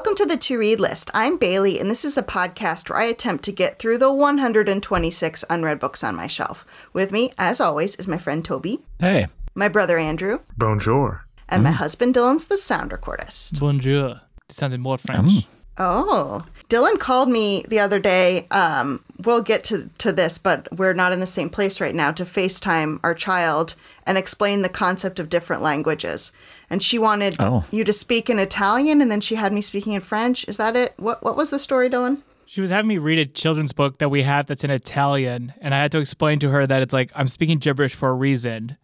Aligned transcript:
Welcome 0.00 0.16
to 0.16 0.24
the 0.24 0.38
To 0.38 0.58
Read 0.58 0.80
List. 0.80 1.10
I'm 1.12 1.36
Bailey, 1.36 1.78
and 1.78 1.90
this 1.90 2.06
is 2.06 2.16
a 2.16 2.22
podcast 2.22 2.88
where 2.88 2.98
I 2.98 3.04
attempt 3.04 3.44
to 3.44 3.52
get 3.52 3.78
through 3.78 3.98
the 3.98 4.10
126 4.10 5.44
unread 5.50 5.78
books 5.78 6.02
on 6.02 6.16
my 6.16 6.26
shelf. 6.26 6.88
With 6.94 7.12
me, 7.12 7.34
as 7.36 7.60
always, 7.60 7.96
is 7.96 8.08
my 8.08 8.16
friend 8.16 8.42
Toby, 8.42 8.78
Hey. 8.98 9.26
my 9.54 9.68
brother 9.68 9.98
Andrew, 9.98 10.38
Bonjour. 10.56 11.26
and 11.50 11.62
my 11.62 11.68
mm. 11.72 11.74
husband 11.74 12.14
Dylan's 12.14 12.46
the 12.46 12.56
sound 12.56 12.92
recordist. 12.92 13.60
Bonjour. 13.60 14.22
It 14.48 14.54
sounded 14.54 14.80
more 14.80 14.96
French. 14.96 15.26
Mm. 15.26 15.44
Oh, 15.82 16.44
Dylan 16.68 16.98
called 17.00 17.30
me 17.30 17.64
the 17.68 17.78
other 17.78 17.98
day. 17.98 18.46
Um, 18.50 19.02
we'll 19.24 19.42
get 19.42 19.64
to, 19.64 19.88
to 19.98 20.12
this, 20.12 20.36
but 20.38 20.68
we're 20.76 20.92
not 20.92 21.12
in 21.12 21.20
the 21.20 21.26
same 21.26 21.48
place 21.48 21.80
right 21.80 21.94
now 21.94 22.12
to 22.12 22.24
FaceTime 22.24 23.00
our 23.02 23.14
child 23.14 23.74
and 24.06 24.18
explain 24.18 24.60
the 24.62 24.68
concept 24.68 25.18
of 25.18 25.30
different 25.30 25.62
languages. 25.62 26.32
And 26.68 26.82
she 26.82 26.98
wanted 26.98 27.36
Oh. 27.40 27.64
you 27.70 27.82
to 27.84 27.92
speak 27.94 28.28
in 28.28 28.38
Italian, 28.38 29.00
and 29.00 29.10
then 29.10 29.20
she 29.22 29.36
had 29.36 29.52
me 29.54 29.62
speaking 29.62 29.94
in 29.94 30.00
French. 30.02 30.46
Is 30.46 30.58
that 30.58 30.76
it? 30.76 30.92
What 30.98 31.24
What 31.24 31.36
was 31.36 31.48
the 31.50 31.58
story, 31.58 31.88
Dylan? 31.88 32.18
She 32.44 32.60
was 32.60 32.70
having 32.70 32.88
me 32.88 32.98
read 32.98 33.18
a 33.18 33.26
children's 33.26 33.72
book 33.72 33.98
that 33.98 34.10
we 34.10 34.22
have 34.22 34.46
that's 34.46 34.64
in 34.64 34.70
Italian, 34.70 35.54
and 35.62 35.74
I 35.74 35.78
had 35.80 35.92
to 35.92 35.98
explain 35.98 36.40
to 36.40 36.50
her 36.50 36.66
that 36.66 36.82
it's 36.82 36.92
like 36.92 37.10
I'm 37.14 37.28
speaking 37.28 37.58
gibberish 37.58 37.94
for 37.94 38.10
a 38.10 38.14
reason. 38.14 38.76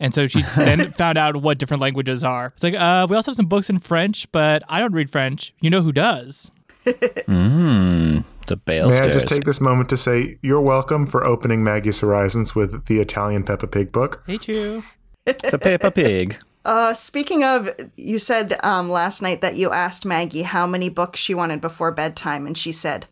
And 0.00 0.12
so 0.14 0.26
she 0.26 0.42
then 0.56 0.90
found 0.92 1.16
out 1.18 1.36
what 1.36 1.58
different 1.58 1.80
languages 1.80 2.24
are. 2.24 2.52
It's 2.54 2.64
like, 2.64 2.74
uh, 2.74 3.06
we 3.08 3.16
also 3.16 3.30
have 3.30 3.36
some 3.36 3.46
books 3.46 3.70
in 3.70 3.78
French, 3.78 4.30
but 4.32 4.62
I 4.68 4.80
don't 4.80 4.92
read 4.92 5.08
French. 5.10 5.54
You 5.60 5.70
know 5.70 5.82
who 5.82 5.92
does? 5.92 6.50
Mmm. 6.84 8.24
The 8.46 8.56
Bale 8.56 8.90
May 8.90 9.00
I 9.00 9.08
just 9.08 9.26
take 9.26 9.44
this 9.44 9.60
moment 9.60 9.88
to 9.88 9.96
say 9.96 10.38
you're 10.42 10.60
welcome 10.60 11.06
for 11.06 11.24
opening 11.24 11.64
Maggie's 11.64 12.00
Horizons 12.00 12.54
with 12.54 12.86
the 12.86 13.00
Italian 13.00 13.42
Peppa 13.42 13.66
Pig 13.66 13.90
book. 13.90 14.22
Hate 14.26 14.48
you. 14.48 14.84
It's 15.24 15.52
a 15.52 15.58
Peppa 15.58 15.90
Pig. 15.90 16.38
Uh, 16.66 16.94
speaking 16.94 17.44
of, 17.44 17.68
you 17.94 18.18
said 18.18 18.58
um, 18.64 18.88
last 18.90 19.20
night 19.20 19.42
that 19.42 19.54
you 19.54 19.70
asked 19.70 20.06
Maggie 20.06 20.44
how 20.44 20.66
many 20.66 20.88
books 20.88 21.20
she 21.20 21.34
wanted 21.34 21.60
before 21.60 21.92
bedtime, 21.92 22.46
and 22.46 22.56
she 22.56 22.72
said 22.72 23.06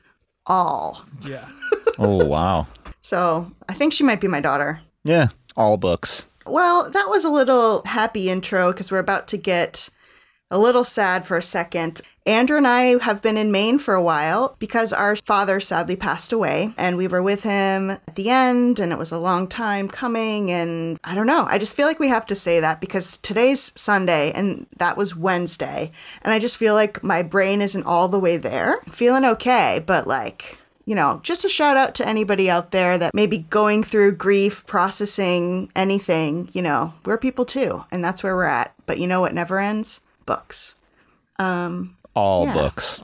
all. 0.46 1.04
Yeah. 1.20 1.46
Oh, 1.98 2.24
wow. 2.24 2.66
So 3.02 3.52
I 3.68 3.74
think 3.74 3.92
she 3.92 4.02
might 4.02 4.22
be 4.22 4.26
my 4.26 4.40
daughter. 4.40 4.80
Yeah. 5.04 5.26
All 5.58 5.76
books. 5.76 6.26
Well, 6.46 6.88
that 6.90 7.08
was 7.10 7.22
a 7.22 7.30
little 7.30 7.82
happy 7.84 8.30
intro 8.30 8.72
because 8.72 8.90
we're 8.90 8.98
about 8.98 9.28
to 9.28 9.36
get 9.36 9.90
a 10.52 10.58
little 10.58 10.84
sad 10.84 11.24
for 11.24 11.38
a 11.38 11.42
second. 11.42 12.02
Andrew 12.24 12.58
and 12.58 12.68
I 12.68 12.98
have 13.02 13.20
been 13.20 13.36
in 13.36 13.50
Maine 13.50 13.80
for 13.80 13.94
a 13.94 14.02
while 14.02 14.54
because 14.60 14.92
our 14.92 15.16
father 15.16 15.58
sadly 15.58 15.96
passed 15.96 16.32
away, 16.32 16.72
and 16.76 16.96
we 16.96 17.08
were 17.08 17.22
with 17.22 17.42
him 17.42 17.90
at 17.90 18.14
the 18.14 18.30
end, 18.30 18.78
and 18.78 18.92
it 18.92 18.98
was 18.98 19.10
a 19.10 19.18
long 19.18 19.48
time 19.48 19.88
coming. 19.88 20.50
And 20.52 21.00
I 21.02 21.16
don't 21.16 21.26
know, 21.26 21.46
I 21.48 21.58
just 21.58 21.74
feel 21.74 21.86
like 21.86 21.98
we 21.98 22.08
have 22.08 22.26
to 22.26 22.36
say 22.36 22.60
that 22.60 22.80
because 22.80 23.16
today's 23.16 23.72
Sunday 23.74 24.30
and 24.32 24.66
that 24.76 24.96
was 24.96 25.16
Wednesday, 25.16 25.90
and 26.22 26.32
I 26.32 26.38
just 26.38 26.58
feel 26.58 26.74
like 26.74 27.02
my 27.02 27.22
brain 27.22 27.60
isn't 27.60 27.86
all 27.86 28.06
the 28.06 28.20
way 28.20 28.36
there. 28.36 28.76
feeling 28.90 29.24
okay, 29.24 29.82
but 29.84 30.06
like, 30.06 30.58
you 30.84 30.94
know, 30.94 31.18
just 31.24 31.44
a 31.44 31.48
shout 31.48 31.76
out 31.76 31.94
to 31.96 32.06
anybody 32.06 32.50
out 32.50 32.70
there 32.70 32.98
that 32.98 33.14
may 33.14 33.26
be 33.26 33.38
going 33.38 33.82
through 33.82 34.12
grief, 34.12 34.64
processing 34.66 35.72
anything, 35.74 36.50
you 36.52 36.62
know, 36.62 36.92
we're 37.04 37.18
people 37.18 37.46
too, 37.46 37.84
and 37.90 38.04
that's 38.04 38.22
where 38.22 38.36
we're 38.36 38.44
at. 38.44 38.74
But 38.86 38.98
you 38.98 39.06
know 39.06 39.20
what 39.20 39.34
never 39.34 39.58
ends? 39.58 40.00
Books. 40.26 40.76
Um, 41.38 41.96
All 42.14 42.44
Yeah. 42.46 42.54
books. 42.54 43.02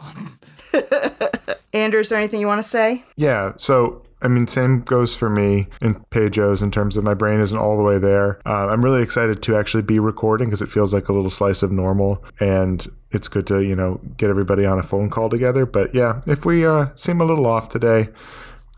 Andrew, 1.72 2.00
is 2.00 2.08
there 2.08 2.18
anything 2.18 2.40
you 2.40 2.46
want 2.46 2.62
to 2.62 2.68
say? 2.68 3.04
Yeah, 3.16 3.52
so 3.56 4.02
I 4.20 4.26
mean, 4.28 4.48
same 4.48 4.80
goes 4.80 5.14
for 5.14 5.30
me 5.30 5.68
in 5.80 5.94
Pejos 6.10 6.60
in 6.62 6.70
terms 6.72 6.96
of 6.96 7.04
my 7.04 7.14
brain 7.14 7.38
isn't 7.40 7.56
all 7.58 7.76
the 7.76 7.84
way 7.84 7.98
there. 7.98 8.40
Uh, 8.44 8.66
I'm 8.68 8.82
really 8.84 9.02
excited 9.02 9.42
to 9.44 9.56
actually 9.56 9.84
be 9.84 10.00
recording 10.00 10.48
because 10.48 10.60
it 10.60 10.70
feels 10.72 10.92
like 10.92 11.08
a 11.08 11.12
little 11.12 11.30
slice 11.30 11.62
of 11.62 11.70
normal, 11.70 12.24
and 12.40 12.86
it's 13.12 13.28
good 13.28 13.46
to 13.46 13.60
you 13.62 13.76
know 13.76 14.00
get 14.16 14.28
everybody 14.30 14.64
on 14.66 14.78
a 14.78 14.82
phone 14.82 15.08
call 15.08 15.30
together. 15.30 15.64
But 15.66 15.94
yeah, 15.94 16.22
if 16.26 16.44
we 16.44 16.66
uh, 16.66 16.86
seem 16.96 17.20
a 17.20 17.24
little 17.24 17.46
off 17.46 17.68
today, 17.68 18.08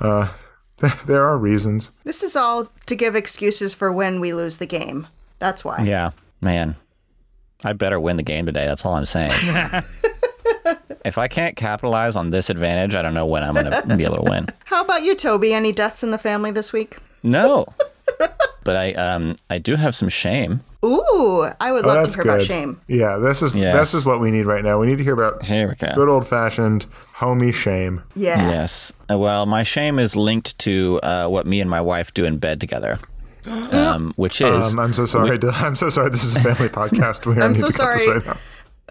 uh, 0.00 0.32
there 1.06 1.24
are 1.24 1.38
reasons. 1.38 1.90
This 2.04 2.22
is 2.22 2.36
all 2.36 2.70
to 2.86 2.94
give 2.94 3.16
excuses 3.16 3.74
for 3.74 3.90
when 3.92 4.20
we 4.20 4.34
lose 4.34 4.58
the 4.58 4.66
game. 4.66 5.06
That's 5.38 5.64
why. 5.64 5.84
Yeah. 5.84 6.10
Man. 6.42 6.76
I 7.64 7.72
better 7.74 8.00
win 8.00 8.16
the 8.16 8.22
game 8.22 8.46
today. 8.46 8.64
That's 8.66 8.84
all 8.86 8.94
I'm 8.94 9.04
saying. 9.04 9.30
if 11.04 11.18
I 11.18 11.28
can't 11.28 11.56
capitalize 11.56 12.16
on 12.16 12.30
this 12.30 12.50
advantage, 12.50 12.94
I 12.94 13.02
don't 13.02 13.14
know 13.14 13.26
when 13.26 13.42
I'm 13.42 13.54
going 13.54 13.70
to 13.70 13.96
be 13.96 14.04
able 14.04 14.16
to 14.24 14.30
win. 14.30 14.46
How 14.64 14.82
about 14.84 15.02
you, 15.02 15.14
Toby? 15.14 15.52
Any 15.52 15.72
deaths 15.72 16.02
in 16.02 16.10
the 16.10 16.18
family 16.18 16.50
this 16.50 16.72
week? 16.72 16.98
No. 17.22 17.66
But 18.62 18.76
I 18.76 18.92
um 18.92 19.36
I 19.48 19.56
do 19.58 19.74
have 19.74 19.94
some 19.94 20.10
shame. 20.10 20.60
Ooh, 20.84 21.46
I 21.60 21.72
would 21.72 21.82
Oh, 21.86 21.88
love 21.88 21.96
to 22.04 22.10
that's 22.10 22.14
hear 22.14 22.22
about 22.24 22.42
shame. 22.42 22.78
Yeah, 22.88 23.16
this 23.16 23.40
is 23.40 23.56
Yes. 23.56 23.74
this 23.74 23.94
is 23.94 24.04
what 24.04 24.20
we 24.20 24.30
need 24.30 24.44
right 24.44 24.62
now. 24.62 24.78
We 24.78 24.86
need 24.86 24.98
to 24.98 25.02
hear 25.02 25.14
about 25.14 25.42
Here 25.46 25.66
we 25.66 25.76
go. 25.76 25.90
good 25.94 26.10
old 26.10 26.28
fashioned 26.28 26.84
homie 27.16 27.54
shame. 27.54 28.02
Yeah. 28.14 28.50
Yes. 28.50 28.92
Uh, 29.10 29.16
Well, 29.16 29.46
my 29.46 29.62
shame 29.62 29.98
is 29.98 30.14
linked 30.14 30.58
to 30.58 31.00
uh, 31.02 31.28
what 31.28 31.46
me 31.46 31.62
and 31.62 31.70
my 31.70 31.80
wife 31.80 32.12
do 32.12 32.24
in 32.26 32.36
bed 32.36 32.60
together, 32.60 32.98
um, 33.72 34.12
which 34.16 34.40
is 34.40 34.72
Um, 34.72 34.78
I'm 34.80 34.94
so 34.94 35.06
sorry. 35.06 35.38
to- 35.38 35.50
I'm 35.50 35.76
so 35.76 35.88
sorry. 35.90 36.10
This 36.10 36.24
is 36.24 36.34
a 36.36 36.40
family 36.40 36.68
podcast. 36.80 37.26
We 37.26 37.40
I'm 37.40 37.54
so 37.54 37.68
to 37.70 37.76
cut 37.78 37.92
this 37.94 38.04
sorry. 38.04 38.18
right. 38.20 38.36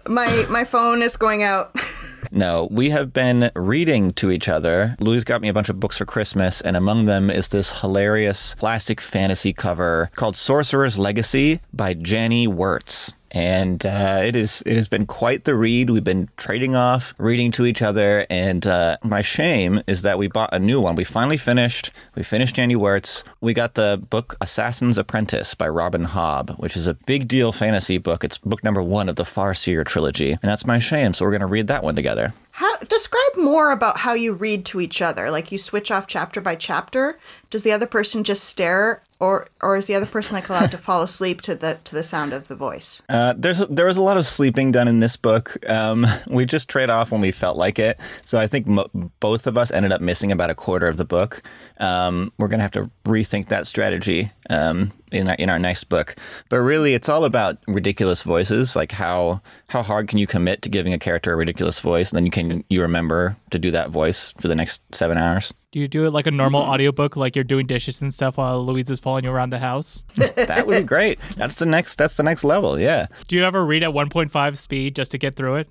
My 0.08 0.44
my 0.50 0.64
phone 0.64 1.02
is 1.02 1.16
going 1.16 1.42
out. 1.42 1.74
no. 2.32 2.68
We 2.70 2.88
have 2.90 3.12
been 3.12 3.50
reading 3.54 4.12
to 4.14 4.30
each 4.30 4.48
other. 4.48 4.96
Louise 4.98 5.24
got 5.24 5.42
me 5.42 5.48
a 5.48 5.52
bunch 5.52 5.68
of 5.68 5.78
books 5.78 5.98
for 5.98 6.06
Christmas, 6.06 6.60
and 6.62 6.76
among 6.76 7.04
them 7.06 7.28
is 7.30 7.48
this 7.48 7.80
hilarious 7.80 8.54
classic 8.54 9.00
fantasy 9.00 9.52
cover 9.52 10.10
called 10.16 10.36
"Sorcerer's 10.36 10.98
Legacy" 10.98 11.60
by 11.72 11.94
Janny 11.94 12.46
Wurts. 12.48 13.14
And 13.32 13.84
uh, 13.86 14.20
it 14.24 14.34
is 14.34 14.62
it 14.66 14.76
has 14.76 14.88
been 14.88 15.06
quite 15.06 15.44
the 15.44 15.54
read. 15.54 15.90
We've 15.90 16.02
been 16.02 16.28
trading 16.36 16.74
off, 16.74 17.14
reading 17.18 17.52
to 17.52 17.66
each 17.66 17.82
other, 17.82 18.26
and 18.28 18.66
uh, 18.66 18.96
my 19.04 19.22
shame 19.22 19.82
is 19.86 20.02
that 20.02 20.18
we 20.18 20.28
bought 20.28 20.52
a 20.52 20.58
new 20.58 20.80
one. 20.80 20.96
We 20.96 21.04
finally 21.04 21.36
finished. 21.36 21.90
We 22.14 22.22
finished 22.22 22.56
Janny 22.56 22.76
Wurts. 22.76 23.22
We 23.40 23.54
got 23.54 23.74
the 23.74 24.04
book 24.10 24.36
Assassin's 24.40 24.98
Apprentice 24.98 25.54
by 25.54 25.68
Robin 25.68 26.06
Hobb, 26.06 26.58
which 26.58 26.76
is 26.76 26.86
a 26.86 26.94
big 26.94 27.28
deal 27.28 27.52
fantasy 27.52 27.98
book. 27.98 28.24
It's 28.24 28.38
book 28.38 28.64
number 28.64 28.82
one 28.82 29.08
of 29.08 29.16
the 29.16 29.24
Farseer 29.24 29.84
trilogy, 29.84 30.32
and 30.32 30.42
that's 30.42 30.66
my 30.66 30.78
shame. 30.78 31.14
So 31.14 31.24
we're 31.24 31.32
gonna 31.32 31.46
read 31.46 31.68
that 31.68 31.84
one 31.84 31.94
together. 31.94 32.34
How 32.52 32.76
describe 32.78 33.36
more 33.36 33.70
about 33.70 33.98
how 33.98 34.14
you 34.14 34.32
read 34.32 34.64
to 34.66 34.80
each 34.80 35.00
other? 35.00 35.30
Like 35.30 35.52
you 35.52 35.58
switch 35.58 35.90
off 35.90 36.06
chapter 36.06 36.40
by 36.40 36.56
chapter. 36.56 37.18
Does 37.48 37.62
the 37.62 37.72
other 37.72 37.86
person 37.86 38.24
just 38.24 38.44
stare, 38.44 39.02
or 39.20 39.46
or 39.60 39.76
is 39.76 39.86
the 39.86 39.94
other 39.94 40.06
person 40.06 40.34
like 40.34 40.48
allowed 40.48 40.70
to 40.70 40.78
fall 40.78 41.02
asleep 41.02 41.42
to 41.42 41.54
the 41.54 41.78
to 41.84 41.94
the 41.94 42.02
sound 42.02 42.32
of 42.32 42.48
the 42.48 42.56
voice? 42.56 43.02
Uh, 43.08 43.34
there's 43.36 43.58
there 43.68 43.86
was 43.86 43.98
a 43.98 44.02
lot 44.02 44.16
of 44.16 44.26
sleeping 44.26 44.72
done 44.72 44.88
in 44.88 45.00
this 45.00 45.16
book. 45.16 45.56
Um, 45.68 46.06
we 46.26 46.46
just 46.46 46.68
trade 46.68 46.90
off 46.90 47.12
when 47.12 47.20
we 47.20 47.30
felt 47.30 47.56
like 47.56 47.78
it. 47.78 48.00
So 48.24 48.38
I 48.38 48.46
think 48.46 48.66
mo- 48.66 48.90
both 49.20 49.46
of 49.46 49.58
us 49.58 49.70
ended 49.70 49.92
up 49.92 50.00
missing 50.00 50.32
about 50.32 50.50
a 50.50 50.54
quarter 50.54 50.88
of 50.88 50.96
the 50.96 51.04
book. 51.04 51.42
Um, 51.78 52.32
we're 52.38 52.48
gonna 52.48 52.62
have 52.62 52.72
to 52.72 52.90
rethink 53.04 53.48
that 53.48 53.66
strategy 53.66 54.30
um, 54.48 54.92
in 55.12 55.28
our, 55.28 55.34
in 55.34 55.50
our 55.50 55.58
next 55.58 55.84
book. 55.84 56.16
But 56.48 56.58
really, 56.58 56.94
it's 56.94 57.08
all 57.08 57.24
about 57.26 57.58
ridiculous 57.68 58.22
voices. 58.22 58.74
Like 58.74 58.92
how 58.92 59.42
how 59.68 59.82
hard 59.82 60.08
can 60.08 60.18
you 60.18 60.26
commit 60.26 60.62
to 60.62 60.70
giving 60.70 60.94
a 60.94 60.98
character 60.98 61.32
a 61.32 61.36
ridiculous 61.36 61.80
voice, 61.80 62.10
and 62.10 62.16
then 62.16 62.24
you 62.24 62.32
can 62.32 62.64
you 62.70 62.80
remember 62.80 63.36
to 63.50 63.58
do 63.58 63.70
that 63.72 63.90
voice 63.90 64.32
for 64.40 64.48
the 64.48 64.54
next 64.54 64.82
seven 64.94 65.18
hours. 65.18 65.52
Do 65.72 65.78
you 65.78 65.86
do 65.86 66.04
it 66.04 66.10
like 66.10 66.26
a 66.26 66.32
normal 66.32 66.62
mm-hmm. 66.62 66.70
audiobook, 66.72 67.16
like 67.16 67.36
you're 67.36 67.44
doing 67.44 67.68
dishes 67.68 68.02
and 68.02 68.12
stuff 68.12 68.38
while 68.38 68.64
Louise 68.64 68.90
is 68.90 68.98
following 68.98 69.22
you 69.22 69.30
around 69.30 69.50
the 69.50 69.60
house? 69.60 70.02
That 70.50 70.66
would 70.66 70.78
be 70.78 70.84
great. 70.84 71.20
That's 71.36 71.56
the 71.56 71.66
next. 71.66 71.96
That's 71.96 72.16
the 72.16 72.24
next 72.24 72.42
level. 72.42 72.80
Yeah. 72.80 73.06
Do 73.28 73.36
you 73.36 73.44
ever 73.44 73.64
read 73.64 73.84
at 73.84 73.90
1.5 73.90 74.56
speed 74.56 74.96
just 74.96 75.12
to 75.12 75.18
get 75.18 75.36
through 75.36 75.56
it? 75.56 75.68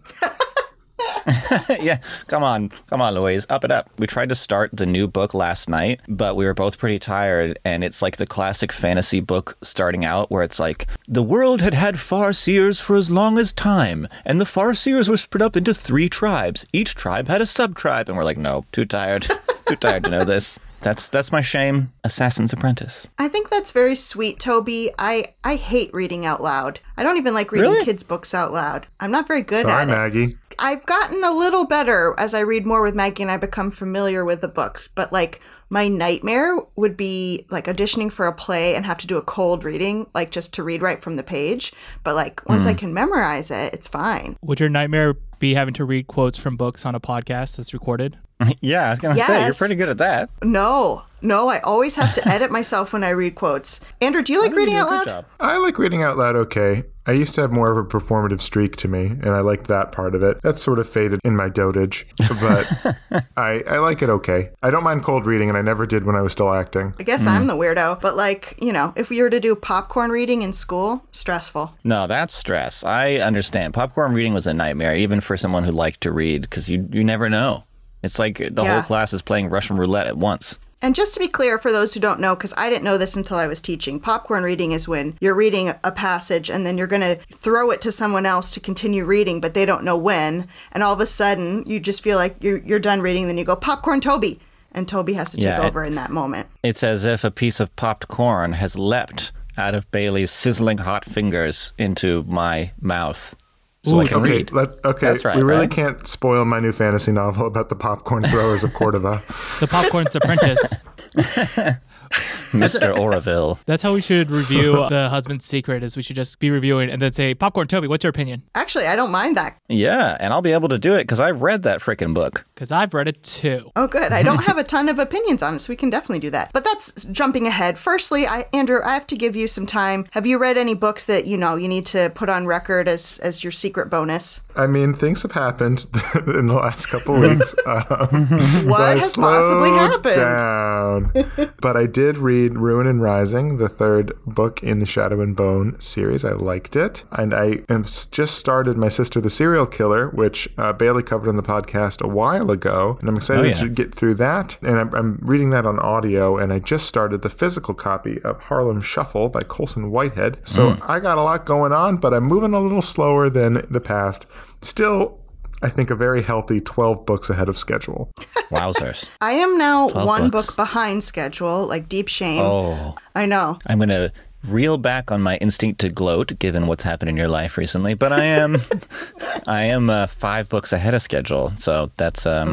yeah, 1.81 1.99
come 2.27 2.43
on, 2.43 2.69
come 2.87 3.01
on, 3.01 3.13
Louise, 3.13 3.45
up 3.49 3.63
it 3.63 3.71
up. 3.71 3.89
We 3.97 4.07
tried 4.07 4.29
to 4.29 4.35
start 4.35 4.71
the 4.73 4.85
new 4.85 5.07
book 5.07 5.33
last 5.33 5.69
night, 5.69 6.01
but 6.07 6.35
we 6.35 6.45
were 6.45 6.53
both 6.53 6.77
pretty 6.77 6.99
tired, 6.99 7.59
and 7.65 7.83
it's 7.83 8.01
like 8.01 8.17
the 8.17 8.25
classic 8.25 8.71
fantasy 8.71 9.19
book 9.19 9.57
starting 9.61 10.05
out 10.05 10.31
where 10.31 10.43
it's 10.43 10.59
like 10.59 10.87
the 11.07 11.23
world 11.23 11.61
had 11.61 11.73
had 11.73 11.95
farseers 11.95 12.81
for 12.81 12.95
as 12.95 13.11
long 13.11 13.37
as 13.37 13.53
time, 13.53 14.07
and 14.23 14.39
the 14.39 14.45
farseers 14.45 15.09
were 15.09 15.17
split 15.17 15.41
up 15.41 15.57
into 15.57 15.73
three 15.73 16.09
tribes. 16.09 16.65
Each 16.71 16.95
tribe 16.95 17.27
had 17.27 17.41
a 17.41 17.45
sub 17.45 17.75
tribe, 17.75 18.07
and 18.07 18.17
we're 18.17 18.23
like, 18.23 18.37
no, 18.37 18.65
too 18.71 18.85
tired, 18.85 19.27
too 19.69 19.75
tired 19.75 20.03
to 20.03 20.09
know 20.09 20.23
this. 20.23 20.59
That's 20.81 21.09
that's 21.09 21.31
my 21.31 21.41
shame. 21.41 21.91
Assassin's 22.03 22.53
Apprentice. 22.53 23.07
I 23.17 23.27
think 23.27 23.49
that's 23.49 23.71
very 23.71 23.95
sweet, 23.95 24.39
Toby. 24.39 24.91
I 24.97 25.35
I 25.43 25.55
hate 25.55 25.93
reading 25.93 26.25
out 26.25 26.41
loud. 26.41 26.79
I 26.97 27.03
don't 27.03 27.17
even 27.17 27.33
like 27.33 27.51
reading 27.51 27.71
Really? 27.71 27.85
kids' 27.85 28.03
books 28.03 28.33
out 28.33 28.51
loud. 28.51 28.87
I'm 28.99 29.11
not 29.11 29.27
very 29.27 29.41
good 29.41 29.63
Sorry, 29.63 29.73
at 29.73 29.89
it. 29.89 29.91
Maggie. 29.91 30.37
I've 30.57 30.85
gotten 30.85 31.23
a 31.23 31.31
little 31.31 31.65
better 31.65 32.15
as 32.17 32.33
I 32.33 32.41
read 32.41 32.65
more 32.65 32.81
with 32.81 32.95
Maggie 32.95 33.23
and 33.23 33.31
I 33.31 33.37
become 33.37 33.71
familiar 33.71 34.23
with 34.23 34.41
the 34.41 34.47
books. 34.47 34.87
But 34.87 35.11
like 35.11 35.41
my 35.69 35.87
nightmare 35.87 36.57
would 36.75 36.97
be 36.97 37.45
like 37.49 37.65
auditioning 37.65 38.11
for 38.11 38.25
a 38.25 38.33
play 38.33 38.75
and 38.75 38.85
have 38.85 38.97
to 38.99 39.07
do 39.07 39.17
a 39.17 39.21
cold 39.21 39.63
reading, 39.63 40.07
like 40.13 40.31
just 40.31 40.53
to 40.53 40.63
read 40.63 40.81
right 40.81 41.01
from 41.01 41.15
the 41.15 41.23
page. 41.23 41.73
But 42.03 42.15
like 42.15 42.47
once 42.49 42.65
I 42.65 42.71
hmm. 42.71 42.79
can 42.79 42.93
memorize 42.93 43.51
it, 43.51 43.73
it's 43.73 43.87
fine. 43.87 44.37
Would 44.41 44.59
your 44.59 44.69
nightmare 44.69 45.15
be 45.39 45.53
having 45.55 45.73
to 45.75 45.85
read 45.85 46.07
quotes 46.07 46.37
from 46.37 46.57
books 46.57 46.85
on 46.85 46.95
a 46.95 46.99
podcast 46.99 47.55
that's 47.57 47.73
recorded? 47.73 48.17
yeah, 48.61 48.87
I 48.87 48.89
was 48.91 48.99
gonna 48.99 49.15
say 49.15 49.43
you're 49.45 49.53
pretty 49.53 49.75
good 49.75 49.89
at 49.89 49.97
that. 49.97 50.29
No, 50.43 51.03
no, 51.21 51.49
I 51.49 51.59
always 51.59 51.95
have 51.95 52.13
to 52.13 52.27
edit 52.27 52.51
myself 52.51 52.93
when 52.93 53.03
I 53.03 53.09
read 53.09 53.35
quotes. 53.35 53.81
Andrew, 54.01 54.21
do 54.21 54.31
you 54.33 54.41
like 54.41 54.55
reading 54.55 54.75
You 54.75 54.81
out 54.81 54.89
loud? 54.89 55.05
job. 55.05 55.25
I 55.39 55.57
like 55.57 55.77
reading 55.77 56.03
out 56.03 56.17
loud 56.17 56.35
okay. 56.35 56.83
I 57.09 57.13
used 57.13 57.33
to 57.35 57.41
have 57.41 57.51
more 57.51 57.71
of 57.71 57.77
a 57.79 57.83
performative 57.83 58.39
streak 58.39 58.77
to 58.77 58.87
me, 58.87 59.07
and 59.07 59.29
I 59.29 59.39
liked 59.39 59.65
that 59.65 59.91
part 59.91 60.13
of 60.13 60.21
it. 60.21 60.39
That's 60.43 60.61
sort 60.61 60.77
of 60.77 60.87
faded 60.87 61.19
in 61.23 61.35
my 61.35 61.49
dotage, 61.49 62.05
but 62.39 63.25
I, 63.35 63.63
I 63.67 63.79
like 63.79 64.03
it 64.03 64.11
okay. 64.11 64.51
I 64.61 64.69
don't 64.69 64.83
mind 64.83 65.01
cold 65.01 65.25
reading, 65.25 65.49
and 65.49 65.57
I 65.57 65.63
never 65.63 65.87
did 65.87 66.05
when 66.05 66.15
I 66.15 66.21
was 66.21 66.33
still 66.33 66.53
acting. 66.53 66.93
I 66.99 67.03
guess 67.03 67.25
I'm 67.25 67.41
hmm. 67.41 67.47
the 67.47 67.55
weirdo, 67.55 67.99
but 67.99 68.15
like, 68.15 68.59
you 68.61 68.71
know, 68.71 68.93
if 68.95 69.09
we 69.09 69.23
were 69.23 69.31
to 69.31 69.39
do 69.39 69.55
popcorn 69.55 70.11
reading 70.11 70.43
in 70.43 70.53
school, 70.53 71.03
stressful. 71.11 71.73
No, 71.83 72.05
that's 72.05 72.35
stress. 72.35 72.83
I 72.83 73.15
understand. 73.15 73.73
Popcorn 73.73 74.13
reading 74.13 74.35
was 74.35 74.45
a 74.45 74.53
nightmare, 74.53 74.95
even 74.95 75.19
for 75.19 75.35
someone 75.35 75.63
who 75.63 75.71
liked 75.71 76.01
to 76.01 76.11
read, 76.11 76.43
because 76.43 76.69
you, 76.69 76.87
you 76.91 77.03
never 77.03 77.27
know. 77.27 77.63
It's 78.03 78.19
like 78.19 78.37
the 78.37 78.63
Yeah. 78.63 78.73
whole 78.73 78.83
class 78.83 79.13
is 79.13 79.23
playing 79.23 79.49
Russian 79.49 79.77
roulette 79.77 80.05
at 80.05 80.17
once. 80.17 80.59
And 80.81 80.95
just 80.95 81.13
to 81.13 81.19
be 81.19 81.27
clear, 81.27 81.57
for 81.59 81.71
those 81.71 81.93
who 81.93 81.99
don't 81.99 82.21
know, 82.21 82.35
because 82.35 82.53
I 82.55 82.69
didn't 82.69 82.85
know 82.85 82.97
this 82.97 83.15
until 83.15 83.35
I 83.37 83.47
was 83.47 83.59
teaching, 83.59 83.99
popcorn 83.99 84.43
reading 84.43 84.71
is 84.71 84.87
when 84.87 85.17
you're 85.19 85.35
reading 85.35 85.73
a 85.83 85.91
passage 85.91 86.49
and 86.49 86.65
then 86.65 86.77
you're 86.77 86.87
going 86.87 87.01
to 87.01 87.17
throw 87.35 87.69
it 87.71 87.81
to 87.81 87.91
someone 87.91 88.25
else 88.25 88.51
to 88.51 88.61
continue 88.61 89.03
reading, 89.03 89.41
but 89.41 89.53
they 89.53 89.65
don't 89.65 89.83
know 89.83 89.97
when. 89.97 90.47
And 90.71 90.81
all 90.81 90.93
of 90.93 91.01
a 91.01 91.05
sudden, 91.05 91.63
you 91.67 91.81
just 91.81 92.01
feel 92.01 92.17
like 92.17 92.41
you're, 92.41 92.59
you're 92.59 92.79
done 92.79 93.01
reading, 93.01 93.27
then 93.27 93.37
you 93.37 93.43
go, 93.43 93.55
Popcorn 93.57 93.99
Toby. 93.99 94.39
And 94.71 94.87
Toby 94.87 95.13
has 95.13 95.31
to 95.31 95.37
take 95.37 95.45
Yeah, 95.45 95.63
it- 95.63 95.67
over 95.67 95.83
in 95.83 95.95
that 95.95 96.11
moment. 96.11 96.47
It's 96.63 96.83
as 96.83 97.03
if 97.03 97.23
a 97.23 97.31
piece 97.31 97.59
of 97.59 97.75
popped 97.75 98.07
corn 98.07 98.53
has 98.53 98.77
leapt 98.77 99.31
out 99.57 99.75
of 99.75 99.89
Bailey's 99.91 100.31
sizzling 100.31 100.77
hot 100.77 101.03
fingers 101.03 101.73
into 101.77 102.23
my 102.23 102.71
mouth. 102.79 103.35
So 103.83 103.99
I 103.99 104.05
can 104.05 104.17
Okay, 104.17 104.37
read. 104.39 104.51
let, 104.51 104.83
okay. 104.83 105.07
That's 105.07 105.23
right, 105.23 105.37
we 105.37 105.41
really 105.43 105.61
right? 105.61 105.71
can't 105.71 106.05
spoil 106.07 106.43
my 106.43 106.59
new 106.59 106.73
fantasy 106.73 107.11
novel 107.13 107.47
about 107.47 107.69
the 107.69 107.75
popcorn 107.75 108.23
throwers 108.23 108.63
of 108.63 108.73
Cordova. 108.73 109.21
The 109.61 109.67
Popcorn's 109.67 110.15
Apprentice. 110.15 110.73
Mr. 112.51 112.97
Oroville. 112.97 113.59
That's 113.65 113.83
how 113.83 113.93
we 113.93 114.01
should 114.01 114.31
review 114.31 114.71
The 114.89 115.09
Husband's 115.09 115.45
Secret 115.45 115.83
is 115.83 115.95
we 115.95 116.01
should 116.03 116.15
just 116.15 116.39
be 116.39 116.49
reviewing 116.49 116.89
and 116.89 117.01
then 117.01 117.13
say, 117.13 117.33
Popcorn 117.33 117.67
Toby, 117.67 117.87
what's 117.87 118.03
your 118.03 118.09
opinion? 118.09 118.43
Actually, 118.55 118.87
I 118.87 118.95
don't 118.95 119.11
mind 119.11 119.37
that. 119.37 119.57
Yeah, 119.67 120.17
and 120.19 120.33
I'll 120.33 120.41
be 120.41 120.51
able 120.53 120.69
to 120.69 120.79
do 120.79 120.93
it 120.93 121.03
because 121.03 121.19
I 121.19 121.31
read 121.31 121.63
that 121.63 121.79
freaking 121.79 122.13
book. 122.13 122.45
Because 122.55 122.71
I've 122.71 122.93
read 122.93 123.07
it 123.07 123.21
too. 123.23 123.71
Oh, 123.75 123.87
good. 123.87 124.11
I 124.11 124.23
don't 124.23 124.43
have 124.45 124.57
a 124.57 124.63
ton 124.63 124.89
of 124.89 124.97
opinions 124.99 125.43
on 125.43 125.55
it, 125.55 125.59
so 125.59 125.71
we 125.71 125.75
can 125.75 125.89
definitely 125.89 126.19
do 126.19 126.29
that. 126.31 126.51
But 126.53 126.63
that's 126.63 127.03
jumping 127.05 127.45
ahead. 127.47 127.77
Firstly, 127.77 128.25
I, 128.25 128.45
Andrew, 128.53 128.79
I 128.85 128.93
have 128.93 129.07
to 129.07 129.15
give 129.15 129.35
you 129.35 129.47
some 129.47 129.65
time. 129.65 130.05
Have 130.11 130.25
you 130.25 130.39
read 130.39 130.57
any 130.57 130.73
books 130.73 131.05
that 131.05 131.25
you 131.27 131.37
know 131.37 131.55
you 131.55 131.67
need 131.67 131.85
to 131.87 132.09
put 132.15 132.29
on 132.29 132.47
record 132.47 132.87
as 132.87 133.19
as 133.19 133.43
your 133.43 133.51
secret 133.51 133.89
bonus? 133.89 134.41
I 134.55 134.67
mean, 134.67 134.93
things 134.93 135.21
have 135.21 135.31
happened 135.33 135.85
in 136.27 136.47
the 136.47 136.53
last 136.55 136.87
couple 136.87 137.19
weeks. 137.19 137.53
Um, 137.65 138.27
What 138.67 138.81
I 138.81 138.93
has 138.95 139.15
possibly 139.15 139.69
happened? 139.69 140.15
Down. 140.15 141.51
but 141.61 141.77
I 141.77 141.85
did 141.85 141.98
read 142.17 142.57
Ruin 142.57 142.87
and 142.87 143.01
Rising, 143.01 143.57
the 143.57 143.67
third 143.69 144.13
book 144.25 144.63
in 144.63 144.79
the 144.79 144.85
Shadow 144.85 145.21
and 145.21 145.35
Bone 145.35 145.79
series. 145.79 146.23
I 146.23 146.31
liked 146.31 146.75
it, 146.75 147.03
and 147.11 147.33
I 147.33 147.61
s- 147.69 148.05
just 148.05 148.37
started 148.37 148.77
my 148.77 148.87
sister, 148.87 149.19
the 149.19 149.29
serial 149.29 149.65
killer, 149.65 150.09
which 150.09 150.47
uh, 150.57 150.71
Bailey 150.73 151.03
covered 151.03 151.27
on 151.29 151.35
the 151.35 151.43
podcast 151.43 152.01
a 152.01 152.07
while 152.07 152.51
ago, 152.51 152.97
and 152.99 153.09
I'm 153.09 153.15
excited 153.17 153.43
Oh, 153.43 153.47
yeah. 153.47 153.53
to 153.55 153.69
get 153.69 153.93
through 153.93 154.15
that. 154.15 154.57
And 154.61 154.79
I'm, 154.79 154.93
I'm 154.95 155.19
reading 155.21 155.49
that 155.51 155.65
on 155.65 155.79
audio, 155.79 156.37
and 156.37 156.53
I 156.53 156.59
just 156.59 156.87
started 156.87 157.21
the 157.21 157.29
physical 157.29 157.73
copy 157.73 158.21
of 158.23 158.39
Harlem 158.43 158.81
Shuffle 158.81 159.29
by 159.29 159.43
Colson 159.43 159.91
Whitehead. 159.91 160.39
So 160.43 160.71
Mm. 160.71 160.89
I 160.89 160.99
got 160.99 161.17
a 161.17 161.21
lot 161.23 161.45
going 161.45 161.71
on, 161.73 161.97
but 161.97 162.13
I'm 162.13 162.23
moving 162.25 162.53
a 162.53 162.59
little 162.59 162.81
slower 162.81 163.29
than 163.29 163.65
the 163.69 163.81
past. 163.81 164.25
Still. 164.61 165.19
I 165.61 165.69
think 165.69 165.89
a 165.89 165.95
very 165.95 166.21
healthy 166.21 166.59
12 166.61 167.05
books 167.05 167.29
ahead 167.29 167.49
of 167.49 167.57
schedule. 167.57 168.11
Wowzers. 168.49 169.09
I 169.21 169.33
am 169.33 169.57
now 169.57 169.89
one 169.89 170.29
books. 170.29 170.47
book 170.47 170.55
behind 170.55 171.03
schedule, 171.03 171.67
like 171.67 171.89
deep 171.89 172.07
shame. 172.07 172.41
Oh, 172.41 172.95
I 173.15 173.25
know. 173.25 173.59
I'm 173.67 173.77
going 173.77 173.89
to 173.89 174.11
reel 174.47 174.77
back 174.77 175.11
on 175.11 175.21
my 175.21 175.35
instinct 175.37 175.81
to 175.81 175.89
gloat 175.89 176.39
given 176.39 176.67
what's 176.67 176.83
happened 176.83 177.09
in 177.09 177.17
your 177.17 177.27
life 177.27 177.57
recently, 177.57 177.93
but 177.93 178.13
I 178.13 178.23
am 178.23 178.55
I 179.47 179.63
am 179.65 179.89
uh, 179.89 180.07
5 180.07 180.47
books 180.47 180.71
ahead 180.71 180.93
of 180.93 181.01
schedule. 181.01 181.49
So 181.55 181.91
that's 181.97 182.25
um 182.25 182.47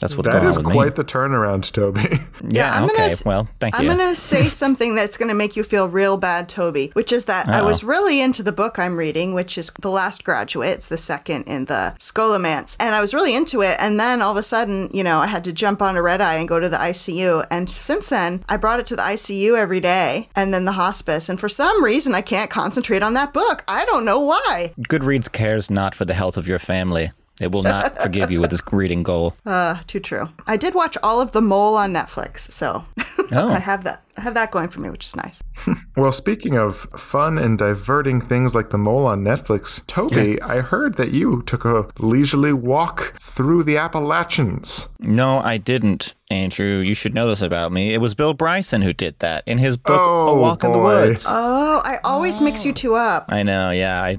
that's 0.00 0.16
what's 0.16 0.28
That 0.28 0.34
going 0.36 0.46
is 0.46 0.56
on 0.56 0.64
with 0.64 0.72
quite 0.72 0.90
me. 0.90 0.94
the 0.96 1.04
turnaround, 1.04 1.70
Toby. 1.72 2.20
Yeah, 2.48 2.76
I'm 2.76 2.84
okay. 2.84 3.08
gonna 3.08 3.14
well, 3.24 3.48
thank 3.60 3.74
you. 3.74 3.88
I'm 3.90 3.96
going 3.96 4.10
to 4.10 4.14
say 4.14 4.44
something 4.62 4.94
that's 4.94 5.16
going 5.16 5.28
to 5.30 5.34
make 5.34 5.56
you 5.56 5.62
feel 5.62 5.88
real 5.88 6.16
bad, 6.18 6.48
Toby, 6.48 6.90
which 6.92 7.10
is 7.10 7.24
that 7.24 7.48
I 7.48 7.62
was 7.62 7.82
really 7.82 8.20
into 8.20 8.42
the 8.42 8.52
book 8.52 8.78
I'm 8.78 8.96
reading, 8.98 9.32
which 9.34 9.56
is 9.56 9.72
The 9.80 9.90
Last 9.90 10.22
Graduate. 10.24 10.68
It's 10.70 10.88
the 10.88 10.98
second 10.98 11.44
in 11.44 11.64
the 11.64 11.94
Scholomance. 11.98 12.76
And 12.78 12.94
I 12.94 13.00
was 13.00 13.14
really 13.14 13.34
into 13.34 13.62
it. 13.62 13.76
And 13.80 13.98
then 13.98 14.20
all 14.22 14.32
of 14.32 14.36
a 14.36 14.42
sudden, 14.42 14.90
you 14.92 15.02
know, 15.02 15.18
I 15.20 15.26
had 15.26 15.44
to 15.44 15.52
jump 15.52 15.80
on 15.82 15.96
a 15.96 16.02
red 16.02 16.20
eye 16.20 16.34
and 16.34 16.46
go 16.48 16.60
to 16.60 16.68
the 16.68 16.76
ICU. 16.76 17.46
And 17.50 17.68
since 17.70 18.08
then, 18.10 18.44
I 18.48 18.56
brought 18.58 18.80
it 18.80 18.86
to 18.88 18.96
the 18.96 19.02
ICU 19.02 19.56
every 19.56 19.80
day 19.80 20.28
and 20.36 20.52
then 20.52 20.66
the 20.66 20.72
hospice. 20.72 21.28
And 21.28 21.40
for 21.40 21.48
some 21.48 21.82
reason, 21.82 22.14
I 22.14 22.20
can't 22.20 22.50
concentrate 22.50 23.02
on 23.02 23.14
that 23.14 23.32
book. 23.32 23.64
I 23.66 23.84
don't 23.86 24.04
know 24.04 24.20
why. 24.20 24.74
Goodreads 24.88 25.30
cares 25.32 25.70
not 25.70 25.94
for 25.94 26.04
the 26.04 26.14
health 26.14 26.36
of 26.36 26.46
your 26.46 26.58
family. 26.58 27.10
It 27.40 27.52
will 27.52 27.62
not 27.62 27.98
forgive 28.02 28.30
you 28.30 28.40
with 28.40 28.50
this 28.50 28.62
reading 28.72 29.02
goal. 29.02 29.34
Uh, 29.44 29.76
too 29.86 30.00
true. 30.00 30.28
I 30.46 30.56
did 30.56 30.74
watch 30.74 30.96
all 31.02 31.20
of 31.20 31.32
The 31.32 31.40
Mole 31.42 31.76
on 31.76 31.92
Netflix. 31.92 32.50
So 32.50 32.84
Oh. 33.32 33.48
I 33.50 33.58
have 33.58 33.82
that. 33.84 34.02
I 34.16 34.20
have 34.20 34.34
that 34.34 34.50
going 34.52 34.68
for 34.68 34.80
me, 34.80 34.88
which 34.88 35.04
is 35.04 35.16
nice. 35.16 35.42
Well, 35.96 36.12
speaking 36.12 36.56
of 36.56 36.76
fun 36.96 37.38
and 37.38 37.58
diverting 37.58 38.20
things 38.20 38.54
like 38.54 38.68
the 38.70 38.78
mole 38.78 39.06
on 39.06 39.22
Netflix, 39.24 39.84
Toby, 39.86 40.40
I 40.42 40.60
heard 40.60 40.96
that 40.96 41.10
you 41.10 41.42
took 41.42 41.64
a 41.64 41.88
leisurely 41.98 42.52
walk 42.52 43.14
through 43.20 43.62
the 43.64 43.76
Appalachians. 43.78 44.88
No, 45.00 45.38
I 45.38 45.56
didn't, 45.56 46.14
Andrew. 46.30 46.78
You 46.80 46.94
should 46.94 47.14
know 47.14 47.28
this 47.28 47.40
about 47.42 47.72
me. 47.72 47.94
It 47.94 47.98
was 48.00 48.14
Bill 48.14 48.34
Bryson 48.34 48.82
who 48.82 48.92
did 48.92 49.18
that 49.20 49.42
in 49.46 49.58
his 49.58 49.76
book 49.76 49.98
A 50.00 50.04
Oh, 50.04 50.38
Walk 50.38 50.62
in 50.64 50.72
the. 50.72 50.78
Woods. 50.78 51.24
Oh, 51.28 51.80
I 51.84 51.96
always 52.04 52.40
mix 52.40 52.64
you 52.64 52.72
two 52.72 52.94
up. 52.94 53.26
I 53.30 53.42
know, 53.42 53.70
yeah. 53.70 54.00
I 54.02 54.18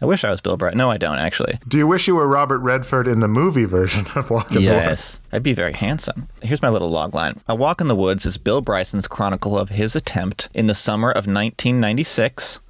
I 0.00 0.06
wish 0.06 0.24
I 0.24 0.30
was 0.30 0.40
Bill 0.40 0.56
Bryson. 0.56 0.78
No, 0.78 0.90
I 0.90 0.96
don't 0.98 1.18
actually. 1.18 1.58
Do 1.68 1.78
you 1.78 1.86
wish 1.86 2.08
you 2.08 2.14
were 2.16 2.26
Robert 2.26 2.58
Redford 2.58 3.06
in 3.06 3.20
the 3.20 3.28
movie 3.28 3.64
version 3.64 4.06
of 4.14 4.30
Walk 4.30 4.48
in 4.50 4.54
the 4.54 4.60
Woods? 4.60 4.70
Yes, 4.70 5.20
I'd 5.32 5.42
be 5.42 5.52
very 5.54 5.72
handsome. 5.72 6.28
Here's 6.42 6.62
my 6.62 6.68
little 6.68 6.90
log 6.90 7.14
line. 7.14 7.40
A 7.48 7.54
Walk 7.54 7.80
in 7.80 7.88
the 7.88 7.96
Woods 7.96 8.26
is 8.26 8.38
Bill 8.38 8.60
Bryson's 8.60 9.06
chronicle 9.06 9.56
of 9.58 9.68
his 9.70 9.94
attempt 9.94 10.48
in 10.54 10.66
the 10.66 10.74
summer 10.74 11.10
of 11.10 11.26
1996, 11.26 12.60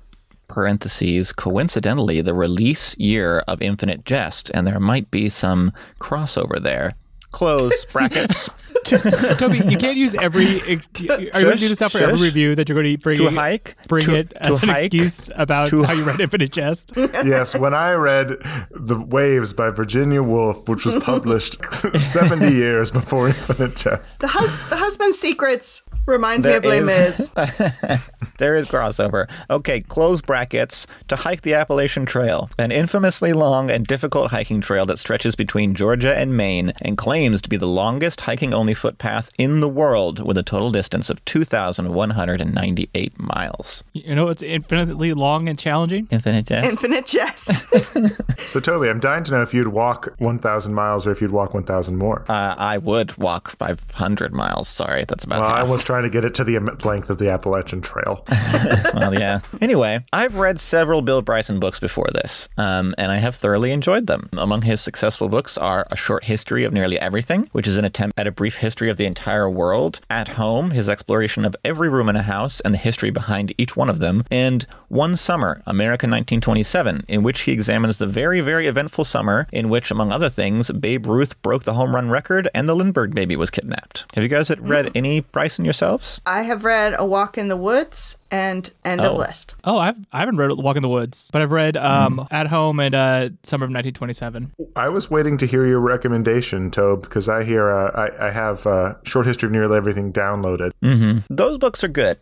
parentheses, 0.48 1.32
coincidentally, 1.32 2.20
the 2.20 2.34
release 2.34 2.96
year 2.98 3.40
of 3.48 3.62
Infinite 3.62 4.04
Jest, 4.04 4.50
and 4.52 4.66
there 4.66 4.80
might 4.80 5.10
be 5.10 5.28
some 5.28 5.72
crossover 5.98 6.62
there. 6.62 6.94
Close 7.30 7.84
brackets. 7.92 8.50
Toby, 9.38 9.58
you 9.58 9.78
can't 9.78 9.96
use 9.96 10.14
every. 10.14 10.60
Ex- 10.62 10.88
are 11.08 11.20
you 11.20 11.30
going 11.30 11.52
to 11.52 11.56
do 11.58 11.68
this 11.68 11.80
now 11.80 11.88
for 11.88 11.98
every 12.02 12.20
review 12.20 12.54
that 12.54 12.68
you're 12.68 12.80
going 12.80 12.96
to 12.96 13.02
bring? 13.02 13.16
To 13.18 13.30
hike? 13.30 13.76
Bring 13.88 14.04
To- 14.04 14.14
it 14.16 14.30
to 14.30 14.42
as 14.42 14.62
an 14.62 14.70
excuse 14.70 15.30
about 15.34 15.68
To- 15.68 15.82
how 15.84 15.92
you 15.92 16.04
read 16.04 16.20
Infinite 16.20 16.52
Jest. 16.52 16.92
yes, 16.96 17.58
when 17.58 17.74
I 17.74 17.92
read 17.92 18.28
The 18.70 19.00
Waves 19.00 19.52
by 19.52 19.70
Virginia 19.70 20.22
Woolf, 20.22 20.68
which 20.68 20.84
was 20.84 20.96
published 21.02 21.62
70 22.00 22.52
years 22.52 22.90
before 22.90 23.28
Infinite 23.28 23.76
Jest. 23.76 24.20
The, 24.20 24.28
hus- 24.28 24.62
the 24.68 24.76
husband's 24.76 25.18
secrets 25.18 25.82
reminds 26.06 26.44
me 26.46 26.54
of 26.54 26.64
Les 26.64 26.80
There 26.80 27.06
Mis. 27.08 27.34
There 28.38 28.56
is 28.56 28.66
crossover. 28.66 29.30
Okay, 29.50 29.80
close 29.80 30.20
brackets. 30.20 30.86
To 31.08 31.16
hike 31.16 31.42
the 31.42 31.54
Appalachian 31.54 32.06
Trail, 32.06 32.50
an 32.58 32.72
infamously 32.72 33.32
long 33.32 33.70
and 33.70 33.86
difficult 33.86 34.30
hiking 34.32 34.60
trail 34.60 34.84
that 34.86 34.98
stretches 34.98 35.36
between 35.36 35.74
Georgia 35.74 36.16
and 36.16 36.36
Maine 36.36 36.72
and 36.80 36.98
claims 36.98 37.40
to 37.42 37.48
be 37.48 37.56
the 37.56 37.66
longest 37.68 38.22
hiking 38.22 38.52
only 38.52 38.74
footpath 38.74 39.30
in 39.38 39.60
the 39.60 39.68
world 39.68 40.18
with 40.26 40.36
a 40.36 40.42
total 40.42 40.70
distance 40.72 41.08
of 41.08 41.24
2,198 41.24 43.18
miles. 43.20 43.84
You 43.92 44.14
know, 44.14 44.28
it's 44.28 44.42
infinitely 44.42 45.12
long 45.14 45.48
and 45.48 45.58
challenging. 45.58 46.08
Infinite 46.10 46.46
jest. 46.46 46.68
Infinite 46.68 47.06
jest. 47.06 47.64
So, 48.44 48.58
Toby, 48.58 48.88
I'm 48.90 48.98
dying 48.98 49.22
to 49.24 49.30
know 49.32 49.40
if 49.42 49.54
you'd 49.54 49.68
walk 49.68 50.14
1,000 50.18 50.74
miles 50.74 51.06
or 51.06 51.12
if 51.12 51.20
you'd 51.22 51.30
walk 51.30 51.54
1,000 51.54 51.96
more. 51.96 52.24
Uh, 52.28 52.54
I 52.58 52.76
would 52.76 53.16
walk 53.16 53.56
500 53.56 54.32
miles. 54.34 54.66
Sorry, 54.68 55.04
that's 55.06 55.22
about 55.24 55.40
Well, 55.40 55.48
I 55.48 55.60
half. 55.60 55.68
was 55.68 55.84
trying 55.92 56.04
to 56.04 56.08
get 56.08 56.24
it 56.24 56.34
to 56.34 56.42
the 56.42 56.58
length 56.86 57.10
of 57.10 57.18
the 57.18 57.28
Appalachian 57.28 57.82
Trail. 57.82 58.24
well, 58.94 59.12
yeah. 59.12 59.40
Anyway, 59.60 60.02
I've 60.10 60.36
read 60.36 60.58
several 60.58 61.02
Bill 61.02 61.20
Bryson 61.20 61.60
books 61.60 61.78
before 61.78 62.08
this, 62.14 62.48
um, 62.56 62.94
and 62.96 63.12
I 63.12 63.16
have 63.16 63.36
thoroughly 63.36 63.72
enjoyed 63.72 64.06
them. 64.06 64.30
Among 64.32 64.62
his 64.62 64.80
successful 64.80 65.28
books 65.28 65.58
are 65.58 65.86
A 65.90 65.96
Short 65.96 66.24
History 66.24 66.64
of 66.64 66.72
Nearly 66.72 66.98
Everything, 66.98 67.46
which 67.52 67.68
is 67.68 67.76
an 67.76 67.84
attempt 67.84 68.18
at 68.18 68.26
a 68.26 68.32
brief 68.32 68.56
history 68.56 68.88
of 68.88 68.96
the 68.96 69.04
entire 69.04 69.50
world, 69.50 70.00
At 70.08 70.28
Home, 70.28 70.70
his 70.70 70.88
exploration 70.88 71.44
of 71.44 71.54
every 71.62 71.90
room 71.90 72.08
in 72.08 72.16
a 72.16 72.22
house 72.22 72.60
and 72.60 72.72
the 72.72 72.78
history 72.78 73.10
behind 73.10 73.52
each 73.58 73.76
one 73.76 73.90
of 73.90 73.98
them, 73.98 74.24
and 74.30 74.66
One 74.88 75.14
Summer, 75.14 75.60
America 75.66 76.06
1927, 76.06 77.04
in 77.06 77.22
which 77.22 77.42
he 77.42 77.52
examines 77.52 77.98
the 77.98 78.06
very, 78.06 78.40
very 78.40 78.66
eventful 78.66 79.04
summer 79.04 79.46
in 79.52 79.68
which, 79.68 79.90
among 79.90 80.10
other 80.10 80.30
things, 80.30 80.70
Babe 80.70 81.06
Ruth 81.06 81.40
broke 81.42 81.64
the 81.64 81.74
home 81.74 81.94
run 81.94 82.08
record 82.08 82.48
and 82.54 82.66
the 82.66 82.74
Lindbergh 82.74 83.14
baby 83.14 83.36
was 83.36 83.50
kidnapped. 83.50 84.06
Have 84.14 84.22
you 84.22 84.30
guys 84.30 84.50
read 84.58 84.90
any 84.94 85.20
Bryson 85.20 85.66
yourselves? 85.82 86.20
I 86.26 86.42
have 86.42 86.64
read 86.64 86.94
A 86.98 87.04
Walk 87.04 87.36
in 87.38 87.48
the 87.48 87.56
Woods 87.56 88.18
and 88.30 88.70
End 88.84 89.00
of 89.00 89.12
Oh. 89.12 89.16
List. 89.16 89.54
Oh, 89.64 89.78
I've, 89.78 89.96
I 90.12 90.20
haven't 90.20 90.36
read 90.36 90.50
Walk 90.52 90.76
in 90.76 90.82
the 90.82 90.88
Woods, 90.88 91.28
but 91.32 91.42
I've 91.42 91.52
read 91.52 91.76
um, 91.76 92.26
At 92.30 92.46
Home 92.48 92.80
and 92.80 92.94
uh, 92.94 93.28
Summer 93.42 93.64
of 93.64 93.70
1927. 93.70 94.52
I 94.76 94.88
was 94.88 95.10
waiting 95.10 95.36
to 95.38 95.46
hear 95.46 95.66
your 95.66 95.80
recommendation, 95.80 96.70
Tobe, 96.70 97.02
because 97.02 97.28
I 97.28 97.44
hear 97.44 97.68
uh, 97.70 97.90
I, 98.18 98.28
I 98.28 98.30
have 98.30 98.66
uh, 98.66 98.94
Short 99.04 99.26
History 99.26 99.46
of 99.48 99.52
Nearly 99.52 99.76
Everything 99.76 100.12
downloaded. 100.12 100.72
Mm-hmm. 100.82 101.34
Those 101.34 101.58
books 101.58 101.82
are 101.84 101.88
good. 101.88 102.18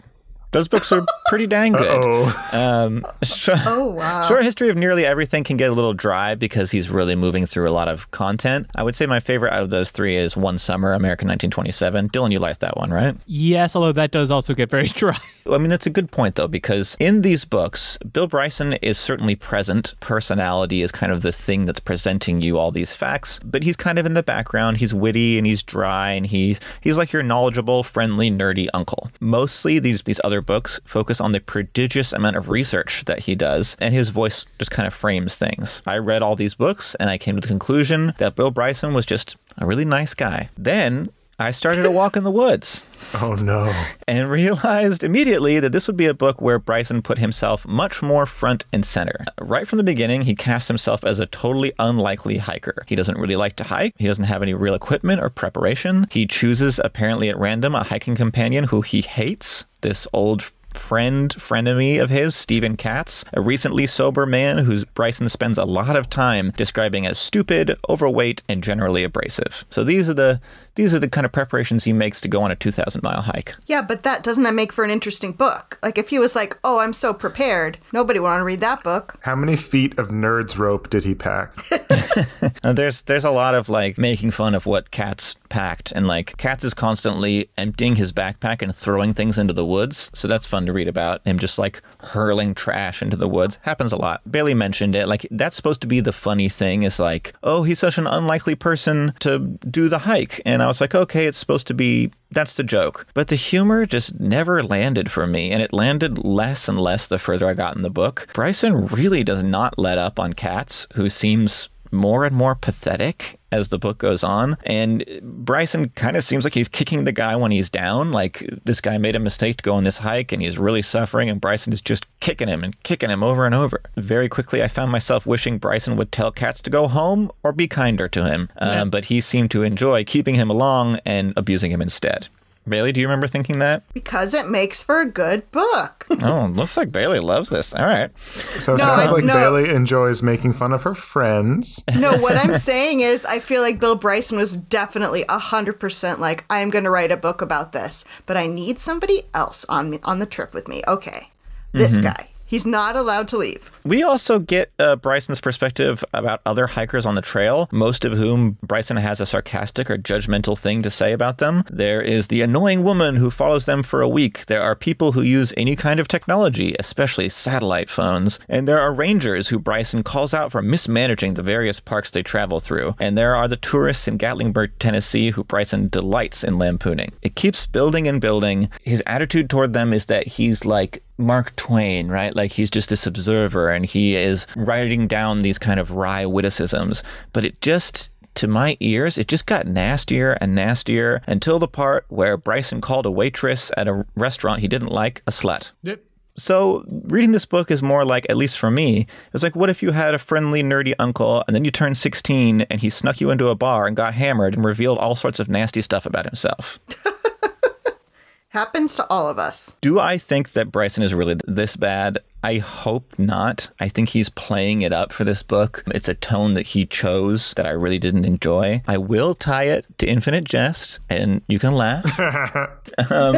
Those 0.52 0.66
books 0.68 0.90
are 0.90 1.04
pretty 1.28 1.46
dang 1.46 1.72
good. 1.72 1.88
Oh, 1.90 2.48
Um, 2.52 3.06
sh- 3.22 3.50
Oh, 3.66 3.90
wow. 3.90 4.26
Short 4.26 4.42
history 4.44 4.68
of 4.68 4.76
nearly 4.76 5.06
everything 5.06 5.44
can 5.44 5.56
get 5.56 5.70
a 5.70 5.72
little 5.72 5.94
dry 5.94 6.34
because 6.34 6.70
he's 6.72 6.90
really 6.90 7.14
moving 7.14 7.46
through 7.46 7.68
a 7.68 7.70
lot 7.70 7.86
of 7.88 8.10
content. 8.10 8.66
I 8.74 8.82
would 8.82 8.94
say 8.96 9.06
my 9.06 9.20
favorite 9.20 9.52
out 9.52 9.62
of 9.62 9.70
those 9.70 9.92
three 9.92 10.16
is 10.16 10.36
One 10.36 10.58
Summer, 10.58 10.92
American 10.92 11.28
1927. 11.28 12.08
Dylan, 12.10 12.32
you 12.32 12.40
liked 12.40 12.60
that 12.60 12.76
one, 12.76 12.90
right? 12.90 13.14
Yes, 13.26 13.76
although 13.76 13.92
that 13.92 14.10
does 14.10 14.30
also 14.32 14.52
get 14.54 14.70
very 14.70 14.88
dry. 14.88 15.16
I 15.50 15.58
mean, 15.58 15.70
that's 15.70 15.86
a 15.86 15.90
good 15.90 16.10
point, 16.10 16.34
though, 16.34 16.48
because 16.48 16.96
in 17.00 17.22
these 17.22 17.44
books, 17.44 17.96
Bill 18.12 18.26
Bryson 18.26 18.74
is 18.74 18.98
certainly 18.98 19.34
present. 19.36 19.94
Personality 20.00 20.82
is 20.82 20.92
kind 20.92 21.12
of 21.12 21.22
the 21.22 21.32
thing 21.32 21.64
that's 21.64 21.80
presenting 21.80 22.42
you 22.42 22.58
all 22.58 22.70
these 22.72 22.94
facts, 22.94 23.40
but 23.44 23.62
he's 23.62 23.76
kind 23.76 23.98
of 23.98 24.06
in 24.06 24.14
the 24.14 24.22
background. 24.22 24.76
He's 24.78 24.92
witty 24.94 25.38
and 25.38 25.46
he's 25.46 25.62
dry 25.62 26.10
and 26.12 26.26
he's 26.26 26.60
he's 26.80 26.98
like 26.98 27.12
your 27.12 27.22
knowledgeable, 27.22 27.82
friendly, 27.82 28.30
nerdy 28.30 28.68
uncle. 28.74 29.10
Mostly, 29.20 29.78
these 29.78 30.02
these 30.02 30.20
other 30.22 30.39
books 30.42 30.80
focus 30.84 31.20
on 31.20 31.32
the 31.32 31.40
prodigious 31.40 32.12
amount 32.12 32.36
of 32.36 32.48
research 32.48 33.04
that 33.06 33.20
he 33.20 33.34
does, 33.34 33.76
and 33.80 33.94
his 33.94 34.10
voice 34.10 34.46
just 34.58 34.70
kind 34.70 34.86
of 34.86 34.94
frames 34.94 35.36
things. 35.36 35.82
I 35.86 35.98
read 35.98 36.22
all 36.22 36.36
these 36.36 36.54
books, 36.54 36.94
and 36.96 37.10
I 37.10 37.18
came 37.18 37.36
to 37.36 37.40
the 37.40 37.48
conclusion 37.48 38.14
that 38.18 38.36
Bill 38.36 38.50
Bryson 38.50 38.94
was 38.94 39.06
just 39.06 39.36
a 39.58 39.66
really 39.66 39.84
nice 39.84 40.14
guy. 40.14 40.48
Then 40.56 41.08
I 41.40 41.52
started 41.52 41.86
a 41.86 41.90
walk 41.90 42.18
in 42.18 42.24
the 42.24 42.30
woods 42.30 42.84
oh 43.14 43.32
no. 43.32 43.72
and 44.06 44.30
realized 44.30 45.02
immediately 45.02 45.58
that 45.58 45.72
this 45.72 45.86
would 45.86 45.96
be 45.96 46.04
a 46.04 46.12
book 46.12 46.42
where 46.42 46.58
Bryson 46.58 47.00
put 47.00 47.16
himself 47.16 47.66
much 47.66 48.02
more 48.02 48.26
front 48.26 48.66
and 48.74 48.84
center. 48.84 49.24
Right 49.40 49.66
from 49.66 49.78
the 49.78 49.82
beginning, 49.82 50.20
he 50.20 50.34
casts 50.34 50.68
himself 50.68 51.02
as 51.02 51.18
a 51.18 51.24
totally 51.24 51.72
unlikely 51.78 52.36
hiker. 52.36 52.84
He 52.86 52.94
doesn't 52.94 53.18
really 53.18 53.36
like 53.36 53.56
to 53.56 53.64
hike, 53.64 53.94
he 53.96 54.06
doesn't 54.06 54.26
have 54.26 54.42
any 54.42 54.52
real 54.52 54.74
equipment 54.74 55.22
or 55.22 55.30
preparation. 55.30 56.06
He 56.10 56.26
chooses, 56.26 56.78
apparently 56.84 57.30
at 57.30 57.38
random, 57.38 57.74
a 57.74 57.84
hiking 57.84 58.16
companion 58.16 58.64
who 58.64 58.82
he 58.82 59.00
hates, 59.00 59.64
this 59.80 60.06
old 60.12 60.52
friend, 60.80 61.30
frenemy 61.30 62.02
of 62.02 62.10
his, 62.10 62.34
Stephen 62.34 62.76
Katz, 62.76 63.24
a 63.32 63.40
recently 63.40 63.86
sober 63.86 64.26
man 64.26 64.58
who 64.58 64.84
Bryson 64.94 65.28
spends 65.28 65.58
a 65.58 65.64
lot 65.64 65.96
of 65.96 66.08
time 66.10 66.52
describing 66.56 67.06
as 67.06 67.18
stupid, 67.18 67.76
overweight, 67.88 68.42
and 68.48 68.64
generally 68.64 69.04
abrasive. 69.04 69.64
So 69.70 69.84
these 69.84 70.08
are 70.08 70.14
the 70.14 70.40
these 70.76 70.94
are 70.94 70.98
the 70.98 71.08
kind 71.08 71.24
of 71.24 71.32
preparations 71.32 71.84
he 71.84 71.92
makes 71.92 72.20
to 72.22 72.28
go 72.28 72.42
on 72.42 72.50
a 72.50 72.56
2,000 72.56 73.02
mile 73.02 73.22
hike. 73.22 73.54
Yeah, 73.66 73.82
but 73.82 74.02
that 74.04 74.22
doesn't 74.22 74.44
that 74.44 74.54
make 74.54 74.72
for 74.72 74.84
an 74.84 74.90
interesting 74.90 75.32
book? 75.32 75.78
Like 75.82 75.98
if 75.98 76.08
he 76.10 76.18
was 76.18 76.34
like, 76.34 76.56
"Oh, 76.64 76.78
I'm 76.78 76.92
so 76.92 77.12
prepared," 77.12 77.78
nobody 77.92 78.18
would 78.18 78.26
want 78.26 78.40
to 78.40 78.44
read 78.44 78.60
that 78.60 78.82
book. 78.82 79.18
How 79.22 79.34
many 79.34 79.56
feet 79.56 79.98
of 79.98 80.08
nerds 80.08 80.58
rope 80.58 80.88
did 80.88 81.04
he 81.04 81.14
pack? 81.14 81.54
Uh, 82.62 82.72
there's 82.72 83.02
there's 83.02 83.24
a 83.24 83.30
lot 83.30 83.54
of 83.54 83.68
like 83.68 83.96
making 83.96 84.30
fun 84.30 84.54
of 84.54 84.66
what 84.66 84.90
Katz 84.90 85.34
packed, 85.48 85.92
and 85.92 86.06
like 86.06 86.36
Katz 86.36 86.62
is 86.64 86.74
constantly 86.74 87.48
emptying 87.56 87.96
his 87.96 88.12
backpack 88.12 88.60
and 88.60 88.74
throwing 88.74 89.14
things 89.14 89.38
into 89.38 89.52
the 89.52 89.64
woods. 89.64 90.10
So 90.14 90.28
that's 90.28 90.46
fun 90.46 90.66
to 90.66 90.69
read 90.72 90.88
about 90.88 91.26
him 91.26 91.38
just 91.38 91.58
like 91.58 91.82
hurling 92.00 92.54
trash 92.54 93.02
into 93.02 93.16
the 93.16 93.28
woods. 93.28 93.58
Happens 93.62 93.92
a 93.92 93.96
lot. 93.96 94.20
Bailey 94.30 94.54
mentioned 94.54 94.94
it. 94.94 95.06
Like 95.06 95.26
that's 95.30 95.56
supposed 95.56 95.80
to 95.82 95.86
be 95.86 96.00
the 96.00 96.12
funny 96.12 96.48
thing 96.48 96.82
is 96.82 96.98
like, 96.98 97.32
oh, 97.42 97.62
he's 97.62 97.78
such 97.78 97.98
an 97.98 98.06
unlikely 98.06 98.54
person 98.54 99.14
to 99.20 99.38
do 99.38 99.88
the 99.88 99.98
hike, 99.98 100.40
and 100.44 100.62
I 100.62 100.66
was 100.66 100.80
like, 100.80 100.94
okay, 100.94 101.26
it's 101.26 101.38
supposed 101.38 101.66
to 101.68 101.74
be 101.74 102.10
that's 102.32 102.54
the 102.54 102.62
joke. 102.62 103.06
But 103.14 103.28
the 103.28 103.36
humor 103.36 103.86
just 103.86 104.20
never 104.20 104.62
landed 104.62 105.10
for 105.10 105.26
me, 105.26 105.50
and 105.50 105.62
it 105.62 105.72
landed 105.72 106.24
less 106.24 106.68
and 106.68 106.78
less 106.78 107.08
the 107.08 107.18
further 107.18 107.48
I 107.48 107.54
got 107.54 107.76
in 107.76 107.82
the 107.82 107.90
book. 107.90 108.28
Bryson 108.32 108.86
really 108.86 109.24
does 109.24 109.42
not 109.42 109.78
let 109.78 109.98
up 109.98 110.18
on 110.18 110.32
Katz, 110.32 110.86
who 110.94 111.10
seems 111.10 111.68
more 111.92 112.24
and 112.24 112.34
more 112.34 112.54
pathetic 112.54 113.38
as 113.52 113.68
the 113.68 113.78
book 113.78 113.98
goes 113.98 114.22
on. 114.22 114.56
And 114.64 115.04
Bryson 115.22 115.88
kind 115.90 116.16
of 116.16 116.24
seems 116.24 116.44
like 116.44 116.54
he's 116.54 116.68
kicking 116.68 117.04
the 117.04 117.12
guy 117.12 117.34
when 117.36 117.50
he's 117.50 117.68
down. 117.70 118.12
Like 118.12 118.48
this 118.64 118.80
guy 118.80 118.98
made 118.98 119.16
a 119.16 119.20
mistake 119.20 119.56
to 119.58 119.62
go 119.62 119.74
on 119.74 119.84
this 119.84 119.98
hike 119.98 120.32
and 120.32 120.42
he's 120.42 120.58
really 120.58 120.82
suffering, 120.82 121.28
and 121.28 121.40
Bryson 121.40 121.72
is 121.72 121.80
just 121.80 122.06
kicking 122.20 122.48
him 122.48 122.62
and 122.62 122.80
kicking 122.82 123.10
him 123.10 123.22
over 123.22 123.46
and 123.46 123.54
over. 123.54 123.80
Very 123.96 124.28
quickly, 124.28 124.62
I 124.62 124.68
found 124.68 124.92
myself 124.92 125.26
wishing 125.26 125.58
Bryson 125.58 125.96
would 125.96 126.12
tell 126.12 126.32
Katz 126.32 126.60
to 126.62 126.70
go 126.70 126.88
home 126.88 127.30
or 127.42 127.52
be 127.52 127.66
kinder 127.68 128.08
to 128.08 128.24
him. 128.24 128.48
Um, 128.58 128.90
but 128.90 129.06
he 129.06 129.20
seemed 129.20 129.50
to 129.52 129.62
enjoy 129.62 130.04
keeping 130.04 130.34
him 130.34 130.50
along 130.50 131.00
and 131.04 131.32
abusing 131.36 131.70
him 131.70 131.82
instead. 131.82 132.28
Bailey, 132.70 132.92
do 132.92 133.00
you 133.00 133.06
remember 133.06 133.26
thinking 133.26 133.58
that? 133.58 133.82
Because 133.92 134.32
it 134.32 134.48
makes 134.48 134.82
for 134.82 135.00
a 135.00 135.06
good 135.06 135.50
book. 135.50 136.06
oh, 136.22 136.50
looks 136.54 136.76
like 136.76 136.90
Bailey 136.90 137.20
loves 137.20 137.50
this. 137.50 137.74
All 137.74 137.84
right. 137.84 138.10
So 138.58 138.74
it 138.74 138.78
No, 138.78 138.84
sounds 138.84 139.10
I- 139.10 139.14
like 139.14 139.24
no. 139.24 139.34
Bailey 139.34 139.70
enjoys 139.70 140.22
making 140.22 140.54
fun 140.54 140.72
of 140.72 140.82
her 140.84 140.94
friends. 140.94 141.82
no, 141.96 142.16
what 142.18 142.36
I'm 142.36 142.54
saying 142.70 143.00
is, 143.00 143.24
I 143.26 143.38
feel 143.38 143.62
like 143.62 143.80
Bill 143.80 143.96
Bryson 143.96 144.38
was 144.38 144.56
definitely 144.56 145.24
100% 145.24 146.18
like, 146.18 146.44
I'm 146.48 146.70
going 146.70 146.84
to 146.84 146.90
write 146.90 147.12
a 147.12 147.16
book 147.16 147.42
about 147.42 147.72
this, 147.72 148.04
but 148.26 148.36
I 148.36 148.46
need 148.46 148.78
somebody 148.78 149.22
else 149.34 149.66
on 149.68 149.90
me, 149.90 149.98
on 150.04 150.18
the 150.18 150.26
trip 150.26 150.54
with 150.54 150.68
me. 150.68 150.82
Okay, 150.88 151.30
this 151.72 151.94
mm-hmm. 151.94 152.04
guy. 152.04 152.30
He's 152.46 152.66
not 152.66 152.96
allowed 152.96 153.28
to 153.28 153.36
leave. 153.36 153.70
We 153.84 154.02
also 154.02 154.38
get 154.38 154.72
uh, 154.78 154.96
Bryson's 154.96 155.40
perspective 155.40 156.04
about 156.12 156.40
other 156.46 156.66
hikers 156.66 157.06
on 157.06 157.14
the 157.14 157.22
trail, 157.22 157.68
most 157.72 158.04
of 158.04 158.12
whom 158.12 158.58
Bryson 158.62 158.96
has 158.96 159.20
a 159.20 159.26
sarcastic 159.26 159.90
or 159.90 159.96
judgmental 159.96 160.58
thing 160.58 160.82
to 160.82 160.90
say 160.90 161.12
about 161.12 161.38
them. 161.38 161.64
There 161.70 162.02
is 162.02 162.28
the 162.28 162.42
annoying 162.42 162.84
woman 162.84 163.16
who 163.16 163.30
follows 163.30 163.66
them 163.66 163.82
for 163.82 164.02
a 164.02 164.08
week. 164.08 164.46
There 164.46 164.62
are 164.62 164.74
people 164.74 165.12
who 165.12 165.22
use 165.22 165.54
any 165.56 165.76
kind 165.76 166.00
of 166.00 166.08
technology, 166.08 166.74
especially 166.78 167.28
satellite 167.28 167.90
phones. 167.90 168.38
And 168.48 168.68
there 168.68 168.78
are 168.78 168.94
rangers 168.94 169.48
who 169.48 169.58
Bryson 169.58 170.02
calls 170.02 170.34
out 170.34 170.52
for 170.52 170.62
mismanaging 170.62 171.34
the 171.34 171.42
various 171.42 171.80
parks 171.80 172.10
they 172.10 172.22
travel 172.22 172.60
through. 172.60 172.94
And 172.98 173.16
there 173.16 173.34
are 173.34 173.48
the 173.48 173.56
tourists 173.56 174.08
in 174.08 174.18
Gatlinburg, 174.18 174.72
Tennessee, 174.78 175.30
who 175.30 175.44
Bryson 175.44 175.88
delights 175.88 176.44
in 176.44 176.58
lampooning. 176.58 177.12
It 177.22 177.34
keeps 177.34 177.66
building 177.66 178.06
and 178.08 178.20
building. 178.20 178.70
His 178.82 179.02
attitude 179.06 179.50
toward 179.50 179.72
them 179.72 179.92
is 179.92 180.06
that 180.06 180.26
he's 180.26 180.64
like 180.64 181.02
Mark 181.20 181.54
Twain, 181.56 182.08
right? 182.08 182.34
Like 182.34 182.52
he's 182.52 182.70
just 182.70 182.88
this 182.88 183.06
observer 183.06 183.69
and 183.72 183.84
he 183.84 184.16
is 184.16 184.46
writing 184.56 185.06
down 185.06 185.42
these 185.42 185.58
kind 185.58 185.80
of 185.80 185.92
wry 185.92 186.26
witticisms. 186.26 187.02
But 187.32 187.44
it 187.44 187.60
just, 187.60 188.10
to 188.34 188.46
my 188.46 188.76
ears, 188.80 189.18
it 189.18 189.28
just 189.28 189.46
got 189.46 189.66
nastier 189.66 190.36
and 190.40 190.54
nastier 190.54 191.22
until 191.26 191.58
the 191.58 191.68
part 191.68 192.04
where 192.08 192.36
Bryson 192.36 192.80
called 192.80 193.06
a 193.06 193.10
waitress 193.10 193.70
at 193.76 193.88
a 193.88 194.06
restaurant 194.16 194.60
he 194.60 194.68
didn't 194.68 194.92
like 194.92 195.22
a 195.26 195.30
slut. 195.30 195.72
Yep. 195.82 196.02
So 196.36 196.84
reading 196.88 197.32
this 197.32 197.44
book 197.44 197.70
is 197.70 197.82
more 197.82 198.04
like, 198.04 198.24
at 198.30 198.36
least 198.36 198.58
for 198.58 198.70
me, 198.70 199.06
it's 199.34 199.42
like, 199.42 199.56
what 199.56 199.68
if 199.68 199.82
you 199.82 199.90
had 199.90 200.14
a 200.14 200.18
friendly, 200.18 200.62
nerdy 200.62 200.94
uncle 200.98 201.44
and 201.46 201.54
then 201.54 201.64
you 201.64 201.70
turned 201.70 201.98
16 201.98 202.62
and 202.62 202.80
he 202.80 202.88
snuck 202.88 203.20
you 203.20 203.30
into 203.30 203.48
a 203.48 203.54
bar 203.54 203.86
and 203.86 203.96
got 203.96 204.14
hammered 204.14 204.54
and 204.54 204.64
revealed 204.64 204.98
all 204.98 205.14
sorts 205.14 205.38
of 205.38 205.48
nasty 205.48 205.82
stuff 205.82 206.06
about 206.06 206.24
himself? 206.24 206.78
Happens 208.48 208.96
to 208.96 209.06
all 209.08 209.28
of 209.28 209.38
us. 209.38 209.76
Do 209.80 210.00
I 210.00 210.18
think 210.18 210.52
that 210.52 210.72
Bryson 210.72 211.02
is 211.02 211.14
really 211.14 211.36
this 211.46 211.76
bad? 211.76 212.18
I 212.42 212.58
hope 212.58 213.18
not. 213.18 213.70
I 213.80 213.88
think 213.88 214.10
he's 214.10 214.28
playing 214.28 214.82
it 214.82 214.92
up 214.92 215.12
for 215.12 215.24
this 215.24 215.42
book. 215.42 215.82
It's 215.88 216.08
a 216.08 216.14
tone 216.14 216.54
that 216.54 216.68
he 216.68 216.86
chose 216.86 217.52
that 217.54 217.66
I 217.66 217.70
really 217.70 217.98
didn't 217.98 218.24
enjoy. 218.24 218.82
I 218.86 218.98
will 218.98 219.34
tie 219.34 219.64
it 219.64 219.86
to 219.98 220.06
Infinite 220.06 220.44
Jest, 220.44 221.00
and 221.10 221.42
you 221.48 221.58
can 221.58 221.74
laugh. 221.74 222.04
um, 223.10 223.34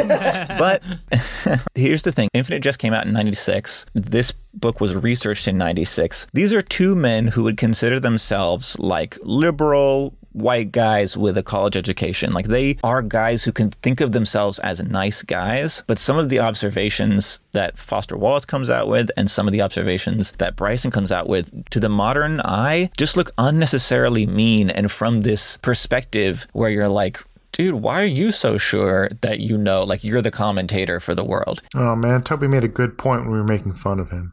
but 0.58 0.82
here's 1.74 2.02
the 2.02 2.12
thing 2.12 2.28
Infinite 2.32 2.60
Jest 2.60 2.78
came 2.78 2.92
out 2.92 3.06
in 3.06 3.12
96. 3.12 3.86
This 3.94 4.32
book 4.54 4.80
was 4.80 4.94
researched 4.94 5.48
in 5.48 5.58
96. 5.58 6.28
These 6.32 6.52
are 6.52 6.62
two 6.62 6.94
men 6.94 7.28
who 7.28 7.42
would 7.42 7.56
consider 7.56 7.98
themselves 7.98 8.78
like 8.78 9.18
liberal, 9.22 10.14
white 10.32 10.72
guys 10.72 11.16
with 11.16 11.36
a 11.38 11.42
college 11.42 11.76
education. 11.76 12.32
Like 12.32 12.46
they 12.46 12.78
are 12.82 13.02
guys 13.02 13.44
who 13.44 13.52
can 13.52 13.70
think 13.70 14.00
of 14.00 14.12
themselves 14.12 14.58
as 14.60 14.82
nice 14.82 15.22
guys, 15.22 15.84
but 15.86 15.98
some 15.98 16.18
of 16.18 16.28
the 16.28 16.40
observations 16.40 17.40
that 17.52 17.78
Foster 17.78 18.16
Wallace 18.16 18.44
comes 18.44 18.70
out 18.70 18.88
with 18.88 19.10
and 19.16 19.30
some 19.30 19.46
of 19.46 19.52
the 19.52 19.62
observations 19.62 20.32
that 20.38 20.56
Bryson 20.56 20.90
comes 20.90 21.12
out 21.12 21.28
with 21.28 21.68
to 21.70 21.80
the 21.80 21.88
modern 21.88 22.40
eye 22.40 22.90
just 22.96 23.16
look 23.16 23.30
unnecessarily 23.38 24.26
mean. 24.26 24.70
And 24.70 24.90
from 24.90 25.22
this 25.22 25.58
perspective 25.58 26.46
where 26.52 26.70
you're 26.70 26.88
like, 26.88 27.18
dude, 27.52 27.74
why 27.74 28.02
are 28.02 28.06
you 28.06 28.30
so 28.30 28.58
sure 28.58 29.10
that 29.20 29.40
you 29.40 29.56
know, 29.58 29.84
like 29.84 30.02
you're 30.02 30.22
the 30.22 30.30
commentator 30.30 31.00
for 31.00 31.14
the 31.14 31.24
world? 31.24 31.62
Oh 31.74 31.94
man, 31.94 32.22
Toby 32.22 32.48
made 32.48 32.64
a 32.64 32.68
good 32.68 32.98
point 32.98 33.20
when 33.20 33.30
we 33.30 33.38
were 33.38 33.44
making 33.44 33.74
fun 33.74 34.00
of 34.00 34.10
him. 34.10 34.32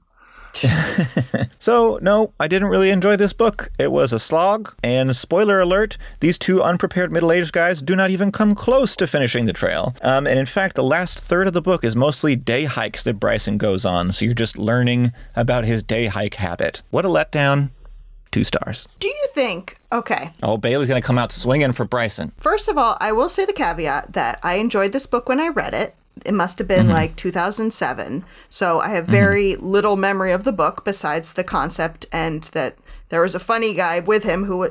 So, 1.61 1.99
no, 2.01 2.31
I 2.39 2.47
didn't 2.47 2.69
really 2.69 2.89
enjoy 2.89 3.17
this 3.17 3.33
book. 3.33 3.69
It 3.77 3.91
was 3.91 4.13
a 4.13 4.19
slog, 4.19 4.73
and 4.81 5.13
spoiler 5.13 5.59
alert, 5.59 5.97
these 6.21 6.37
two 6.37 6.63
unprepared 6.63 7.11
middle 7.11 7.33
aged 7.33 7.51
guys 7.51 7.81
do 7.81 7.97
not 7.97 8.11
even 8.11 8.31
come 8.31 8.55
close 8.55 8.95
to 8.95 9.07
finishing 9.07 9.45
the 9.45 9.51
trail. 9.53 9.93
Um, 10.01 10.25
and 10.25 10.39
in 10.39 10.45
fact, 10.45 10.75
the 10.77 10.83
last 10.83 11.19
third 11.19 11.47
of 11.47 11.53
the 11.53 11.61
book 11.61 11.83
is 11.83 11.97
mostly 11.97 12.37
day 12.37 12.63
hikes 12.63 13.03
that 13.03 13.15
Bryson 13.19 13.57
goes 13.57 13.85
on, 13.85 14.13
so 14.13 14.23
you're 14.23 14.33
just 14.33 14.57
learning 14.57 15.11
about 15.35 15.65
his 15.65 15.83
day 15.83 16.05
hike 16.05 16.35
habit. 16.35 16.81
What 16.91 17.03
a 17.05 17.09
letdown. 17.09 17.71
Two 18.31 18.43
stars. 18.45 18.87
Do 18.99 19.07
you 19.09 19.27
think, 19.33 19.77
okay, 19.91 20.31
Oh, 20.41 20.57
Bailey's 20.57 20.87
gonna 20.87 21.01
come 21.01 21.17
out 21.17 21.31
swinging 21.31 21.73
for 21.73 21.83
Bryson. 21.83 22.31
First 22.37 22.69
of 22.69 22.77
all, 22.77 22.95
I 23.01 23.11
will 23.11 23.27
say 23.29 23.45
the 23.45 23.53
caveat 23.53 24.13
that 24.13 24.39
I 24.43 24.55
enjoyed 24.55 24.93
this 24.93 25.07
book 25.07 25.27
when 25.27 25.39
I 25.41 25.49
read 25.49 25.73
it. 25.73 25.95
It 26.25 26.33
must 26.33 26.57
have 26.59 26.67
been 26.67 26.85
mm-hmm. 26.85 26.93
like 26.93 27.15
2007. 27.15 28.25
So 28.49 28.79
I 28.79 28.89
have 28.89 29.05
very 29.07 29.53
mm-hmm. 29.53 29.65
little 29.65 29.95
memory 29.95 30.31
of 30.31 30.43
the 30.43 30.51
book 30.51 30.83
besides 30.85 31.33
the 31.33 31.43
concept 31.43 32.05
and 32.11 32.43
that 32.43 32.75
there 33.09 33.21
was 33.21 33.35
a 33.35 33.39
funny 33.39 33.73
guy 33.73 33.99
with 33.99 34.23
him 34.23 34.45
who 34.45 34.69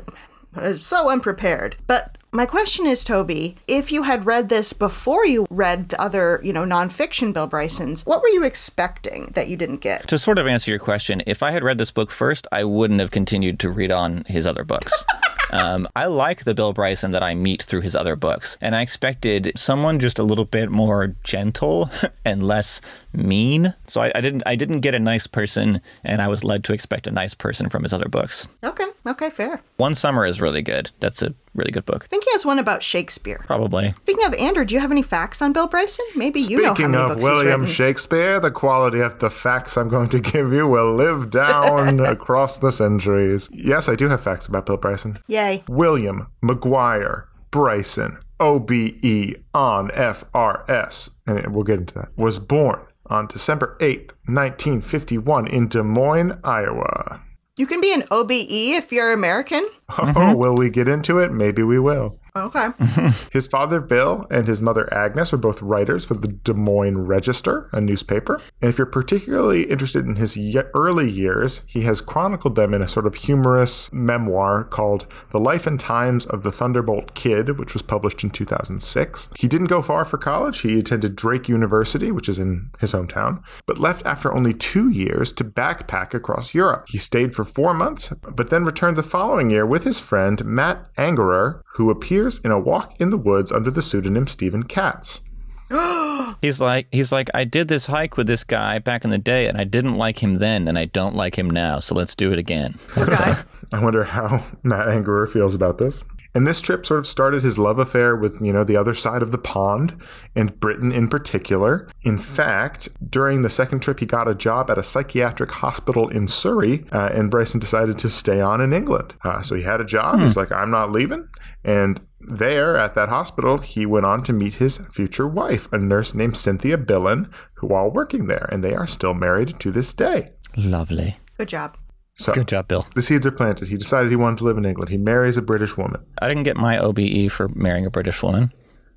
was 0.55 0.85
so 0.85 1.11
unprepared. 1.11 1.76
But 1.87 2.17
My 2.31 2.45
question 2.45 2.85
is, 2.85 3.05
Toby, 3.05 3.57
if 3.67 3.90
you 3.90 4.02
had 4.02 4.26
read 4.26 4.50
this 4.50 4.75
before 4.75 5.25
you 5.25 5.47
read 5.49 5.95
other, 5.99 6.40
you 6.43 6.52
know, 6.52 6.64
nonfiction 6.64 7.33
Bill 7.33 7.47
Bryson's, 7.47 8.05
what 8.05 8.21
were 8.21 8.28
you 8.28 8.45
expecting 8.45 9.31
that 9.35 9.49
you 9.49 9.57
didn't 9.57 9.78
get? 9.78 10.07
To 10.09 10.19
sort 10.19 10.37
of 10.38 10.47
answer 10.47 10.71
your 10.71 10.78
question, 10.78 11.23
if 11.26 11.43
I 11.43 11.52
had 11.52 11.64
read 11.64 11.78
this 11.78 11.90
book 11.90 12.11
first, 12.11 12.47
I 12.52 12.64
wouldn't 12.64 13.00
have 13.00 13.11
continued 13.11 13.59
to 13.61 13.71
read 13.71 13.90
on 13.90 14.25
his 14.26 14.47
other 14.47 14.62
books. 14.62 15.07
Um, 15.50 15.88
I 15.97 16.07
like 16.07 16.45
the 16.45 16.55
Bill 16.55 16.73
Bryson 16.73 17.12
that 17.12 17.23
I 17.23 17.35
meet 17.35 17.62
through 17.62 17.81
his 17.81 17.95
other 17.95 18.17
books, 18.17 18.59
and 18.61 18.75
I 18.75 18.83
expected 18.83 19.52
someone 19.57 19.99
just 19.99 20.19
a 20.19 20.23
little 20.23 20.45
bit 20.45 20.71
more 20.71 21.14
gentle 21.25 21.90
and 22.25 22.47
less 22.47 22.81
mean. 23.12 23.75
So 23.87 24.02
I, 24.02 24.12
I 24.14 24.21
didn't 24.21 24.43
I 24.47 24.57
didn't 24.57 24.81
get 24.81 24.95
a 24.95 24.99
nice 24.99 25.26
person, 25.26 25.81
and 26.05 26.21
I 26.21 26.28
was 26.28 26.45
led 26.45 26.64
to 26.64 26.73
expect 26.73 27.07
a 27.07 27.11
nice 27.11 27.35
person 27.35 27.71
from 27.71 27.83
his 27.83 27.93
other 27.93 28.09
books. 28.09 28.49
Okay, 28.62 28.88
okay, 29.07 29.31
fair. 29.31 29.61
One 29.76 29.95
Summer 29.95 30.26
is 30.26 30.40
really 30.40 30.62
good. 30.62 30.90
That's 31.00 31.23
a 31.23 31.35
really 31.55 31.71
good 31.71 31.85
book. 31.85 32.05
I 32.05 32.07
think 32.09 32.25
he 32.25 32.31
has 32.33 32.45
one 32.45 32.59
about 32.59 32.83
Shakespeare. 32.83 33.43
Probably. 33.47 33.95
Speaking 34.02 34.26
of 34.26 34.35
Andrew, 34.35 34.64
do 34.64 34.75
you 34.75 34.81
have 34.81 34.90
any 34.90 35.02
facts 35.02 35.40
on 35.43 35.52
Bill 35.52 35.67
Bryson? 35.67 36.05
Maybe 36.14 36.40
you 36.40 36.59
know 36.61 36.69
how 36.69 36.75
Speaking 36.75 36.90
many 36.93 37.02
of 37.02 37.09
books 37.11 37.25
he's 37.25 37.31
William 37.31 37.61
written. 37.62 37.75
Shakespeare, 37.75 38.40
the 38.40 38.50
quality 38.50 39.00
of 39.00 39.19
the 39.19 39.31
facts 39.31 39.76
I'm 39.76 39.88
going 39.88 40.09
to 40.11 40.21
give 40.33 40.52
you 40.52 40.67
will 40.67 40.95
live 40.95 41.31
down 41.31 42.00
across 42.07 42.59
the 42.59 42.73
centuries. 42.73 43.49
Yes, 43.52 43.88
I 43.88 43.95
do 43.95 44.09
have 44.09 44.23
facts 44.23 44.47
about 44.47 44.67
Bill 44.67 44.76
Bryson. 44.76 45.19
Yay. 45.28 45.64
William 45.69 46.28
McGuire 46.43 47.25
Bryson, 47.50 48.19
OBE 48.40 49.37
on 49.55 49.88
FRS, 49.90 51.11
and 51.26 51.55
we'll 51.55 51.64
get 51.64 51.78
into 51.81 51.95
that, 51.95 52.09
was 52.17 52.38
born 52.38 52.81
on 53.07 53.26
December 53.26 53.76
8th, 53.81 54.12
1951, 54.26 55.47
in 55.49 55.69
Des 55.69 55.83
Moines, 55.83 56.38
Iowa. 56.45 57.23
You 57.57 57.67
can 57.67 57.81
be 57.81 57.93
an 57.95 58.05
OBE 58.11 58.37
if 58.40 58.93
you're 58.93 59.12
American. 59.12 59.67
Oh, 59.90 60.37
will 60.37 60.54
we 60.54 60.71
get 60.71 60.88
into 60.88 61.18
it? 61.18 61.33
Maybe 61.33 61.62
we 61.62 61.78
will. 61.78 62.18
Okay. 62.47 62.68
His 63.33 63.47
father, 63.47 63.80
Bill, 63.80 64.26
and 64.30 64.47
his 64.47 64.62
mother, 64.62 64.92
Agnes, 64.92 65.33
were 65.33 65.38
both 65.38 65.61
writers 65.62 66.04
for 66.04 66.14
the 66.14 66.28
Des 66.28 66.54
Moines 66.54 67.07
Register, 67.07 67.68
a 67.73 67.80
newspaper. 67.80 68.40
And 68.61 68.71
if 68.71 68.78
you're 68.78 68.87
particularly 68.87 69.64
interested 69.64 70.07
in 70.07 70.16
his 70.16 70.38
early 70.75 71.11
years, 71.11 71.62
he 71.66 71.83
has 71.83 72.00
chronicled 72.00 72.54
them 72.54 72.75
in 72.75 72.83
a 72.83 72.88
sort 72.88 73.07
of 73.07 73.14
humorous 73.14 73.92
memoir 73.92 74.64
called 74.64 75.07
The 75.30 75.40
Life 75.40 75.66
and 75.66 75.78
Times 75.78 76.26
of 76.26 76.42
the 76.42 76.52
Thunderbolt 76.52 77.14
Kid, 77.14 77.59
which 77.59 77.75
was 77.75 77.83
published 77.83 78.23
in 78.23 78.30
2006. 78.30 79.28
He 79.37 79.49
didn't 79.49 79.66
go 79.66 79.83
far 79.83 80.04
for 80.04 80.18
college. 80.18 80.61
He 80.61 80.78
attended 80.78 81.16
Drake 81.16 81.49
University, 81.49 82.11
which 82.11 82.28
is 82.28 82.38
in 82.38 82.71
his 82.78 82.92
hometown, 82.92 83.42
but 83.66 83.78
left 83.78 84.04
after 84.04 84.33
only 84.33 84.54
two 84.54 84.90
years 84.90 85.33
to 85.35 85.45
backpack 85.45 86.14
across 86.14 86.54
Europe. 86.54 86.87
He 86.88 86.99
stayed 86.99 87.35
for 87.35 87.45
four 87.45 87.75
months, 87.75 88.12
but 88.23 88.50
then 88.50 88.64
returned 88.64 88.97
the 88.97 89.02
following 89.02 89.50
year 89.50 89.66
with 89.66 89.85
his 89.85 90.00
friend 90.00 90.45
Matt 90.45 90.95
Angerer, 90.97 91.62
who 91.75 91.90
appears 91.90 92.27
in 92.37 92.50
A 92.50 92.58
Walk 92.58 93.00
in 93.00 93.08
the 93.08 93.16
Woods 93.16 93.50
under 93.50 93.70
the 93.70 93.80
pseudonym 93.80 94.26
Stephen 94.26 94.64
Katz. 94.64 95.23
He's 96.42 96.61
like 96.61 96.87
he's 96.92 97.11
like 97.11 97.28
I 97.35 97.44
did 97.44 97.68
this 97.68 97.87
hike 97.87 98.16
with 98.16 98.26
this 98.26 98.44
guy 98.44 98.78
back 98.78 99.04
in 99.04 99.11
the 99.11 99.18
day, 99.18 99.47
and 99.47 99.58
I 99.58 99.64
didn't 99.64 99.97
like 99.97 100.23
him 100.23 100.38
then, 100.38 100.68
and 100.68 100.78
I 100.78 100.85
don't 100.85 101.14
like 101.14 101.38
him 101.38 101.49
now. 101.49 101.78
So 101.78 101.94
let's 101.94 102.14
do 102.14 102.32
it 102.32 102.38
again. 102.38 102.78
Okay. 102.99 103.32
I 103.73 103.82
wonder 103.82 104.04
how 104.04 104.44
Matt 104.62 104.87
Angerer 104.87 105.28
feels 105.28 105.54
about 105.54 105.78
this. 105.78 106.02
And 106.35 106.47
this 106.47 106.61
trip 106.61 106.87
sort 106.87 107.00
of 107.00 107.06
started 107.06 107.42
his 107.42 107.58
love 107.58 107.78
affair 107.78 108.14
with, 108.14 108.40
you 108.40 108.52
know, 108.52 108.62
the 108.62 108.76
other 108.76 108.94
side 108.94 109.23
of 109.23 109.32
the 109.32 109.38
pond 109.38 109.97
and 110.37 110.58
Britain 110.61 110.92
in 110.92 111.08
particular. 111.08 111.88
In 112.02 112.18
fact, 112.18 112.88
during 113.11 113.42
the 113.42 113.50
second 113.50 113.80
trip, 113.80 113.99
he 113.99 114.06
got 114.06 114.28
a 114.28 114.35
job 114.35 114.70
at 114.70 114.78
a 114.78 114.85
psychiatric 114.85 115.50
hospital 115.50 116.08
in 116.08 116.28
Surrey, 116.28 116.85
uh, 116.92 117.11
and 117.12 117.30
Bryson 117.30 117.61
decided 117.61 117.99
to 117.99 118.11
stay 118.11 118.40
on 118.40 118.61
in 118.61 118.73
England. 118.73 119.14
Uh, 119.25 119.42
so 119.42 119.54
he 119.54 119.62
had 119.62 119.80
a 119.80 119.85
job. 119.85 120.20
He's 120.20 120.37
like, 120.37 120.52
I'm 120.52 120.70
not 120.70 120.92
leaving. 120.92 121.28
And 121.64 122.00
there 122.20 122.76
at 122.76 122.94
that 122.94 123.08
hospital, 123.08 123.58
he 123.58 123.87
went 123.87 124.07
on 124.07 124.22
to 124.24 124.33
meet 124.33 124.54
his 124.54 124.78
future 124.92 125.26
wife, 125.26 125.68
a 125.72 125.78
nurse 125.78 126.14
named 126.14 126.37
Cynthia 126.37 126.76
Billen, 126.78 127.31
who 127.54 127.68
while 127.68 127.90
working 127.90 128.26
there, 128.26 128.48
and 128.50 128.62
they 128.62 128.74
are 128.74 128.87
still 128.87 129.14
married 129.14 129.59
to 129.61 129.70
this 129.70 129.92
day. 129.92 130.33
Lovely. 130.57 131.16
Good 131.38 131.48
job. 131.48 131.76
So 132.14 132.33
Good 132.33 132.48
job, 132.48 132.66
Bill. 132.66 132.85
the 132.96 133.02
seeds 133.02 133.26
are 133.26 133.31
planted. 133.31 133.68
He 133.68 133.76
decided 133.76 134.11
he 134.11 134.16
wanted 134.16 134.38
to 134.38 134.44
live 134.44 134.59
in 134.59 134.64
England. 134.64 134.90
He 134.90 134.96
marries 134.96 135.37
a 135.37 135.42
British 135.42 135.76
woman. 135.76 136.04
I 136.20 136.26
didn't 136.26 136.42
get 136.42 136.57
my 136.57 136.76
OBE 136.76 137.31
for 137.31 137.48
marrying 137.54 137.87
a 137.87 137.90
British 137.90 138.22
woman. 138.24 138.52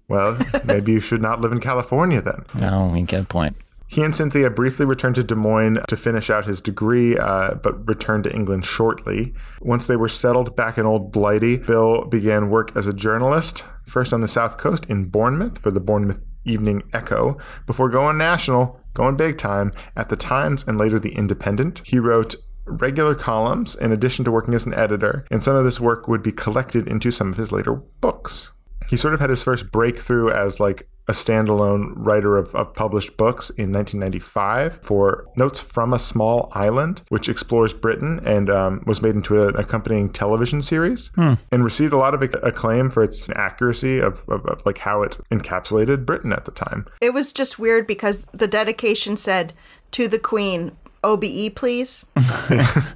Well, 0.08 0.38
maybe 0.66 0.94
you 0.94 1.00
should 1.00 1.22
not 1.22 1.40
live 1.40 1.52
in 1.52 1.60
California 1.60 2.22
then. 2.22 2.44
No, 2.60 2.94
you 2.96 3.06
get 3.06 3.22
a 3.24 3.28
point. 3.28 3.56
He 3.92 4.04
and 4.04 4.16
Cynthia 4.16 4.50
briefly 4.50 4.86
returned 4.86 5.16
to 5.16 5.24
Des 5.24 5.36
Moines 5.36 5.80
to 5.90 5.98
finish 5.98 6.30
out 6.30 6.46
his 6.46 6.62
degree, 6.62 7.18
uh, 7.18 7.56
but 7.56 7.86
returned 7.86 8.24
to 8.24 8.34
England 8.34 8.66
shortly. 8.66 9.34
Once 9.60 9.86
they 9.86 9.98
were 9.98 10.08
settled 10.08 10.56
back 10.56 10.78
in 10.78 10.86
Old 10.86 11.12
Blighty, 11.12 11.58
Bill 11.58 12.06
began 12.06 12.50
work 12.50 12.72
as 12.74 12.88
a 12.88 12.94
journalist, 12.94 13.66
first 13.86 14.14
on 14.14 14.22
the 14.22 14.30
South 14.30 14.58
Coast 14.58 14.86
in 14.86 15.10
Bournemouth 15.10 15.58
for 15.58 15.72
the 15.72 15.82
Bournemouth 15.82 16.22
Evening 16.46 16.84
Echo, 16.94 17.38
before 17.68 17.90
going 17.90 18.18
national, 18.18 18.80
going 18.94 19.18
big 19.18 19.38
time, 19.38 19.74
at 19.98 20.08
the 20.08 20.16
Times 20.16 20.64
and 20.66 20.78
later 20.78 20.98
the 20.98 21.14
Independent. 21.14 21.82
He 21.84 22.00
wrote 22.00 22.38
regular 22.66 23.14
columns 23.14 23.76
in 23.76 23.92
addition 23.92 24.24
to 24.24 24.32
working 24.32 24.54
as 24.54 24.66
an 24.66 24.74
editor, 24.74 25.26
and 25.30 25.44
some 25.44 25.58
of 25.58 25.66
this 25.66 25.82
work 25.82 26.08
would 26.08 26.24
be 26.24 26.32
collected 26.32 26.88
into 26.88 27.12
some 27.12 27.30
of 27.30 27.38
his 27.38 27.52
later 27.52 27.74
books. 28.00 28.54
He 28.88 28.96
sort 28.96 29.14
of 29.14 29.20
had 29.20 29.30
his 29.30 29.44
first 29.44 29.70
breakthrough 29.70 30.30
as 30.32 30.62
like 30.62 30.88
a 31.08 31.12
standalone 31.14 31.94
writer 31.96 32.38
of, 32.38 32.54
of 32.56 32.74
published 32.74 33.18
books 33.18 33.50
in 33.52 33.72
1995 33.72 34.80
for 34.84 35.28
Notes 35.36 35.60
from 35.60 35.94
a 35.94 36.00
Small 36.00 36.52
Island, 36.54 37.02
which 37.10 37.28
explores 37.28 37.74
Britain 37.74 38.22
and 38.26 38.50
um, 38.50 38.84
was 38.86 39.02
made 39.02 39.16
into 39.16 39.48
an 39.48 39.56
accompanying 39.56 40.10
television 40.10 40.62
series 40.62 41.12
and 41.52 41.64
received 41.64 41.94
a 41.94 41.98
lot 41.98 42.14
of 42.14 42.22
acclaim 42.44 42.90
for 42.90 43.04
its 43.04 43.30
accuracy 43.30 44.00
of, 44.00 44.28
of, 44.30 44.46
of 44.46 44.66
like 44.66 44.80
how 44.80 45.04
it 45.04 45.18
encapsulated 45.32 46.06
Britain 46.06 46.32
at 46.32 46.46
the 46.46 46.52
time. 46.52 46.86
It 47.02 47.14
was 47.14 47.34
just 47.34 47.60
weird 47.60 47.88
because 47.88 48.26
the 48.32 48.48
dedication 48.48 49.18
said 49.18 49.54
to 49.92 50.08
the 50.08 50.20
Queen, 50.20 50.76
OBE, 51.04 51.56
please. 51.56 52.06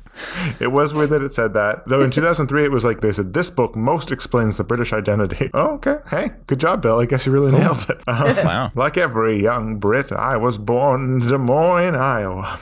It 0.62 0.72
was 0.72 0.94
weird 0.94 1.10
that 1.10 1.22
it 1.22 1.34
said 1.34 1.54
that. 1.56 1.86
Though 1.90 2.00
in 2.00 2.10
2003, 2.10 2.64
it 2.64 2.72
was 2.72 2.86
like 2.86 3.02
they 3.02 3.12
said, 3.12 3.34
this 3.34 3.50
book 3.50 3.76
most 3.76 4.12
explains 4.12 4.56
the 4.56 4.64
British 4.64 4.94
identity. 4.94 5.50
Oh, 5.54 5.74
okay. 5.76 5.98
Hey, 6.10 6.32
good 6.48 6.60
job, 6.60 6.82
Bill. 6.82 7.00
I 7.00 7.06
guess 7.06 7.26
you 7.26 7.32
really 7.34 7.52
nailed 7.52 7.86
it. 7.90 8.00
Um, 8.08 8.24
Wow. 8.46 8.72
like 8.76 8.98
every 8.98 9.42
young 9.44 9.78
Brit, 9.78 10.12
I 10.14 10.38
was 10.38 10.58
born 10.58 11.22
in 11.22 11.28
Des 11.28 11.38
Moines, 11.38 11.96
Iowa. 11.96 12.58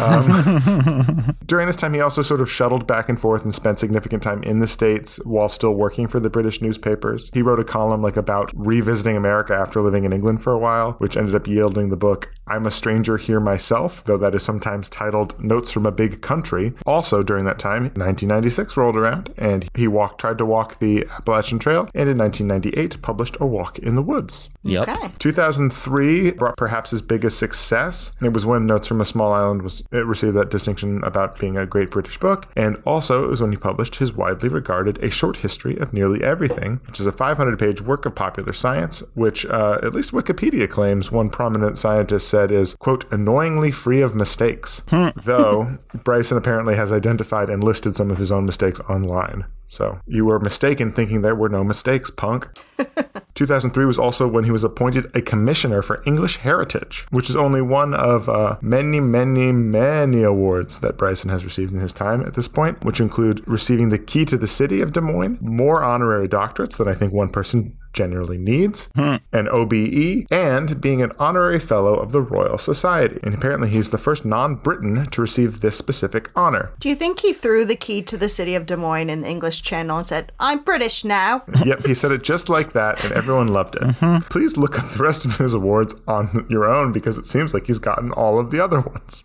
Um, 0.00 1.36
during 1.46 1.66
this 1.66 1.76
time, 1.76 1.94
he 1.94 2.00
also 2.00 2.20
sort 2.22 2.40
of 2.40 2.50
shuttled 2.50 2.86
back 2.86 3.08
and 3.08 3.20
forth 3.20 3.44
and 3.44 3.54
spent 3.54 3.78
significant 3.78 4.22
time 4.22 4.42
in 4.42 4.58
the 4.58 4.66
States 4.66 5.16
while 5.24 5.48
still 5.48 5.74
working 5.74 6.06
for 6.08 6.20
the 6.20 6.30
British 6.30 6.60
newspapers. 6.60 7.30
He 7.32 7.42
wrote 7.42 7.60
a 7.60 7.64
column 7.64 8.02
like 8.02 8.16
about 8.16 8.50
revisiting 8.54 9.16
America 9.16 9.54
after 9.54 9.80
living 9.80 10.04
in 10.04 10.12
England 10.12 10.42
for 10.42 10.52
a 10.52 10.58
while, 10.58 10.92
which 10.98 11.16
ended 11.16 11.34
up 11.34 11.46
yielding 11.46 11.88
the 11.90 11.96
book 11.96 12.30
I'm 12.46 12.66
a 12.66 12.70
Stranger 12.70 13.16
Here 13.16 13.40
Myself, 13.40 14.04
though 14.04 14.18
that 14.18 14.34
is 14.34 14.42
sometimes 14.42 14.63
titled 14.64 15.38
Notes 15.42 15.70
from 15.70 15.86
a 15.86 15.92
Big 15.92 16.20
Country. 16.20 16.72
Also 16.86 17.22
during 17.22 17.44
that 17.44 17.58
time, 17.58 17.84
1996 17.84 18.76
rolled 18.76 18.96
around, 18.96 19.32
and 19.36 19.68
he 19.74 19.86
walked 19.86 20.20
tried 20.20 20.38
to 20.38 20.46
walk 20.46 20.78
the 20.78 21.06
Appalachian 21.18 21.58
Trail, 21.58 21.88
and 21.94 22.08
in 22.08 22.18
1998 22.18 23.02
published 23.02 23.36
A 23.40 23.46
Walk 23.46 23.78
in 23.78 23.94
the 23.94 24.02
Woods. 24.02 24.50
Yep. 24.62 24.88
Okay. 24.88 25.12
2003 25.18 26.32
brought 26.32 26.56
perhaps 26.56 26.90
his 26.90 27.02
biggest 27.02 27.38
success, 27.38 28.12
and 28.18 28.26
it 28.26 28.32
was 28.32 28.46
when 28.46 28.66
Notes 28.66 28.88
from 28.88 29.00
a 29.00 29.04
Small 29.04 29.32
Island 29.32 29.62
was 29.62 29.82
it 29.92 30.06
received 30.06 30.34
that 30.36 30.50
distinction 30.50 31.02
about 31.04 31.38
being 31.38 31.56
a 31.56 31.66
great 31.66 31.90
British 31.90 32.18
book, 32.18 32.48
and 32.56 32.80
also 32.84 33.24
it 33.24 33.28
was 33.28 33.40
when 33.40 33.52
he 33.52 33.56
published 33.58 33.96
his 33.96 34.12
widely 34.12 34.48
regarded 34.48 35.02
A 35.02 35.10
Short 35.10 35.38
History 35.38 35.76
of 35.78 35.92
Nearly 35.92 36.22
Everything, 36.22 36.80
which 36.86 37.00
is 37.00 37.06
a 37.06 37.12
500-page 37.12 37.82
work 37.82 38.06
of 38.06 38.14
popular 38.14 38.52
science, 38.52 39.02
which 39.14 39.44
uh, 39.46 39.78
at 39.82 39.94
least 39.94 40.12
Wikipedia 40.12 40.68
claims 40.68 41.10
one 41.10 41.30
prominent 41.30 41.78
scientist 41.78 42.28
said 42.28 42.50
is 42.50 42.74
quote 42.74 43.10
annoyingly 43.12 43.70
free 43.70 44.00
of 44.00 44.14
mistakes. 44.14 44.53
Though 45.24 45.78
Bryson 46.04 46.36
apparently 46.36 46.76
has 46.76 46.92
identified 46.92 47.50
and 47.50 47.62
listed 47.62 47.96
some 47.96 48.10
of 48.10 48.18
his 48.18 48.32
own 48.32 48.44
mistakes 48.46 48.80
online. 48.80 49.44
So 49.66 49.98
you 50.06 50.24
were 50.24 50.38
mistaken 50.38 50.92
thinking 50.92 51.22
there 51.22 51.34
were 51.34 51.48
no 51.48 51.64
mistakes, 51.64 52.10
punk. 52.10 52.48
2003 53.34 53.84
was 53.84 53.98
also 53.98 54.28
when 54.28 54.44
he 54.44 54.52
was 54.52 54.62
appointed 54.62 55.10
a 55.14 55.20
commissioner 55.20 55.82
for 55.82 56.02
English 56.06 56.36
Heritage, 56.36 57.06
which 57.10 57.28
is 57.28 57.34
only 57.34 57.60
one 57.60 57.92
of 57.94 58.28
uh, 58.28 58.58
many, 58.60 59.00
many, 59.00 59.50
many 59.50 60.22
awards 60.22 60.80
that 60.80 60.96
Bryson 60.96 61.30
has 61.30 61.44
received 61.44 61.72
in 61.72 61.80
his 61.80 61.92
time 61.92 62.24
at 62.24 62.34
this 62.34 62.46
point, 62.46 62.84
which 62.84 63.00
include 63.00 63.46
receiving 63.48 63.88
the 63.88 63.98
key 63.98 64.24
to 64.26 64.36
the 64.36 64.46
city 64.46 64.80
of 64.80 64.92
Des 64.92 65.00
Moines, 65.00 65.38
more 65.40 65.82
honorary 65.82 66.28
doctorates 66.28 66.76
than 66.76 66.86
I 66.86 66.94
think 66.94 67.12
one 67.12 67.30
person 67.30 67.76
generally 67.94 68.36
needs, 68.36 68.90
hmm. 68.94 69.16
an 69.32 69.48
OBE, 69.48 70.26
and 70.30 70.80
being 70.80 71.00
an 71.00 71.12
honorary 71.18 71.58
fellow 71.58 71.94
of 71.94 72.12
the 72.12 72.20
Royal 72.20 72.58
Society. 72.58 73.18
And 73.22 73.34
apparently, 73.34 73.70
he's 73.70 73.90
the 73.90 73.98
first 73.98 74.24
non 74.24 74.56
Briton 74.56 75.06
to 75.06 75.20
receive 75.22 75.60
this 75.60 75.76
specific 75.76 76.30
honor. 76.36 76.72
Do 76.80 76.88
you 76.90 76.94
think 76.94 77.20
he 77.20 77.32
threw 77.32 77.64
the 77.64 77.76
key 77.76 78.02
to 78.02 78.16
the 78.16 78.28
city 78.28 78.54
of 78.54 78.66
Des 78.66 78.76
Moines 78.76 79.08
in 79.08 79.22
the 79.22 79.28
English 79.28 79.54
English 79.54 79.62
channel 79.62 79.98
and 79.98 80.06
said, 80.06 80.32
I'm 80.40 80.62
British 80.64 81.04
now. 81.04 81.44
yep, 81.64 81.84
he 81.86 81.94
said 81.94 82.12
it 82.12 82.22
just 82.22 82.48
like 82.48 82.72
that, 82.72 83.04
and 83.04 83.12
everyone 83.12 83.48
loved 83.48 83.76
it. 83.76 83.82
Mm-hmm. 83.82 84.28
Please 84.30 84.56
look 84.56 84.78
up 84.78 84.88
the 84.90 85.02
rest 85.02 85.24
of 85.24 85.36
his 85.36 85.54
awards 85.54 85.94
on 86.08 86.46
your 86.48 86.64
own 86.64 86.92
because 86.92 87.18
it 87.18 87.26
seems 87.26 87.54
like 87.54 87.66
he's 87.66 87.78
gotten 87.78 88.10
all 88.12 88.38
of 88.38 88.50
the 88.50 88.60
other 88.60 88.80
ones. 88.80 89.24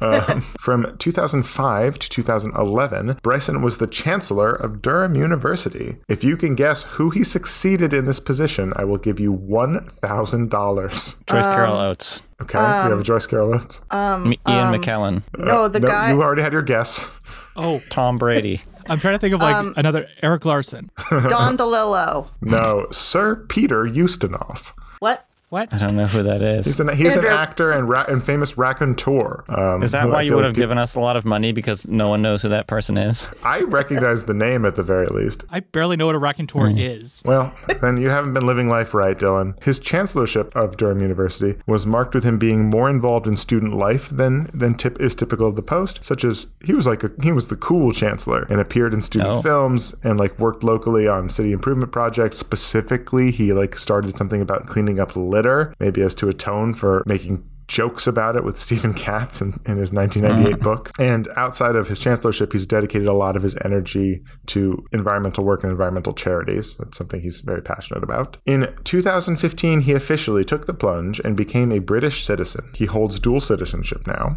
Um, 0.00 0.40
from 0.60 0.96
2005 0.98 1.98
to 1.98 2.08
2011, 2.08 3.18
Bryson 3.22 3.62
was 3.62 3.78
the 3.78 3.86
Chancellor 3.86 4.52
of 4.52 4.82
Durham 4.82 5.14
University. 5.14 5.96
If 6.08 6.22
you 6.22 6.36
can 6.36 6.54
guess 6.54 6.84
who 6.84 7.10
he 7.10 7.24
succeeded 7.24 7.92
in 7.92 8.04
this 8.06 8.20
position, 8.20 8.72
I 8.76 8.84
will 8.84 8.98
give 8.98 9.18
you 9.18 9.32
$1,000. 9.32 11.26
Joyce 11.26 11.44
um, 11.44 11.56
Carol 11.56 11.76
Oates. 11.76 12.22
Okay, 12.42 12.58
we 12.58 12.64
have 12.64 12.92
a 12.92 12.94
um, 12.96 13.02
Joyce 13.02 13.26
Carol 13.26 13.54
Oates. 13.54 13.80
M- 13.90 14.26
Ian 14.26 14.38
um, 14.46 14.74
McKellen. 14.74 15.22
No, 15.38 15.64
uh, 15.64 15.68
the 15.68 15.80
no, 15.80 15.88
guy. 15.88 16.12
you 16.12 16.22
already 16.22 16.42
had 16.42 16.52
your 16.52 16.62
guess. 16.62 17.08
Oh, 17.56 17.80
Tom 17.90 18.18
Brady. 18.18 18.60
I'm 18.88 19.00
trying 19.00 19.14
to 19.14 19.18
think 19.18 19.34
of 19.34 19.40
like 19.40 19.74
another 19.76 20.06
Erik 20.22 20.44
Larson. 20.44 20.90
Don 21.10 21.56
DeLillo. 21.56 22.28
No, 22.40 22.86
Sir 22.92 23.36
Peter 23.48 23.84
Ustinov. 23.84 24.72
What? 25.00 25.26
What? 25.48 25.72
I 25.72 25.78
don't 25.78 25.94
know 25.96 26.06
who 26.06 26.24
that 26.24 26.42
is. 26.42 26.66
He's 26.66 26.80
an, 26.80 26.88
he's 26.96 27.14
an 27.14 27.24
actor 27.24 27.70
and, 27.70 27.88
ra- 27.88 28.04
and 28.08 28.22
famous 28.24 28.58
raconteur. 28.58 29.44
Um, 29.48 29.82
Is 29.84 29.92
that 29.92 30.02
who 30.02 30.08
I 30.08 30.12
why 30.14 30.22
you 30.22 30.32
would 30.32 30.38
like 30.38 30.46
have 30.46 30.54
peop- 30.54 30.62
given 30.62 30.76
us 30.78 30.96
a 30.96 31.00
lot 31.00 31.16
of 31.16 31.24
money 31.24 31.52
because 31.52 31.88
no 31.88 32.08
one 32.08 32.20
knows 32.20 32.42
who 32.42 32.48
that 32.48 32.66
person 32.66 32.98
is? 32.98 33.30
I 33.44 33.60
recognize 33.60 34.24
the 34.24 34.34
name 34.34 34.64
at 34.64 34.74
the 34.74 34.82
very 34.82 35.06
least. 35.06 35.44
I 35.50 35.60
barely 35.60 35.96
know 35.96 36.06
what 36.06 36.16
a 36.16 36.18
raconteur 36.18 36.70
is. 36.76 37.22
Well, 37.24 37.54
then 37.80 37.96
you 37.96 38.08
haven't 38.08 38.34
been 38.34 38.44
living 38.44 38.68
life 38.68 38.92
right, 38.92 39.16
Dylan. 39.16 39.62
His 39.62 39.78
chancellorship 39.78 40.54
of 40.56 40.76
Durham 40.76 41.00
University 41.00 41.60
was 41.68 41.86
marked 41.86 42.16
with 42.16 42.24
him 42.24 42.38
being 42.38 42.64
more 42.68 42.90
involved 42.90 43.28
in 43.28 43.36
student 43.36 43.74
life 43.74 44.08
than 44.10 44.50
than 44.52 44.74
tip 44.74 45.00
is 45.00 45.14
typical 45.14 45.46
of 45.46 45.54
the 45.54 45.62
post. 45.62 46.04
Such 46.04 46.24
as 46.24 46.48
he 46.64 46.72
was 46.72 46.88
like 46.88 47.04
a, 47.04 47.10
he 47.22 47.30
was 47.30 47.46
the 47.48 47.56
cool 47.56 47.92
chancellor 47.92 48.46
and 48.50 48.60
appeared 48.60 48.92
in 48.92 49.00
student 49.00 49.30
Oh. 49.30 49.42
films 49.42 49.94
and 50.02 50.18
like 50.18 50.36
worked 50.40 50.64
locally 50.64 51.06
on 51.06 51.30
city 51.30 51.52
improvement 51.52 51.92
projects. 51.92 52.36
Specifically, 52.38 53.30
he 53.30 53.52
like 53.52 53.78
started 53.78 54.16
something 54.16 54.40
about 54.40 54.66
cleaning 54.66 54.98
up 54.98 55.14
litter, 55.36 55.74
maybe 55.78 56.02
as 56.02 56.14
to 56.16 56.28
atone 56.28 56.72
for 56.74 57.02
making 57.06 57.44
jokes 57.68 58.06
about 58.06 58.36
it 58.36 58.44
with 58.44 58.58
Stephen 58.66 58.94
Katz 58.94 59.40
in, 59.40 59.60
in 59.66 59.76
his 59.76 59.92
1998 59.92 60.60
book. 60.60 60.90
And 60.98 61.28
outside 61.36 61.76
of 61.76 61.88
his 61.88 61.98
chancellorship, 61.98 62.52
he's 62.52 62.66
dedicated 62.66 63.08
a 63.08 63.12
lot 63.12 63.36
of 63.36 63.42
his 63.42 63.56
energy 63.64 64.22
to 64.46 64.84
environmental 64.92 65.44
work 65.44 65.62
and 65.62 65.70
environmental 65.70 66.12
charities. 66.12 66.74
That's 66.74 66.96
something 66.96 67.20
he's 67.20 67.40
very 67.40 67.62
passionate 67.62 68.02
about. 68.02 68.36
In 68.46 68.74
2015, 68.84 69.82
he 69.82 69.92
officially 69.92 70.44
took 70.44 70.66
the 70.66 70.74
plunge 70.74 71.20
and 71.20 71.36
became 71.36 71.72
a 71.72 71.78
British 71.78 72.24
citizen. 72.24 72.70
He 72.74 72.86
holds 72.86 73.18
dual 73.20 73.40
citizenship 73.40 74.06
now 74.06 74.36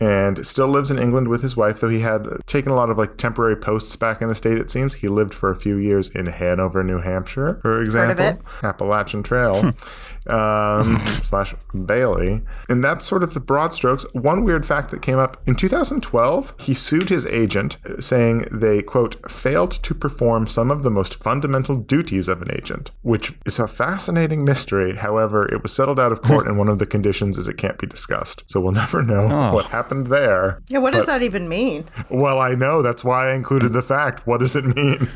and 0.00 0.46
still 0.46 0.68
lives 0.68 0.90
in 0.90 0.98
England 0.98 1.28
with 1.28 1.42
his 1.42 1.56
wife, 1.56 1.80
though 1.80 1.88
he 1.88 2.00
had 2.00 2.26
taken 2.46 2.72
a 2.72 2.74
lot 2.74 2.90
of 2.90 2.98
like 2.98 3.16
temporary 3.16 3.56
posts 3.56 3.94
back 3.96 4.22
in 4.22 4.28
the 4.28 4.34
state, 4.34 4.58
it 4.58 4.70
seems. 4.70 4.94
He 4.94 5.08
lived 5.08 5.34
for 5.34 5.50
a 5.50 5.56
few 5.56 5.76
years 5.76 6.08
in 6.10 6.26
Hanover, 6.26 6.82
New 6.82 7.00
Hampshire, 7.00 7.58
for 7.62 7.80
example. 7.82 8.24
Appalachian 8.62 9.22
Trail. 9.22 9.74
um, 10.28 10.96
slash 11.22 11.54
Bailey. 11.86 12.42
And 12.68 12.84
that's 12.84 13.06
sort 13.06 13.22
of 13.22 13.34
the 13.34 13.40
broad 13.40 13.74
strokes. 13.74 14.04
One 14.12 14.44
weird 14.44 14.66
fact 14.66 14.90
that 14.90 15.02
came 15.02 15.18
up 15.18 15.40
in 15.46 15.54
2012, 15.54 16.54
he 16.60 16.74
sued 16.74 17.08
his 17.08 17.26
agent, 17.26 17.76
saying 18.00 18.46
they, 18.50 18.82
quote, 18.82 19.30
failed 19.30 19.70
to 19.70 19.94
perform 19.94 20.46
some 20.46 20.70
of 20.70 20.82
the 20.82 20.90
most 20.90 21.14
fundamental 21.14 21.76
duties 21.76 22.28
of 22.28 22.42
an 22.42 22.50
agent, 22.52 22.90
which 23.02 23.34
is 23.46 23.58
a 23.58 23.68
fascinating 23.68 24.44
mystery. 24.44 24.96
However, 24.96 25.46
it 25.52 25.62
was 25.62 25.72
settled 25.72 26.00
out 26.00 26.12
of 26.12 26.22
court, 26.22 26.46
and 26.48 26.58
one 26.58 26.68
of 26.68 26.78
the 26.78 26.86
conditions 26.86 27.36
is 27.36 27.48
it 27.48 27.58
can't 27.58 27.78
be 27.78 27.86
discussed. 27.86 28.44
So 28.46 28.60
we'll 28.60 28.72
never 28.78 29.02
know 29.02 29.52
what 29.52 29.66
happened 29.66 30.08
there. 30.08 30.60
Yeah, 30.68 30.78
what 30.78 30.92
does 30.92 31.06
that 31.06 31.22
even 31.22 31.48
mean? 31.48 31.84
Well, 32.10 32.40
I 32.40 32.54
know. 32.54 32.82
That's 32.82 33.04
why 33.04 33.30
I 33.30 33.34
included 33.34 33.72
the 33.72 33.82
fact. 33.82 34.26
What 34.26 34.38
does 34.38 34.56
it 34.56 34.64
mean? 34.64 35.08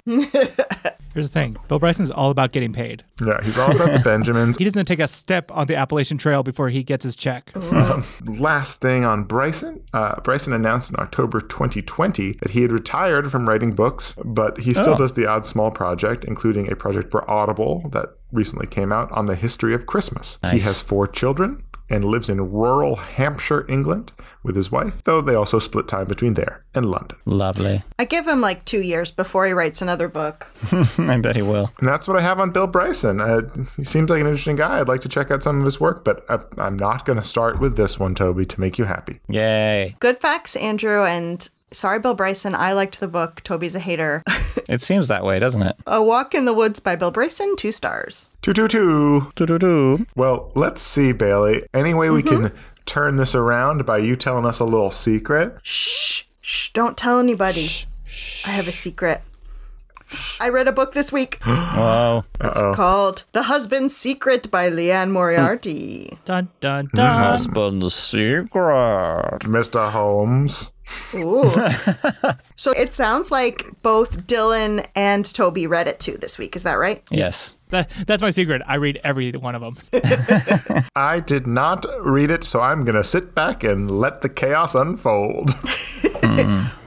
Here's 1.15 1.29
the 1.29 1.33
thing 1.33 1.57
Bill 1.69 1.79
Bryson's 1.79 2.11
all 2.11 2.31
about 2.31 2.53
getting 2.53 2.73
paid. 2.73 3.05
Yeah, 3.25 3.39
he's 3.43 3.59
all 3.59 3.75
about 3.75 3.93
the 3.93 4.01
Benjamins. 4.05 4.57
He 4.57 4.65
doesn't 4.65 4.87
take 4.87 4.99
a 5.01 5.09
step 5.09 5.51
on 5.53 5.67
the 5.67 5.77
Appalachian 5.77 6.19
Trail 6.19 6.43
before 6.43 6.71
he 6.71 6.83
gets 6.83 7.05
his 7.05 7.17
check. 7.17 7.53
last 8.27 8.81
thing 8.81 9.05
on 9.05 9.25
Bryson. 9.25 9.83
Uh, 9.93 10.21
Bryson 10.21 10.53
announced 10.53 10.91
in 10.91 10.97
October 10.99 11.41
2020 11.41 12.33
that 12.43 12.51
he 12.51 12.63
had 12.63 12.73
retired 12.73 13.31
from 13.31 13.49
writing 13.49 13.75
books, 13.75 14.15
but 14.25 14.61
he 14.61 14.73
still 14.75 14.95
Oh. 14.95 14.99
does 14.99 15.13
the 15.15 15.27
odd 15.27 15.47
small 15.47 15.71
project, 15.71 16.25
including 16.25 16.71
a 16.71 16.77
project 16.77 17.11
for 17.11 17.29
Audible 17.31 17.89
that 17.93 18.11
recently 18.31 18.67
came 18.67 18.93
out 18.93 19.11
on 19.13 19.27
the 19.27 19.35
history 19.35 19.75
of 19.75 19.87
Christmas. 19.87 20.39
He 20.51 20.61
has 20.61 20.81
four 20.83 21.07
children 21.07 21.63
and 21.93 22.07
lives 22.07 22.31
in 22.31 22.51
rural 22.51 22.97
Hampshire, 22.97 23.67
England, 23.69 24.13
with 24.43 24.57
his 24.57 24.73
wife, 24.73 25.05
though 25.05 25.21
they 25.21 25.35
also 25.35 25.59
split 25.59 25.87
time 25.87 26.07
between 26.07 26.35
there 26.35 26.65
and 26.75 26.87
London. 26.87 27.19
Lovely. 27.27 27.83
I 27.99 28.07
give 28.07 28.27
him 28.27 28.41
like 28.41 28.65
two 28.65 28.81
years 28.81 29.11
before 29.11 29.47
he 29.47 29.53
writes 29.53 29.83
another 29.83 30.09
book. 30.09 30.51
I 30.99 31.21
bet 31.21 31.37
he 31.37 31.43
will. 31.43 31.71
And 31.79 31.87
that's 31.87 32.09
what 32.09 32.17
I 32.17 32.23
have 32.23 32.41
on 32.41 32.51
Bill 32.51 32.67
Bryson. 32.67 33.21
Uh, 33.21 33.43
he 33.77 33.85
seems 33.85 34.09
like 34.11 34.21
an 34.21 34.27
interesting 34.27 34.57
guy. 34.57 34.81
I'd 34.81 34.89
like 34.89 35.03
to 35.03 35.09
check 35.09 35.31
out 35.31 35.43
some 35.43 35.59
of 35.59 35.65
his 35.65 35.79
work, 35.79 36.03
but 36.05 36.25
I, 36.29 36.39
I'm 36.59 36.79
not 36.79 37.05
going 37.05 37.19
to 37.19 37.25
start 37.25 37.61
with 37.61 37.77
this 37.77 38.01
one, 38.01 38.15
Toby, 38.15 38.47
to 38.47 38.61
make 38.61 38.79
you 38.79 38.85
happy. 38.85 39.21
Yay. 39.29 39.95
Good 40.01 40.19
facts, 40.19 40.57
Andrew, 40.57 41.05
and 41.05 41.49
sorry, 41.73 41.99
Bill 41.99 42.15
Bryson. 42.15 42.55
I 42.55 42.73
liked 42.73 43.01
the 43.01 43.09
book. 43.09 43.41
Toby's 43.43 43.75
a 43.75 43.81
hater. 43.81 44.23
It 44.69 44.81
seems 44.81 45.09
that 45.09 45.25
way, 45.25 45.39
doesn't 45.39 45.63
it? 45.63 45.77
a 45.87 46.03
Walk 46.03 46.35
in 46.35 46.45
the 46.45 46.55
Woods 46.55 46.79
by 46.81 46.95
Bill 46.95 47.11
Bryson, 47.11 47.57
two 47.57 47.73
stars. 47.73 48.29
Two, 48.43 48.53
two, 48.53 48.69
two. 48.69 49.31
Doo-doo-doo. 49.35 50.07
Well, 50.15 50.51
let's 50.55 50.81
see, 50.81 51.13
Bailey. 51.13 51.65
Any 51.75 51.95
way 51.95 52.11
we 52.11 52.23
mm-hmm. 52.23 52.47
can 52.47 52.59
turn 52.87 53.17
this 53.17 53.35
around 53.35 53.85
by 53.85 53.99
you 53.99 54.17
telling 54.17 54.47
us 54.47 54.61
a 54.61 54.65
little 54.65 54.91
secret? 54.91 55.59
Shh, 55.63 56.25
shh, 56.41 56.71
don't 56.71 56.97
tell 56.97 57.19
anybody. 57.19 57.67
Shh. 57.67 58.47
I 58.47 58.51
have 58.51 58.69
a 58.69 58.73
secret. 58.73 59.23
I 60.41 60.49
read 60.49 60.69
a 60.69 60.73
book 60.73 60.93
this 60.93 61.13
week. 61.13 61.39
Whoa. 61.45 62.25
It's 62.41 62.77
called 62.77 63.25
The 63.33 63.45
Husband's 63.45 63.97
Secret 63.97 64.51
by 64.51 64.69
Liane 64.69 65.11
Moriarty. 65.11 66.19
Dun 66.25 66.49
dun 66.61 66.91
dun. 66.95 67.23
Husband's 67.23 67.95
secret. 67.95 68.49
Mr. 69.43 69.91
Holmes. 69.91 70.72
Ooh. 71.15 71.51
so 72.57 72.73
it 72.73 72.93
sounds 72.93 73.31
like 73.31 73.67
both 73.83 74.27
Dylan 74.27 74.87
and 74.95 75.25
Toby 75.25 75.67
read 75.67 75.87
it 75.87 76.01
too 76.01 76.17
this 76.17 76.39
week. 76.39 76.57
Is 76.57 76.63
that 76.63 76.75
right? 76.75 77.03
Yes. 77.11 77.57
That, 77.71 77.91
that's 78.07 78.21
my 78.21 78.31
secret. 78.31 78.63
I 78.67 78.75
read 78.75 79.01
every 79.03 79.33
one 79.33 79.55
of 79.55 79.63
them. 79.63 79.79
I 80.97 81.21
did 81.21 81.47
not 81.47 81.87
read 82.01 82.31
it, 82.31 82.45
so 82.45 82.61
I'm 82.61 82.85
going 82.85 82.97
to 82.97 83.05
sit 83.05 83.35
back 83.35 83.65
and 83.65 83.91
let 83.91 84.21
the 84.21 84.29
chaos 84.29 84.75
unfold. 84.75 85.51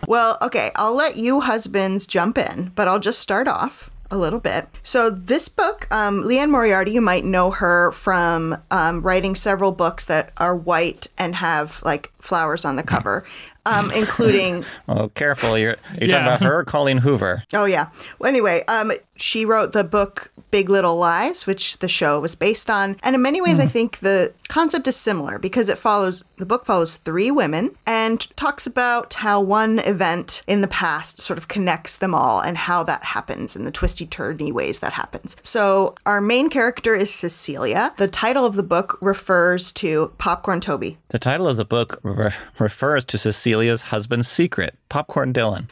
Well, 0.08 0.38
okay, 0.42 0.72
I'll 0.76 0.96
let 0.96 1.18
you 1.18 1.42
husbands 1.42 2.06
jump 2.06 2.38
in, 2.38 2.72
but 2.76 2.88
I'll 2.88 3.00
just 3.00 3.20
start 3.20 3.48
off 3.48 3.90
a 4.12 4.18
little 4.18 4.40
bit. 4.40 4.68
So, 4.84 5.10
this 5.10 5.50
book, 5.50 5.88
um, 5.92 6.22
Liane 6.22 6.52
Moriarty, 6.52 6.92
you 6.92 7.02
might 7.02 7.26
know 7.26 7.52
her 7.52 7.92
from 7.92 8.56
um, 8.70 9.02
writing 9.02 9.36
several 9.36 9.72
books 9.72 10.06
that 10.06 10.32
are 10.38 10.56
white 10.56 11.08
and 11.18 11.36
have 11.36 11.82
like 11.84 12.12
flowers 12.20 12.66
on 12.66 12.76
the 12.76 12.84
cover, 12.84 13.26
um, 13.66 13.92
including 13.96 14.64
Oh, 14.88 15.10
careful. 15.10 15.58
You're, 15.58 15.76
you're 16.00 16.10
Yeah. 16.10 16.20
talking 16.20 16.28
about 16.28 16.42
her, 16.44 16.64
Colleen 16.64 16.98
Hoover. 17.00 17.44
Oh 17.54 17.66
yeah. 17.66 17.88
Well, 18.20 18.30
anyway, 18.30 18.64
um, 18.68 18.92
she 19.18 19.46
wrote 19.46 19.72
the 19.72 19.84
book 19.84 20.32
Big 20.52 20.70
Little 20.70 20.96
Lies, 20.98 21.48
which 21.48 21.80
the 21.80 21.88
show 21.88 22.20
was 22.20 22.36
based 22.36 22.70
on, 22.70 22.98
and 23.04 23.16
in 23.16 23.22
many 23.22 23.42
ways, 23.42 23.60
I 23.60 23.66
think 23.66 24.00
the 24.00 24.34
concept 24.50 24.88
is 24.88 24.96
similar 24.96 25.40
because 25.40 25.70
it 25.70 25.78
follows 25.78 26.24
the 26.38 26.46
book 26.46 26.66
follows 26.66 26.98
three 26.98 27.32
women 27.32 27.76
and 27.88 28.20
talks 28.36 28.68
about 28.68 29.14
how 29.16 29.40
one 29.42 29.80
event 29.80 30.44
in 30.48 30.60
the 30.62 30.68
past 30.68 31.22
sort 31.22 31.40
of 31.40 31.48
connects 31.48 31.98
them 31.98 32.14
all 32.14 32.42
and 32.42 32.58
how 32.58 32.84
that 32.84 33.04
happens 33.06 33.56
and 33.56 33.66
the 33.66 33.72
twisty 33.72 34.06
turny 34.06 34.52
ways 34.52 34.82
that 34.82 34.94
happens. 34.94 35.38
So 35.44 35.96
our 36.06 36.20
main 36.20 36.50
character 36.50 36.94
is 36.94 37.14
Cecilia. 37.14 37.94
The 37.98 38.08
title 38.10 38.46
of 38.46 38.56
the 38.56 38.64
book 38.64 38.98
refers 39.02 39.72
to 39.74 40.14
Popcorn 40.18 40.60
Toby. 40.60 40.98
The 41.10 41.20
title 41.20 41.48
of 41.48 41.56
the 41.58 41.66
book 41.66 42.00
re- 42.04 42.32
refers 42.60 43.06
to 43.06 43.18
Cecilia's 43.56 43.84
husband's 43.84 44.28
secret, 44.28 44.76
Popcorn 44.90 45.32
Dylan. 45.32 45.70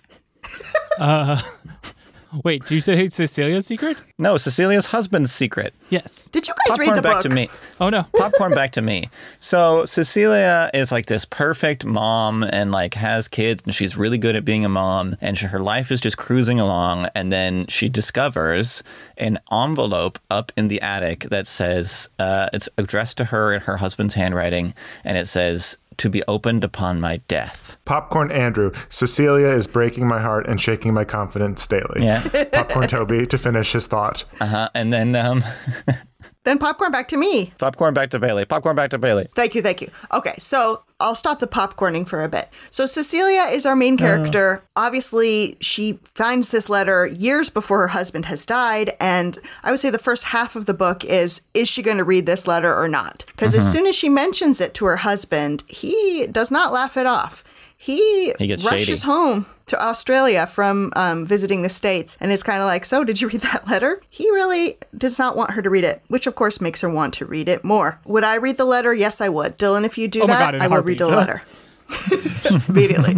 Wait, 2.43 2.63
did 2.63 2.71
you 2.71 2.81
say 2.81 3.09
Cecilia's 3.09 3.67
secret? 3.67 3.97
No, 4.17 4.37
Cecilia's 4.37 4.87
husband's 4.87 5.31
secret. 5.31 5.73
Yes. 5.89 6.29
Did 6.31 6.47
you 6.47 6.53
guys 6.53 6.77
Popcorn 6.77 6.87
read 6.87 6.97
the 6.97 7.01
back 7.03 7.13
book? 7.15 7.23
to 7.23 7.29
me. 7.29 7.49
Oh 7.79 7.89
no. 7.89 8.03
Popcorn 8.17 8.53
back 8.53 8.71
to 8.71 8.81
me. 8.81 9.09
So 9.39 9.85
Cecilia 9.85 10.71
is 10.73 10.91
like 10.91 11.05
this 11.05 11.25
perfect 11.25 11.85
mom 11.85 12.41
and 12.43 12.71
like 12.71 12.95
has 12.95 13.27
kids 13.27 13.61
and 13.65 13.75
she's 13.75 13.95
really 13.95 14.17
good 14.17 14.35
at 14.35 14.43
being 14.45 14.65
a 14.65 14.69
mom 14.69 15.15
and 15.21 15.37
she, 15.37 15.45
her 15.45 15.59
life 15.59 15.91
is 15.91 16.01
just 16.01 16.17
cruising 16.17 16.59
along 16.59 17.07
and 17.13 17.31
then 17.31 17.67
she 17.67 17.87
discovers 17.89 18.81
an 19.17 19.37
envelope 19.51 20.17
up 20.31 20.51
in 20.57 20.69
the 20.69 20.81
attic 20.81 21.21
that 21.29 21.45
says 21.45 22.09
uh, 22.17 22.49
it's 22.51 22.67
addressed 22.79 23.17
to 23.17 23.25
her 23.25 23.53
in 23.53 23.61
her 23.61 23.77
husband's 23.77 24.15
handwriting 24.15 24.73
and 25.03 25.19
it 25.19 25.27
says 25.27 25.77
to 25.97 26.10
be 26.10 26.23
opened 26.27 26.63
upon 26.63 26.99
my 26.99 27.17
death. 27.27 27.77
Popcorn 27.86 28.32
Andrew. 28.32 28.71
Cecilia 28.89 29.47
is 29.47 29.67
breaking 29.67 30.08
my 30.08 30.19
heart 30.19 30.47
and 30.47 30.60
shaking 30.60 30.93
my 30.93 31.06
confidence 31.06 31.65
daily. 31.67 32.03
Yeah. 32.03 32.27
Popcorn 32.53 32.88
Toby 32.88 33.25
to 33.27 33.38
finish 33.38 33.71
his 33.71 33.88
thought. 33.88 34.25
Uh-huh. 34.39 34.69
And 34.73 34.91
then 34.93 35.15
um, 35.15 35.43
Then 36.43 36.58
popcorn 36.58 36.91
back 36.91 37.08
to 37.10 37.17
me. 37.17 37.53
popcorn 37.58 37.93
back 37.93 38.10
to 38.10 38.19
Bailey. 38.19 38.43
Popcorn 38.45 38.75
back 38.75 38.89
to 38.89 38.97
Bailey. 38.97 39.27
Thank 39.34 39.56
you, 39.56 39.62
thank 39.62 39.82
you. 39.82 39.89
Okay, 40.12 40.34
so 40.38 40.84
I'll 41.03 41.15
stop 41.15 41.39
the 41.39 41.47
popcorning 41.47 42.07
for 42.07 42.23
a 42.23 42.29
bit. 42.29 42.49
So 42.71 42.85
Cecilia 42.85 43.43
is 43.51 43.65
our 43.65 43.75
main 43.75 43.95
uh. 43.95 43.97
character. 43.97 44.63
Obviously, 44.75 45.57
she 45.59 45.99
finds 46.15 46.49
this 46.49 46.69
letter 46.69 47.05
years 47.05 47.49
before 47.49 47.81
her 47.81 47.89
husband 47.89 48.25
has 48.25 48.45
died, 48.45 48.95
and 48.99 49.37
I 49.63 49.71
would 49.71 49.79
say 49.79 49.89
the 49.89 49.97
first 49.97 50.25
half 50.25 50.55
of 50.55 50.65
the 50.65 50.73
book 50.73 51.03
is 51.03 51.41
is 51.53 51.67
she 51.67 51.83
going 51.83 51.97
to 51.97 52.03
read 52.03 52.25
this 52.25 52.47
letter 52.47 52.73
or 52.73 52.87
not? 52.87 53.25
Because 53.27 53.53
as 53.53 53.65
mm-hmm. 53.65 53.71
soon 53.73 53.87
as 53.87 53.95
she 53.95 54.09
mentions 54.09 54.61
it 54.61 54.73
to 54.75 54.85
her 54.85 54.97
husband, 54.97 55.63
he 55.67 56.25
does 56.31 56.49
not 56.49 56.71
laugh 56.71 56.95
it 56.95 57.05
off. 57.05 57.43
He, 57.83 58.33
He 58.39 58.47
gets 58.47 58.63
rushes 58.63 58.99
shady. 59.01 59.01
home 59.01 59.45
to 59.65 59.77
Australia 59.81 60.47
from 60.47 60.91
um, 60.95 61.25
visiting 61.25 61.63
the 61.63 61.69
States. 61.69 62.17
And 62.21 62.31
it's 62.31 62.41
kind 62.43 62.59
of 62.61 62.65
like, 62.65 62.85
So, 62.85 63.03
did 63.03 63.19
you 63.19 63.27
read 63.27 63.41
that 63.51 63.67
letter? 63.67 63.99
He 64.09 64.29
really 64.31 64.77
does 64.97 65.19
not 65.19 65.35
want 65.35 65.51
her 65.51 65.61
to 65.61 65.69
read 65.69 65.83
it, 65.83 66.01
which 66.07 66.25
of 66.25 66.35
course 66.35 66.61
makes 66.61 66.79
her 66.79 66.89
want 66.89 67.13
to 67.15 67.25
read 67.25 67.49
it 67.49 67.65
more. 67.65 67.99
Would 68.05 68.23
I 68.23 68.35
read 68.35 68.55
the 68.55 68.63
letter? 68.63 68.93
Yes, 68.93 69.19
I 69.19 69.27
would. 69.27 69.59
Dylan, 69.59 69.83
if 69.83 69.97
you 69.97 70.07
do 70.07 70.21
Oh 70.23 70.27
that, 70.27 70.39
God, 70.39 70.53
in 70.55 70.61
a 70.61 70.63
I 70.63 70.67
will 70.69 70.81
read 70.81 70.99
the 70.99 71.07
letter. 71.07 71.41
Immediately. 72.69 73.15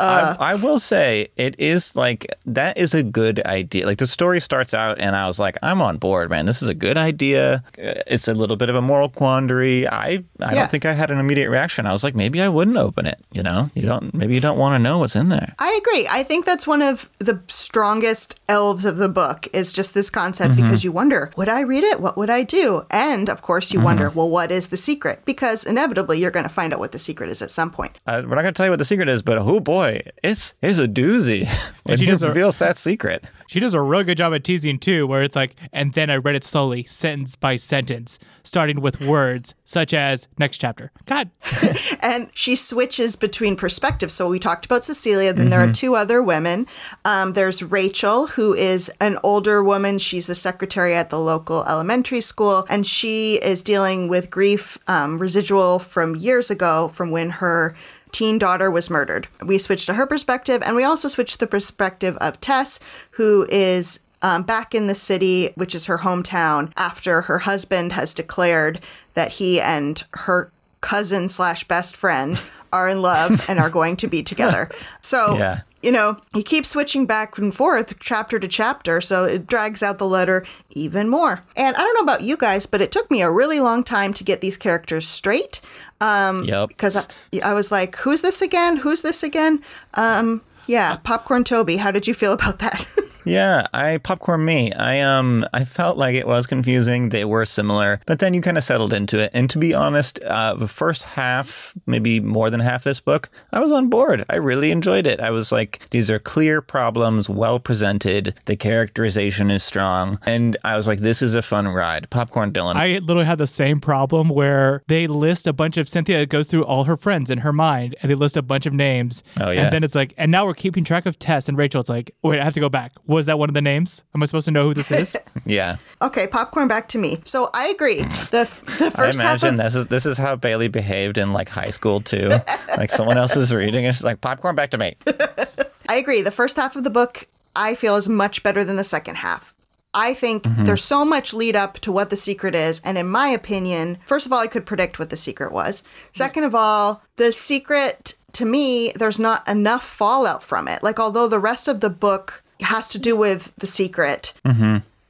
I, 0.00 0.36
I 0.52 0.54
will 0.54 0.78
say 0.78 1.28
it 1.36 1.54
is 1.58 1.94
like 1.96 2.26
that 2.46 2.76
is 2.78 2.94
a 2.94 3.02
good 3.02 3.40
idea. 3.46 3.86
Like 3.86 3.98
the 3.98 4.06
story 4.06 4.40
starts 4.40 4.74
out, 4.74 4.98
and 5.00 5.14
I 5.16 5.26
was 5.26 5.38
like, 5.38 5.56
I'm 5.62 5.80
on 5.82 5.98
board, 5.98 6.30
man. 6.30 6.46
This 6.46 6.62
is 6.62 6.68
a 6.68 6.74
good 6.74 6.96
idea. 6.96 7.62
Uh, 7.78 7.94
It's 8.06 8.28
a 8.28 8.34
little 8.34 8.56
bit 8.56 8.68
of 8.68 8.76
a 8.76 8.82
moral 8.82 9.08
quandary. 9.08 9.86
I 9.88 10.06
I 10.06 10.14
Yeah. 10.40 10.54
don't 10.54 10.70
think 10.70 10.84
I 10.84 10.92
had 10.92 11.10
an 11.10 11.18
immediate 11.18 11.50
reaction. 11.50 11.86
I 11.86 11.92
was 11.92 12.02
like, 12.04 12.14
maybe 12.14 12.40
I 12.42 12.48
wouldn't 12.48 12.76
open 12.76 13.06
it. 13.06 13.18
You 13.32 13.42
know, 13.42 13.70
you 13.74 13.82
don't. 13.82 14.14
Maybe 14.14 14.34
you 14.34 14.40
don't 14.40 14.58
want 14.58 14.74
to 14.74 14.78
know 14.78 14.98
what's 14.98 15.16
in 15.16 15.28
there. 15.28 15.54
I 15.58 15.78
agree. 15.80 16.06
I 16.10 16.22
think 16.22 16.44
that's 16.44 16.66
one 16.66 16.82
of 16.82 17.08
the 17.18 17.40
strongest 17.48 18.38
elves 18.48 18.84
of 18.84 18.96
the 18.96 19.08
book 19.08 19.48
is 19.52 19.72
just 19.72 19.94
this 19.94 20.10
concept 20.10 20.56
because 20.56 20.84
you 20.84 20.92
wonder, 20.92 21.30
would 21.36 21.48
I 21.48 21.60
read 21.62 21.84
it? 21.84 22.00
What 22.00 22.16
would 22.16 22.30
I 22.30 22.42
do? 22.42 22.82
And 22.90 23.28
of 23.30 23.42
course, 23.42 23.72
you 23.72 23.80
wonder, 23.80 24.10
well, 24.10 24.28
what 24.28 24.50
is 24.50 24.68
the 24.68 24.76
secret? 24.76 25.22
Because 25.24 25.64
inevitably, 25.64 26.18
you're 26.18 26.30
going 26.30 26.44
to 26.48 26.54
find 26.60 26.72
out 26.74 26.78
what 26.80 26.92
the 26.92 26.98
secret 26.98 27.30
is 27.30 27.40
at 27.42 27.50
some 27.50 27.70
point. 27.70 27.98
Uh, 28.06 28.22
we're 28.26 28.34
not 28.34 28.42
gonna 28.42 28.52
tell 28.52 28.66
you 28.66 28.70
what 28.72 28.78
the 28.78 28.84
secret 28.84 29.08
is, 29.08 29.22
but 29.22 29.38
oh 29.38 29.60
boy, 29.60 29.89
it's 30.22 30.54
it's 30.62 30.78
a 30.78 30.88
doozy 30.88 31.46
when 31.84 31.98
she 31.98 32.04
he 32.04 32.10
does 32.10 32.22
a- 32.22 32.28
reveals 32.28 32.58
that 32.58 32.76
secret. 32.76 33.24
She 33.48 33.58
does 33.58 33.74
a 33.74 33.80
real 33.80 34.04
good 34.04 34.16
job 34.16 34.32
at 34.32 34.44
teasing 34.44 34.78
too, 34.78 35.08
where 35.08 35.24
it's 35.24 35.34
like, 35.34 35.56
and 35.72 35.92
then 35.94 36.08
I 36.08 36.16
read 36.16 36.36
it 36.36 36.44
slowly, 36.44 36.84
sentence 36.84 37.34
by 37.34 37.56
sentence, 37.56 38.16
starting 38.44 38.80
with 38.80 39.04
words 39.04 39.56
such 39.64 39.92
as 39.92 40.28
next 40.38 40.58
chapter. 40.58 40.92
God, 41.06 41.30
and 42.00 42.30
she 42.32 42.54
switches 42.54 43.16
between 43.16 43.56
perspectives. 43.56 44.14
So 44.14 44.28
we 44.28 44.38
talked 44.38 44.66
about 44.66 44.84
Cecilia. 44.84 45.32
Then 45.32 45.50
there 45.50 45.58
are 45.60 45.72
two 45.72 45.96
other 45.96 46.22
women. 46.22 46.68
Um, 47.04 47.32
there's 47.32 47.60
Rachel, 47.60 48.28
who 48.28 48.54
is 48.54 48.88
an 49.00 49.18
older 49.24 49.64
woman. 49.64 49.98
She's 49.98 50.28
the 50.28 50.36
secretary 50.36 50.94
at 50.94 51.10
the 51.10 51.18
local 51.18 51.64
elementary 51.66 52.20
school, 52.20 52.66
and 52.70 52.86
she 52.86 53.34
is 53.42 53.64
dealing 53.64 54.08
with 54.08 54.30
grief 54.30 54.78
um, 54.86 55.18
residual 55.18 55.80
from 55.80 56.14
years 56.14 56.52
ago, 56.52 56.86
from 56.86 57.10
when 57.10 57.30
her 57.30 57.74
teen 58.20 58.36
daughter 58.36 58.70
was 58.70 58.90
murdered. 58.90 59.28
We 59.42 59.56
switched 59.56 59.86
to 59.86 59.94
her 59.94 60.06
perspective, 60.06 60.62
and 60.66 60.76
we 60.76 60.84
also 60.84 61.08
switched 61.08 61.40
the 61.40 61.46
perspective 61.46 62.18
of 62.20 62.38
Tess, 62.38 62.78
who 63.12 63.46
is 63.48 64.00
um, 64.20 64.42
back 64.42 64.74
in 64.74 64.88
the 64.88 64.94
city, 64.94 65.52
which 65.54 65.74
is 65.74 65.86
her 65.86 65.96
hometown, 65.96 66.70
after 66.76 67.22
her 67.22 67.38
husband 67.38 67.92
has 67.92 68.12
declared 68.12 68.80
that 69.14 69.32
he 69.32 69.58
and 69.58 70.04
her 70.12 70.52
cousin 70.82 71.30
slash 71.30 71.64
best 71.64 71.96
friend 71.96 72.42
are 72.74 72.90
in 72.90 73.00
love 73.00 73.42
and 73.48 73.58
are 73.58 73.70
going 73.70 73.96
to 73.96 74.06
be 74.06 74.22
together. 74.22 74.68
So, 75.00 75.38
Yeah. 75.38 75.60
You 75.82 75.90
know, 75.90 76.16
he 76.34 76.42
keeps 76.42 76.68
switching 76.70 77.06
back 77.06 77.38
and 77.38 77.54
forth 77.54 77.98
chapter 78.00 78.38
to 78.38 78.46
chapter, 78.48 79.00
so 79.00 79.24
it 79.24 79.46
drags 79.46 79.82
out 79.82 79.98
the 79.98 80.06
letter 80.06 80.44
even 80.70 81.08
more. 81.08 81.42
And 81.56 81.74
I 81.76 81.80
don't 81.80 81.94
know 81.94 82.02
about 82.12 82.22
you 82.22 82.36
guys, 82.36 82.66
but 82.66 82.80
it 82.80 82.92
took 82.92 83.10
me 83.10 83.22
a 83.22 83.30
really 83.30 83.60
long 83.60 83.82
time 83.82 84.12
to 84.14 84.24
get 84.24 84.40
these 84.40 84.56
characters 84.56 85.06
straight. 85.08 85.60
Um, 86.02 86.44
Yep. 86.44 86.68
because 86.70 86.96
I, 86.96 87.04
I 87.42 87.52
was 87.54 87.70
like, 87.70 87.96
who's 87.96 88.22
this 88.22 88.40
again? 88.42 88.76
Who's 88.78 89.02
this 89.02 89.22
again? 89.22 89.62
Um, 89.94 90.42
yeah, 90.66 90.96
Popcorn 90.96 91.44
Toby, 91.44 91.76
how 91.76 91.90
did 91.90 92.06
you 92.06 92.14
feel 92.14 92.32
about 92.32 92.58
that? 92.60 92.86
Yeah, 93.24 93.66
I 93.72 93.98
popcorn 93.98 94.44
me. 94.44 94.72
I 94.72 95.00
um 95.00 95.46
I 95.52 95.64
felt 95.64 95.96
like 95.96 96.14
it 96.14 96.26
was 96.26 96.46
confusing. 96.46 97.10
They 97.10 97.24
were 97.24 97.44
similar, 97.44 98.00
but 98.06 98.18
then 98.18 98.34
you 98.34 98.40
kind 98.40 98.58
of 98.58 98.64
settled 98.64 98.92
into 98.92 99.18
it. 99.18 99.30
And 99.34 99.48
to 99.50 99.58
be 99.58 99.74
honest, 99.74 100.18
uh, 100.24 100.54
the 100.54 100.68
first 100.68 101.02
half, 101.02 101.74
maybe 101.86 102.20
more 102.20 102.50
than 102.50 102.60
half 102.60 102.84
this 102.84 103.00
book, 103.00 103.28
I 103.52 103.60
was 103.60 103.72
on 103.72 103.88
board. 103.88 104.24
I 104.30 104.36
really 104.36 104.70
enjoyed 104.70 105.06
it. 105.06 105.20
I 105.20 105.30
was 105.30 105.52
like, 105.52 105.88
these 105.90 106.10
are 106.10 106.18
clear 106.18 106.62
problems, 106.62 107.28
well 107.28 107.60
presented. 107.60 108.34
The 108.46 108.56
characterization 108.56 109.50
is 109.50 109.62
strong, 109.62 110.18
and 110.26 110.56
I 110.64 110.76
was 110.76 110.88
like, 110.88 111.00
this 111.00 111.22
is 111.22 111.34
a 111.34 111.42
fun 111.42 111.68
ride. 111.68 112.08
Popcorn 112.10 112.52
Dylan. 112.52 112.76
I 112.76 112.98
literally 112.98 113.26
had 113.26 113.38
the 113.38 113.46
same 113.46 113.80
problem 113.80 114.28
where 114.28 114.82
they 114.88 115.06
list 115.06 115.46
a 115.46 115.52
bunch 115.52 115.76
of 115.76 115.88
Cynthia 115.88 116.26
goes 116.26 116.46
through 116.46 116.64
all 116.64 116.84
her 116.84 116.96
friends 116.96 117.30
in 117.30 117.38
her 117.38 117.52
mind, 117.52 117.96
and 118.02 118.10
they 118.10 118.14
list 118.14 118.36
a 118.36 118.42
bunch 118.42 118.66
of 118.66 118.72
names. 118.72 119.22
Oh, 119.38 119.50
yeah. 119.50 119.64
And 119.64 119.72
then 119.72 119.84
it's 119.84 119.94
like, 119.94 120.14
and 120.16 120.32
now 120.32 120.46
we're 120.46 120.54
keeping 120.60 120.84
track 120.84 121.06
of 121.06 121.18
Tess 121.18 121.48
and 121.48 121.56
Rachel. 121.56 121.80
It's 121.80 121.88
like, 121.88 122.14
wait, 122.22 122.38
I 122.38 122.44
have 122.44 122.54
to 122.54 122.60
go 122.60 122.68
back. 122.68 122.92
Was 123.06 123.26
that 123.26 123.38
one 123.38 123.48
of 123.48 123.54
the 123.54 123.62
names? 123.62 124.04
Am 124.14 124.22
I 124.22 124.26
supposed 124.26 124.44
to 124.44 124.50
know 124.50 124.64
who 124.64 124.74
this 124.74 124.90
is? 124.92 125.16
yeah, 125.46 125.78
okay, 126.02 126.26
Popcorn, 126.26 126.68
back 126.68 126.88
to 126.88 126.98
me. 126.98 127.18
So 127.24 127.50
I 127.54 127.68
agree. 127.68 128.02
The, 128.02 128.62
the 128.78 128.86
I 128.86 128.90
first 128.90 129.20
half 129.20 129.42
imagine 129.42 129.54
of 129.54 129.56
this 129.56 129.74
is 129.74 129.86
this 129.86 130.06
is 130.06 130.18
how 130.18 130.36
Bailey 130.36 130.68
behaved 130.68 131.18
in 131.18 131.32
like 131.32 131.48
high 131.48 131.70
school 131.70 132.00
too. 132.00 132.30
like 132.76 132.90
someone 132.90 133.16
else 133.16 133.36
is 133.36 133.52
reading, 133.52 133.86
and 133.86 133.96
she's 133.96 134.04
like, 134.04 134.20
popcorn 134.20 134.54
back 134.54 134.70
to 134.70 134.78
me. 134.78 134.94
I 135.88 135.96
agree. 135.96 136.22
The 136.22 136.30
first 136.30 136.56
half 136.56 136.76
of 136.76 136.84
the 136.84 136.90
book 136.90 137.26
I 137.56 137.74
feel 137.74 137.96
is 137.96 138.08
much 138.08 138.42
better 138.42 138.62
than 138.62 138.76
the 138.76 138.84
second 138.84 139.16
half. 139.16 139.54
I 139.92 140.14
think 140.14 140.44
mm-hmm. 140.44 140.64
there's 140.64 140.84
so 140.84 141.04
much 141.04 141.34
lead 141.34 141.56
up 141.56 141.80
to 141.80 141.90
what 141.90 142.10
the 142.10 142.16
secret 142.16 142.54
is. 142.54 142.80
And 142.84 142.96
in 142.96 143.08
my 143.08 143.28
opinion, 143.28 143.98
first 144.06 144.24
of 144.24 144.32
all, 144.32 144.38
I 144.38 144.46
could 144.46 144.64
predict 144.64 145.00
what 145.00 145.10
the 145.10 145.16
secret 145.16 145.52
was. 145.52 145.82
Second 146.12 146.44
of 146.44 146.54
all, 146.54 147.02
the 147.16 147.32
secret 147.32 148.14
to 148.32 148.44
me, 148.44 148.92
there's 148.96 149.20
not 149.20 149.46
enough 149.48 149.84
fallout 149.84 150.42
from 150.42 150.68
it. 150.68 150.82
Like, 150.82 150.98
although 151.00 151.28
the 151.28 151.38
rest 151.38 151.68
of 151.68 151.80
the 151.80 151.90
book 151.90 152.42
has 152.60 152.88
to 152.90 152.98
do 152.98 153.16
with 153.16 153.52
the 153.56 153.66
secret, 153.66 154.32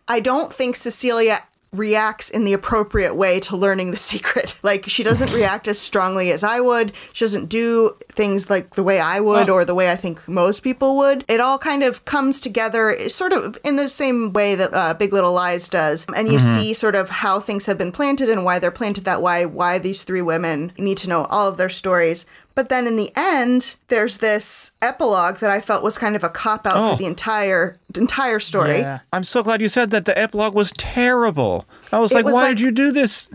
I 0.08 0.20
don't 0.20 0.52
think 0.52 0.76
Cecilia 0.76 1.40
reacts 1.72 2.28
in 2.28 2.44
the 2.44 2.52
appropriate 2.52 3.14
way 3.14 3.38
to 3.38 3.56
learning 3.56 3.92
the 3.92 3.96
secret. 4.12 4.58
Like 4.62 4.88
she 4.88 5.04
doesn't 5.04 5.32
react 5.38 5.68
as 5.68 5.78
strongly 5.78 6.32
as 6.32 6.42
I 6.42 6.58
would. 6.60 6.92
She 7.12 7.24
doesn't 7.24 7.46
do 7.48 7.96
things 8.10 8.50
like 8.50 8.70
the 8.74 8.82
way 8.82 8.98
I 8.98 9.20
would 9.20 9.48
or 9.48 9.64
the 9.64 9.74
way 9.74 9.88
I 9.90 9.94
think 9.94 10.26
most 10.26 10.60
people 10.60 10.96
would. 10.96 11.24
It 11.28 11.38
all 11.40 11.58
kind 11.58 11.84
of 11.84 12.04
comes 12.04 12.40
together 12.40 13.08
sort 13.08 13.32
of 13.32 13.56
in 13.62 13.76
the 13.76 13.88
same 13.88 14.32
way 14.32 14.56
that 14.56 14.74
uh, 14.74 14.94
Big 14.94 15.12
Little 15.12 15.32
Lies 15.32 15.68
does. 15.68 16.06
And 16.16 16.28
you 16.28 16.40
see 16.40 16.74
sort 16.74 16.96
of 16.96 17.08
how 17.08 17.38
things 17.38 17.66
have 17.66 17.78
been 17.78 17.92
planted 17.92 18.28
and 18.28 18.44
why 18.44 18.58
they're 18.58 18.72
planted 18.72 19.04
that 19.04 19.22
way, 19.22 19.46
why 19.46 19.78
these 19.78 20.02
three 20.02 20.22
women 20.22 20.72
need 20.76 20.98
to 20.98 21.08
know 21.08 21.24
all 21.26 21.46
of 21.46 21.56
their 21.56 21.68
stories. 21.68 22.26
But 22.60 22.68
then 22.68 22.86
in 22.86 22.96
the 22.96 23.10
end, 23.16 23.76
there's 23.88 24.18
this 24.18 24.72
epilogue 24.82 25.38
that 25.38 25.48
I 25.50 25.62
felt 25.62 25.82
was 25.82 25.96
kind 25.96 26.14
of 26.14 26.22
a 26.22 26.28
cop 26.28 26.66
out 26.66 26.74
Oh. 26.76 26.90
for 26.92 26.98
the 26.98 27.06
entire 27.06 27.78
entire 27.96 28.38
story. 28.38 28.80
Yeah. 28.80 28.98
I'm 29.14 29.24
so 29.24 29.42
glad 29.42 29.62
you 29.62 29.70
said 29.70 29.90
that. 29.92 30.04
The 30.04 30.16
epilogue 30.18 30.54
was 30.54 30.70
terrible. 30.76 31.64
I 31.90 32.00
was 32.00 32.12
It 32.12 32.16
like, 32.16 32.24
was 32.26 32.34
why 32.34 32.42
like- 32.42 32.50
did 32.58 32.60
you 32.60 32.70
do 32.70 32.92
this? 32.92 33.30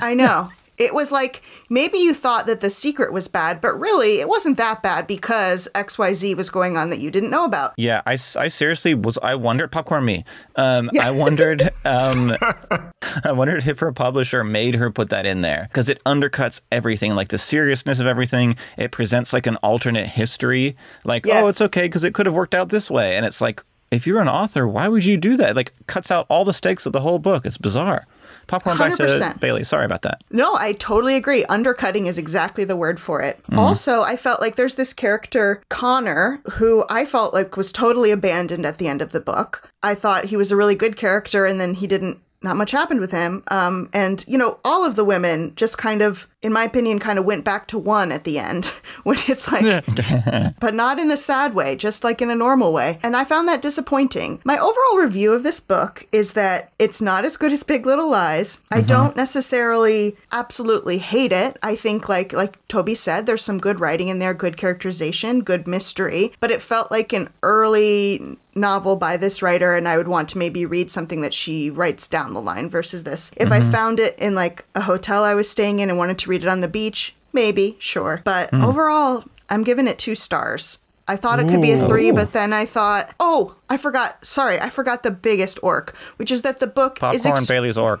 I 0.00 0.14
know. 0.14 0.50
It 0.80 0.94
was 0.94 1.12
like 1.12 1.42
maybe 1.68 1.98
you 1.98 2.14
thought 2.14 2.46
that 2.46 2.62
the 2.62 2.70
secret 2.70 3.12
was 3.12 3.28
bad, 3.28 3.60
but 3.60 3.74
really 3.78 4.18
it 4.18 4.28
wasn't 4.28 4.56
that 4.56 4.82
bad 4.82 5.06
because 5.06 5.68
XYZ 5.74 6.34
was 6.36 6.48
going 6.48 6.78
on 6.78 6.88
that 6.88 6.98
you 6.98 7.10
didn't 7.10 7.30
know 7.30 7.44
about. 7.44 7.74
Yeah, 7.76 8.00
I, 8.06 8.12
I 8.14 8.48
seriously 8.48 8.94
was. 8.94 9.18
I 9.22 9.34
wondered, 9.34 9.70
popcorn 9.70 10.06
me. 10.06 10.24
Um, 10.56 10.90
I 11.00 11.10
wondered. 11.10 11.70
Um, 11.82 12.36
I 13.24 13.32
wondered 13.32 13.66
if 13.66 13.78
her 13.80 13.90
publisher 13.92 14.44
made 14.44 14.74
her 14.76 14.90
put 14.90 15.08
that 15.10 15.24
in 15.26 15.40
there 15.40 15.66
because 15.68 15.88
it 15.88 16.02
undercuts 16.04 16.60
everything, 16.70 17.14
like 17.14 17.28
the 17.28 17.38
seriousness 17.38 18.00
of 18.00 18.06
everything. 18.06 18.54
It 18.76 18.92
presents 18.92 19.32
like 19.32 19.46
an 19.46 19.56
alternate 19.56 20.06
history, 20.06 20.76
like 21.04 21.26
Yes. 21.26 21.42
oh, 21.44 21.48
it's 21.48 21.60
okay 21.60 21.82
because 21.82 22.04
it 22.04 22.14
could 22.14 22.26
have 22.26 22.34
worked 22.34 22.54
out 22.54 22.68
this 22.68 22.90
way, 22.90 23.16
and 23.16 23.24
it's 23.26 23.40
like 23.40 23.62
if 23.90 24.06
you're 24.06 24.20
an 24.20 24.28
author, 24.28 24.68
why 24.68 24.88
would 24.88 25.04
you 25.04 25.16
do 25.16 25.36
that? 25.38 25.56
Like 25.56 25.72
cuts 25.86 26.10
out 26.10 26.26
all 26.28 26.44
the 26.44 26.52
stakes 26.52 26.86
of 26.86 26.92
the 26.92 27.00
whole 27.00 27.18
book. 27.18 27.44
It's 27.44 27.58
bizarre. 27.58 28.06
Popcorn 28.50 28.76
back 28.76 28.96
to 28.96 29.04
100%. 29.04 29.38
Bailey. 29.40 29.62
Sorry 29.62 29.84
about 29.84 30.02
that. 30.02 30.24
No, 30.30 30.56
I 30.56 30.72
totally 30.72 31.14
agree. 31.14 31.44
Undercutting 31.44 32.06
is 32.06 32.18
exactly 32.18 32.64
the 32.64 32.76
word 32.76 32.98
for 32.98 33.22
it. 33.22 33.38
Also, 33.56 34.02
I 34.02 34.16
felt 34.16 34.40
like 34.40 34.56
there's 34.56 34.74
this 34.74 34.92
character, 34.92 35.62
Connor, 35.68 36.42
who 36.54 36.84
I 36.90 37.06
felt 37.06 37.32
like 37.32 37.56
was 37.56 37.70
totally 37.70 38.10
abandoned 38.10 38.66
at 38.66 38.78
the 38.78 38.88
end 38.88 39.02
of 39.02 39.12
the 39.12 39.20
book. 39.20 39.70
I 39.82 39.94
thought 39.94 40.26
he 40.26 40.36
was 40.36 40.50
a 40.50 40.56
really 40.56 40.74
good 40.74 40.96
character 40.96 41.46
and 41.46 41.60
then 41.60 41.74
he 41.74 41.86
didn't 41.86 42.18
not 42.42 42.56
much 42.56 42.70
happened 42.70 43.00
with 43.00 43.12
him. 43.12 43.42
Um, 43.50 43.88
and, 43.92 44.24
you 44.26 44.38
know, 44.38 44.58
all 44.64 44.84
of 44.84 44.96
the 44.96 45.04
women 45.04 45.52
just 45.56 45.78
kind 45.78 46.00
of, 46.02 46.26
in 46.42 46.52
my 46.52 46.64
opinion, 46.64 46.98
kind 46.98 47.18
of 47.18 47.24
went 47.24 47.44
back 47.44 47.66
to 47.68 47.78
one 47.78 48.10
at 48.10 48.24
the 48.24 48.38
end 48.38 48.66
when 49.02 49.18
it's 49.28 49.50
like, 49.50 49.84
but 50.60 50.74
not 50.74 50.98
in 50.98 51.10
a 51.10 51.16
sad 51.16 51.54
way, 51.54 51.76
just 51.76 52.02
like 52.02 52.22
in 52.22 52.30
a 52.30 52.34
normal 52.34 52.72
way. 52.72 52.98
And 53.02 53.14
I 53.14 53.24
found 53.24 53.48
that 53.48 53.62
disappointing. 53.62 54.40
My 54.44 54.56
overall 54.56 54.98
review 54.98 55.32
of 55.32 55.42
this 55.42 55.60
book 55.60 56.06
is 56.12 56.32
that 56.32 56.72
it's 56.78 57.02
not 57.02 57.24
as 57.24 57.36
good 57.36 57.52
as 57.52 57.62
Big 57.62 57.84
Little 57.84 58.10
Lies. 58.10 58.60
I 58.70 58.78
mm-hmm. 58.78 58.86
don't 58.86 59.16
necessarily 59.16 60.16
absolutely 60.32 60.98
hate 60.98 61.32
it. 61.32 61.58
I 61.62 61.76
think 61.76 62.08
like 62.08 62.32
like 62.32 62.56
Toby 62.68 62.94
said, 62.94 63.26
there's 63.26 63.42
some 63.42 63.58
good 63.58 63.80
writing 63.80 64.08
in 64.08 64.18
there, 64.18 64.32
good 64.32 64.56
characterization, 64.56 65.40
good 65.40 65.66
mystery, 65.66 66.32
but 66.40 66.50
it 66.50 66.62
felt 66.62 66.90
like 66.90 67.12
an 67.12 67.28
early 67.42 68.38
novel 68.54 68.96
by 68.96 69.16
this 69.16 69.42
writer 69.42 69.74
and 69.74 69.86
I 69.86 69.96
would 69.96 70.08
want 70.08 70.28
to 70.30 70.38
maybe 70.38 70.66
read 70.66 70.90
something 70.90 71.20
that 71.20 71.34
she 71.34 71.70
writes 71.70 72.08
down 72.08 72.34
the 72.34 72.40
line 72.40 72.68
versus 72.68 73.04
this. 73.04 73.30
If 73.36 73.52
I 73.52 73.60
mm-hmm. 73.60 73.70
found 73.70 74.00
it 74.00 74.18
in 74.18 74.34
like 74.34 74.64
a 74.74 74.82
hotel 74.82 75.22
I 75.22 75.34
was 75.34 75.48
staying 75.48 75.78
in 75.78 75.88
and 75.88 75.98
wanted 75.98 76.18
to 76.20 76.29
read 76.30 76.44
it 76.44 76.48
on 76.48 76.60
the 76.60 76.68
beach, 76.68 77.14
maybe, 77.32 77.76
sure. 77.78 78.22
But 78.24 78.50
hmm. 78.50 78.64
overall, 78.64 79.24
I'm 79.50 79.64
giving 79.64 79.86
it 79.86 79.98
two 79.98 80.14
stars. 80.14 80.78
I 81.06 81.16
thought 81.16 81.40
it 81.40 81.48
could 81.48 81.60
be 81.60 81.72
a 81.72 81.78
three, 81.88 82.10
Ooh. 82.10 82.14
but 82.14 82.32
then 82.32 82.52
I 82.52 82.64
thought, 82.64 83.12
oh, 83.18 83.56
I 83.68 83.76
forgot. 83.78 84.24
Sorry, 84.24 84.60
I 84.60 84.70
forgot 84.70 85.02
the 85.02 85.10
biggest 85.10 85.58
orc, 85.60 85.96
which 86.18 86.30
is 86.30 86.42
that 86.42 86.60
the 86.60 86.68
book 86.68 86.98
is 87.12 87.22
Popcorn 87.22 87.38
ex- 87.38 87.48
Bailey's 87.48 87.76
Orc. 87.76 88.00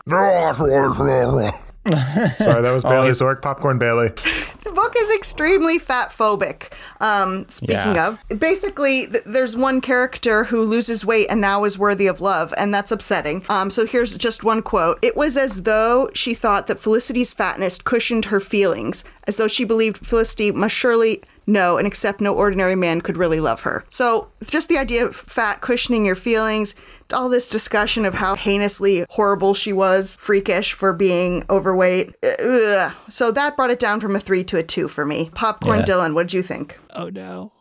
Sorry, 1.86 2.62
that 2.62 2.72
was 2.72 2.82
Bailey's 2.82 3.22
Orc. 3.22 3.40
Popcorn 3.40 3.78
Bailey. 3.78 4.08
the 4.08 4.72
book 4.74 4.92
is 4.98 5.10
extremely 5.16 5.78
fat 5.78 6.10
phobic. 6.10 6.72
Um, 7.00 7.48
speaking 7.48 7.94
Yeah. 7.94 8.08
of, 8.30 8.38
basically, 8.38 9.06
th- 9.06 9.24
there's 9.24 9.56
one 9.56 9.80
character 9.80 10.44
who 10.44 10.62
loses 10.62 11.06
weight 11.06 11.28
and 11.30 11.40
now 11.40 11.64
is 11.64 11.78
worthy 11.78 12.06
of 12.06 12.20
love, 12.20 12.52
and 12.58 12.72
that's 12.74 12.92
upsetting. 12.92 13.44
Um, 13.48 13.70
so 13.70 13.86
here's 13.86 14.16
just 14.18 14.44
one 14.44 14.60
quote. 14.60 14.98
It 15.00 15.16
was 15.16 15.38
as 15.38 15.62
though 15.62 16.10
she 16.14 16.34
thought 16.34 16.66
that 16.66 16.78
Felicity's 16.78 17.32
fatness 17.32 17.78
cushioned 17.78 18.26
her 18.26 18.40
feelings, 18.40 19.02
as 19.26 19.38
though 19.38 19.48
she 19.48 19.64
believed 19.64 20.04
Felicity 20.06 20.52
must 20.52 20.74
surely 20.74 21.22
know 21.50 21.76
and 21.76 21.86
accept 21.86 22.20
no 22.20 22.34
ordinary 22.34 22.74
man 22.76 23.00
could 23.00 23.16
really 23.16 23.40
love 23.40 23.62
her. 23.62 23.84
So 23.88 24.30
just 24.46 24.68
the 24.68 24.78
idea 24.78 25.04
of 25.04 25.14
fat 25.16 25.60
cushioning 25.60 26.04
your 26.06 26.14
feelings, 26.14 26.74
all 27.12 27.28
this 27.28 27.48
discussion 27.48 28.04
of 28.04 28.14
how 28.14 28.34
heinously 28.36 29.04
horrible 29.10 29.52
she 29.54 29.72
was, 29.72 30.16
freakish 30.20 30.72
for 30.72 30.92
being 30.92 31.44
overweight. 31.50 32.16
Ugh. 32.42 32.92
So 33.08 33.30
that 33.32 33.56
brought 33.56 33.70
it 33.70 33.80
down 33.80 34.00
from 34.00 34.16
a 34.16 34.20
three 34.20 34.44
to 34.44 34.56
a 34.58 34.62
two 34.62 34.88
for 34.88 35.04
me. 35.04 35.30
Popcorn 35.34 35.80
Yeah. 35.80 35.84
Dillon, 35.84 36.14
what 36.14 36.28
did 36.28 36.34
you 36.34 36.42
think? 36.42 36.78
Oh 36.94 37.08
no. 37.10 37.52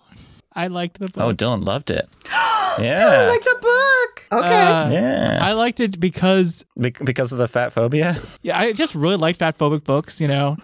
I 0.53 0.67
liked 0.67 0.99
the 0.99 1.07
book. 1.07 1.23
Oh, 1.23 1.31
Dillon 1.31 1.61
loved 1.61 1.89
it. 1.91 2.07
Yeah. 2.79 2.97
I 3.01 3.27
liked 3.29 3.43
the 3.43 3.57
book. 3.61 4.41
Okay. 4.43 4.61
Uh, 4.61 4.89
yeah. 4.91 5.39
I 5.41 5.51
liked 5.51 5.81
it 5.81 5.99
because 5.99 6.63
Be- 6.79 6.91
because 7.03 7.33
of 7.33 7.37
the 7.37 7.47
fat 7.47 7.73
phobia? 7.73 8.17
yeah, 8.41 8.57
I 8.57 8.71
just 8.71 8.95
really 8.95 9.17
liked 9.17 9.39
fat 9.39 9.57
phobic 9.57 9.83
books, 9.83 10.21
you 10.21 10.27
know. 10.29 10.55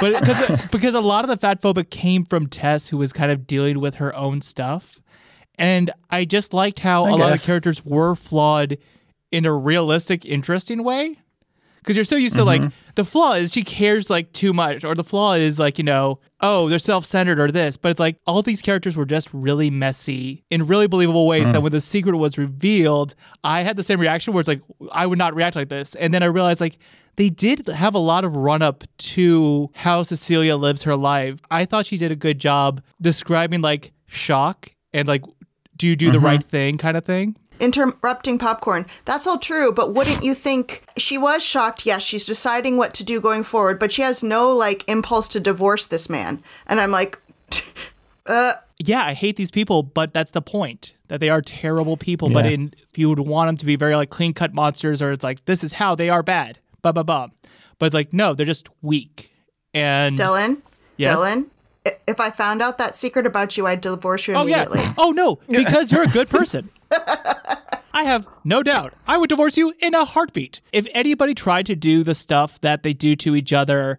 But 0.00 0.20
because 0.20 0.66
because 0.68 0.94
a 0.94 1.00
lot 1.00 1.24
of 1.24 1.28
the 1.28 1.36
fat 1.36 1.60
phobic 1.60 1.90
came 1.90 2.24
from 2.24 2.46
Tess, 2.46 2.88
who 2.88 2.96
was 2.96 3.12
kind 3.12 3.30
of 3.30 3.46
dealing 3.46 3.80
with 3.80 3.96
her 3.96 4.14
own 4.14 4.40
stuff, 4.40 5.00
and 5.58 5.90
I 6.10 6.24
just 6.24 6.52
liked 6.52 6.80
how 6.80 7.06
a 7.06 7.16
lot 7.16 7.32
of 7.32 7.42
characters 7.42 7.84
were 7.84 8.14
flawed 8.14 8.78
in 9.32 9.44
a 9.44 9.52
realistic, 9.52 10.24
interesting 10.24 10.84
way. 10.84 11.18
Because 11.78 11.94
you're 11.94 12.04
so 12.04 12.16
used 12.16 12.34
to 12.34 12.42
Mm-hmm. 12.42 12.64
like 12.64 12.72
the 12.96 13.04
flaw 13.04 13.34
is 13.34 13.52
she 13.52 13.62
cares 13.62 14.10
like 14.10 14.32
too 14.32 14.52
much, 14.52 14.82
or 14.82 14.94
the 14.96 15.04
flaw 15.04 15.34
is 15.34 15.58
like 15.58 15.78
you 15.78 15.84
know 15.84 16.18
oh 16.40 16.68
they're 16.68 16.80
self-centered 16.80 17.38
or 17.38 17.50
this, 17.50 17.76
but 17.76 17.90
it's 17.90 18.00
like 18.00 18.16
all 18.26 18.42
these 18.42 18.60
characters 18.60 18.96
were 18.96 19.04
just 19.04 19.28
really 19.32 19.70
messy 19.70 20.42
in 20.50 20.66
really 20.66 20.88
believable 20.88 21.28
ways. 21.28 21.46
Mm. 21.46 21.52
That 21.52 21.62
when 21.62 21.70
the 21.72 21.80
secret 21.80 22.16
was 22.16 22.36
revealed, 22.38 23.14
I 23.44 23.62
had 23.62 23.76
the 23.76 23.84
same 23.84 24.00
reaction 24.00 24.34
where 24.34 24.40
it's 24.40 24.48
like 24.48 24.62
I 24.90 25.06
would 25.06 25.18
not 25.18 25.34
react 25.36 25.54
like 25.54 25.68
this, 25.68 25.94
and 25.94 26.12
then 26.12 26.24
I 26.24 26.26
realized 26.26 26.60
like 26.60 26.76
they 27.16 27.30
did 27.30 27.66
have 27.66 27.94
a 27.94 27.98
lot 27.98 28.24
of 28.24 28.36
run 28.36 28.62
up 28.62 28.84
to 28.98 29.70
how 29.74 30.02
Cecilia 30.02 30.56
lives 30.56 30.84
her 30.84 30.96
life. 30.96 31.40
I 31.50 31.64
thought 31.64 31.86
she 31.86 31.98
did 31.98 32.12
a 32.12 32.16
good 32.16 32.38
job 32.38 32.82
describing 33.00 33.62
like 33.62 33.92
shock 34.06 34.74
and 34.92 35.08
like 35.08 35.22
do 35.76 35.86
you 35.86 35.96
do 35.96 36.10
the 36.10 36.20
right 36.20 36.42
thing 36.42 36.78
kind 36.78 36.96
of 36.96 37.04
thing. 37.04 37.36
Interrupting 37.58 38.38
popcorn. 38.38 38.84
That's 39.06 39.26
all 39.26 39.38
true, 39.38 39.72
but 39.72 39.94
wouldn't 39.94 40.22
you 40.22 40.34
think 40.34 40.84
she 40.98 41.16
was 41.16 41.42
shocked? 41.42 41.86
Yes, 41.86 42.02
she's 42.02 42.26
deciding 42.26 42.76
what 42.76 42.92
to 42.94 43.04
do 43.04 43.20
going 43.20 43.44
forward, 43.44 43.78
but 43.78 43.92
she 43.92 44.02
has 44.02 44.22
no 44.22 44.54
like 44.54 44.84
impulse 44.88 45.26
to 45.28 45.40
divorce 45.40 45.86
this 45.86 46.10
man. 46.10 46.42
And 46.66 46.80
I'm 46.80 46.90
like, 46.90 47.18
uh. 48.26 48.54
yeah, 48.78 49.04
I 49.04 49.14
hate 49.14 49.36
these 49.36 49.50
people, 49.50 49.82
but 49.82 50.12
that's 50.12 50.32
the 50.32 50.42
point 50.42 50.92
that 51.08 51.20
they 51.20 51.30
are 51.30 51.40
terrible 51.40 51.96
people. 51.96 52.28
But 52.28 52.44
in, 52.44 52.74
if 52.90 52.98
you 52.98 53.08
would 53.08 53.20
want 53.20 53.48
them 53.48 53.56
to 53.58 53.66
be 53.66 53.76
very 53.76 53.96
like 53.96 54.10
clean 54.10 54.34
cut 54.34 54.52
monsters, 54.52 55.00
or 55.00 55.12
it's 55.12 55.24
like 55.24 55.44
this 55.46 55.64
is 55.64 55.74
how 55.74 55.94
they 55.94 56.10
are 56.10 56.22
bad, 56.22 56.58
blah 56.92 57.02
blah 57.02 57.26
blah. 57.28 57.50
But 57.78 57.86
it's 57.86 57.94
like 57.94 58.12
no, 58.12 58.34
they're 58.34 58.46
just 58.46 58.68
weak. 58.82 59.30
And 59.74 60.16
Dillon, 60.16 60.62
Yes? 60.96 61.14
Dillon, 61.14 61.50
if 62.06 62.20
I 62.20 62.30
found 62.30 62.62
out 62.62 62.78
that 62.78 62.96
secret 62.96 63.26
about 63.26 63.56
you, 63.56 63.66
I'd 63.66 63.80
divorce 63.80 64.26
you 64.26 64.34
oh 64.34 64.46
yeah, 64.46 64.64
immediately. 64.64 64.80
oh 64.98 65.10
no, 65.12 65.38
because 65.48 65.92
you're 65.92 66.04
a 66.04 66.08
good 66.08 66.28
person. 66.28 66.70
I 67.92 68.04
have 68.04 68.26
no 68.44 68.62
doubt. 68.62 68.92
I 69.06 69.16
would 69.16 69.30
divorce 69.30 69.56
you 69.56 69.72
in 69.80 69.94
a 69.94 70.04
heartbeat. 70.04 70.60
If 70.72 70.86
anybody 70.92 71.34
tried 71.34 71.66
to 71.66 71.74
do 71.74 72.04
the 72.04 72.14
stuff 72.14 72.60
that 72.60 72.82
they 72.82 72.92
do 72.92 73.14
to 73.16 73.34
each 73.34 73.54
other, 73.54 73.98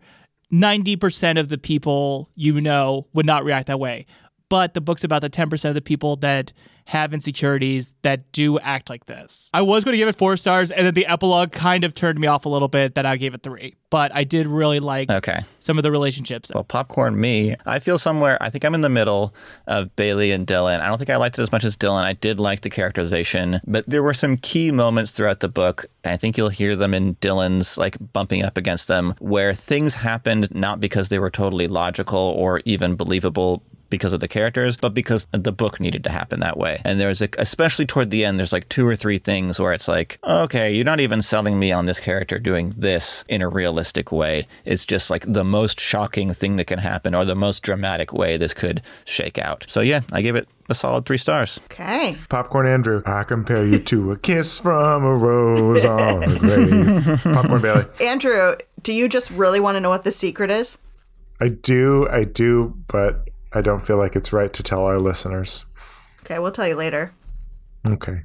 90% 0.54 1.40
of 1.40 1.50
the 1.50 1.58
people 1.58 2.30
you 2.36 2.62
know 2.62 3.08
would 3.14 3.26
not 3.26 3.44
react 3.44 3.68
that 3.68 3.80
way. 3.80 4.06
But 4.50 4.76
the 4.76 4.82
book's 4.82 5.04
about 5.04 5.22
the 5.22 5.30
10% 5.30 5.68
of 5.68 5.74
the 5.76 5.82
people 5.82 6.16
that 6.18 6.54
have 6.88 7.14
insecurities 7.14 7.94
that 8.02 8.32
do 8.32 8.58
act 8.60 8.90
like 8.90 9.08
this. 9.08 9.50
I 9.54 9.62
was 9.62 9.84
going 9.84 9.92
to 9.92 9.98
give 9.98 10.08
it 10.08 10.16
four 10.16 10.38
stars, 10.38 10.72
and 10.72 10.88
then 10.88 10.94
the 10.94 11.06
epilogue 11.06 11.52
kind 11.52 11.84
of 11.84 11.94
turned 11.94 12.18
me 12.18 12.28
off 12.28 12.46
a 12.46 12.50
little 12.50 12.70
bit 12.70 12.96
that 12.96 13.06
I 13.06 13.18
gave 13.18 13.34
it 13.34 13.44
three. 13.44 13.76
But 13.90 14.14
I 14.16 14.24
did 14.24 14.48
really 14.48 14.80
like 14.80 15.10
Okay. 15.12 15.40
some 15.60 15.78
of 15.78 15.84
the 15.84 15.92
relationships. 15.92 16.50
Well, 16.54 16.64
popcorn 16.64 17.20
me. 17.20 17.56
I 17.66 17.80
feel 17.80 17.98
somewhere. 17.98 18.38
I 18.40 18.50
think 18.50 18.64
I'm 18.64 18.74
in 18.74 18.82
the 18.82 18.90
middle 18.90 19.34
of 19.68 19.94
Bailey 19.98 20.32
and 20.32 20.48
Dillon. 20.48 20.80
I 20.80 20.88
don't 20.88 20.98
think 20.98 21.10
I 21.10 21.18
liked 21.18 21.38
it 21.38 21.42
as 21.42 21.52
much 21.52 21.66
as 21.66 21.76
Dillon. 21.76 22.06
I 22.06 22.14
did 22.14 22.40
like 22.40 22.62
the 22.62 22.70
characterization, 22.70 23.60
but 23.68 23.84
there 23.88 24.02
were 24.04 24.14
some 24.14 24.38
key 24.38 24.72
moments 24.72 25.12
throughout 25.12 25.42
the 25.42 25.50
book. 25.50 25.86
I 26.06 26.16
think 26.16 26.38
you'll 26.38 26.50
hear 26.50 26.76
them 26.78 26.94
in 26.94 27.14
Dillon's 27.20 27.78
like 27.78 27.98
bumping 28.14 28.44
up 28.44 28.58
against 28.58 28.88
them, 28.88 29.14
where 29.20 29.54
things 29.54 29.94
happened 29.96 30.48
not 30.56 30.80
because 30.80 31.10
they 31.10 31.20
were 31.20 31.30
totally 31.30 31.68
logical 31.68 32.20
or 32.20 32.62
even 32.64 32.96
believable 32.96 33.62
because 33.90 34.14
of 34.14 34.20
the 34.20 34.28
characters, 34.28 34.78
but 34.78 34.94
because 34.94 35.28
the 35.32 35.52
book 35.52 35.80
needed 35.80 36.04
to 36.04 36.10
happen 36.10 36.40
that 36.40 36.58
way. 36.58 36.82
And 36.84 37.00
there's 37.00 37.22
like, 37.22 37.36
especially 37.38 37.86
toward 37.86 38.10
the 38.10 38.26
end, 38.26 38.40
there's 38.40 38.54
like 38.54 38.70
two 38.70 38.88
or 38.88 38.96
three 38.96 39.18
things 39.18 39.60
where 39.60 39.74
it's 39.74 39.88
like, 39.88 40.20
okay, 40.24 40.74
you're 40.74 40.86
not 40.86 41.00
even 41.00 41.22
selling 41.22 41.60
me 41.60 41.72
on 41.72 41.86
this 41.86 42.00
character 42.00 42.40
doing 42.40 42.74
this 42.78 43.24
in 43.28 43.42
a 43.42 43.50
realistic 43.50 44.12
way. 44.12 44.48
It's 44.66 44.86
just 44.86 45.10
like 45.10 45.26
the 45.28 45.44
most 45.44 45.80
shocking 45.80 46.34
thing 46.34 46.58
that 46.58 46.66
can 46.66 46.80
happen 46.80 47.16
or 47.16 47.26
the 47.26 47.36
most 47.36 47.64
dramatic 47.64 48.14
way 48.14 48.38
this 48.38 48.54
could 48.54 48.82
shake 49.06 49.38
out. 49.38 49.66
So 49.68 49.82
yeah, 49.82 50.02
I 50.12 50.22
give 50.22 50.36
it 50.36 50.48
a 50.70 50.76
solid 50.76 51.06
three 51.06 51.18
stars. 51.18 51.60
Okay. 51.66 52.18
Popcorn 52.30 52.68
Andrew. 52.68 53.02
I 53.06 53.24
compare 53.24 53.66
you 53.66 53.80
to 53.80 54.12
a 54.12 54.18
kiss 54.18 54.60
from 54.60 55.06
a 55.06 55.16
rose 55.16 55.86
on 55.86 56.24
a 56.24 56.40
grave. 56.40 57.22
Popcorn 57.24 57.62
Bailey. 57.62 57.86
Andrew, 58.02 58.56
do 58.84 58.94
you 58.94 59.08
just 59.08 59.32
really 59.32 59.60
want 59.60 59.76
to 59.76 59.80
know 59.80 59.90
what 59.90 60.04
the 60.04 60.12
secret 60.12 60.52
is? 60.52 60.78
I 61.40 61.50
do, 61.50 62.08
I 62.10 62.24
do, 62.24 62.76
but 62.88 63.30
I 63.58 63.62
don't 63.62 63.84
feel 63.84 63.98
like 63.98 64.16
it's 64.16 64.32
right 64.32 64.54
to 64.54 64.62
tell 64.62 64.86
our 64.86 65.00
listeners. 65.00 65.66
Okay, 66.22 66.38
we'll 66.38 66.52
tell 66.52 66.68
you 66.68 66.76
later. 66.76 67.12
Okay. 67.88 68.24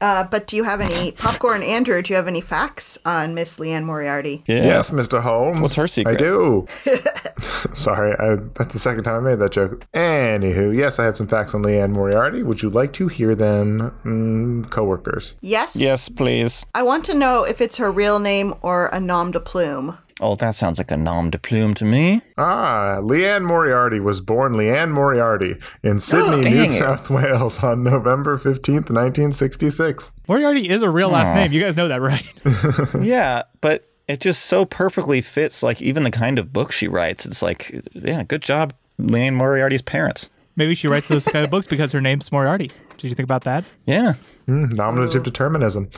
Uh, 0.00 0.24
but 0.24 0.46
do 0.46 0.56
you 0.56 0.64
have 0.64 0.80
any 0.80 1.12
popcorn, 1.12 1.62
Andrew? 1.62 2.00
Do 2.00 2.10
you 2.10 2.16
have 2.16 2.26
any 2.26 2.40
facts 2.40 2.98
on 3.04 3.34
Miss 3.34 3.60
Liane 3.60 3.84
Moriarty? 3.84 4.42
Yeah. 4.46 4.64
Yes, 4.64 4.88
Mr. 4.88 5.20
Holmes. 5.20 5.60
What's 5.60 5.74
her 5.74 5.86
secret? 5.86 6.14
I 6.14 6.16
do. 6.16 6.66
Sorry, 7.74 8.14
I, 8.18 8.36
that's 8.54 8.72
the 8.72 8.78
second 8.78 9.04
time 9.04 9.26
I 9.26 9.30
made 9.30 9.40
that 9.40 9.52
joke. 9.52 9.84
Anywho, 9.92 10.74
yes, 10.74 10.98
I 10.98 11.04
have 11.04 11.18
some 11.18 11.28
facts 11.28 11.54
on 11.54 11.60
Liane 11.60 11.92
Moriarty. 11.92 12.42
Would 12.42 12.62
you 12.62 12.70
like 12.70 12.94
to 12.94 13.08
hear 13.08 13.34
them, 13.34 13.94
mm, 14.02 14.70
coworkers? 14.70 15.36
Yes. 15.42 15.76
Yes, 15.76 16.08
please. 16.08 16.64
I 16.74 16.82
want 16.82 17.04
to 17.04 17.14
know 17.14 17.44
if 17.44 17.60
it's 17.60 17.76
her 17.76 17.90
real 17.90 18.18
name 18.18 18.54
or 18.62 18.88
a 18.88 19.00
nom 19.00 19.32
de 19.32 19.40
plume. 19.40 19.98
Oh, 20.22 20.34
that 20.36 20.54
sounds 20.54 20.76
like 20.78 20.90
a 20.90 20.96
nom 20.98 21.30
de 21.30 21.38
plume 21.38 21.72
to 21.74 21.84
me. 21.86 22.20
Ah, 22.36 22.98
Liane 23.02 23.42
Moriarty 23.44 24.00
was 24.00 24.20
born 24.20 24.52
Liane 24.54 24.90
Moriarty 24.92 25.56
in 25.82 25.98
Sydney, 26.00 26.50
New 26.50 26.62
it. 26.64 26.72
South 26.78 27.08
Wales 27.10 27.58
on 27.60 27.82
November 27.82 28.36
15th, 28.36 28.90
1966. 28.90 30.12
Moriarty 30.28 30.68
is 30.68 30.82
a 30.82 30.90
real 30.90 31.08
last 31.08 31.34
name. 31.34 31.52
You 31.52 31.60
guys 31.62 31.76
know 31.76 31.88
that, 31.88 32.02
right? 32.02 32.24
yeah, 33.00 33.42
but 33.62 33.88
it 34.08 34.20
just 34.20 34.44
so 34.44 34.64
perfectly 34.66 35.22
fits 35.22 35.62
like 35.62 35.80
even 35.80 36.02
the 36.04 36.10
kind 36.10 36.38
of 36.38 36.52
book 36.52 36.70
she 36.72 36.86
writes. 36.86 37.24
It's 37.24 37.42
like, 37.42 37.82
yeah, 37.92 38.22
good 38.22 38.42
job, 38.42 38.74
Liane 38.98 39.34
Moriarty's 39.34 39.82
parents. 39.82 40.28
Maybe 40.56 40.74
she 40.74 40.88
writes 40.88 41.08
those 41.08 41.24
kind 41.24 41.44
of 41.44 41.50
books 41.50 41.66
because 41.66 41.92
her 41.92 42.00
name's 42.02 42.30
Moriarty. 42.30 42.70
Did 42.98 43.08
you 43.08 43.14
think 43.14 43.24
about 43.24 43.44
that? 43.44 43.64
Yeah. 43.86 44.14
Mm, 44.46 44.76
nominative 44.76 45.22
determinism. 45.22 45.88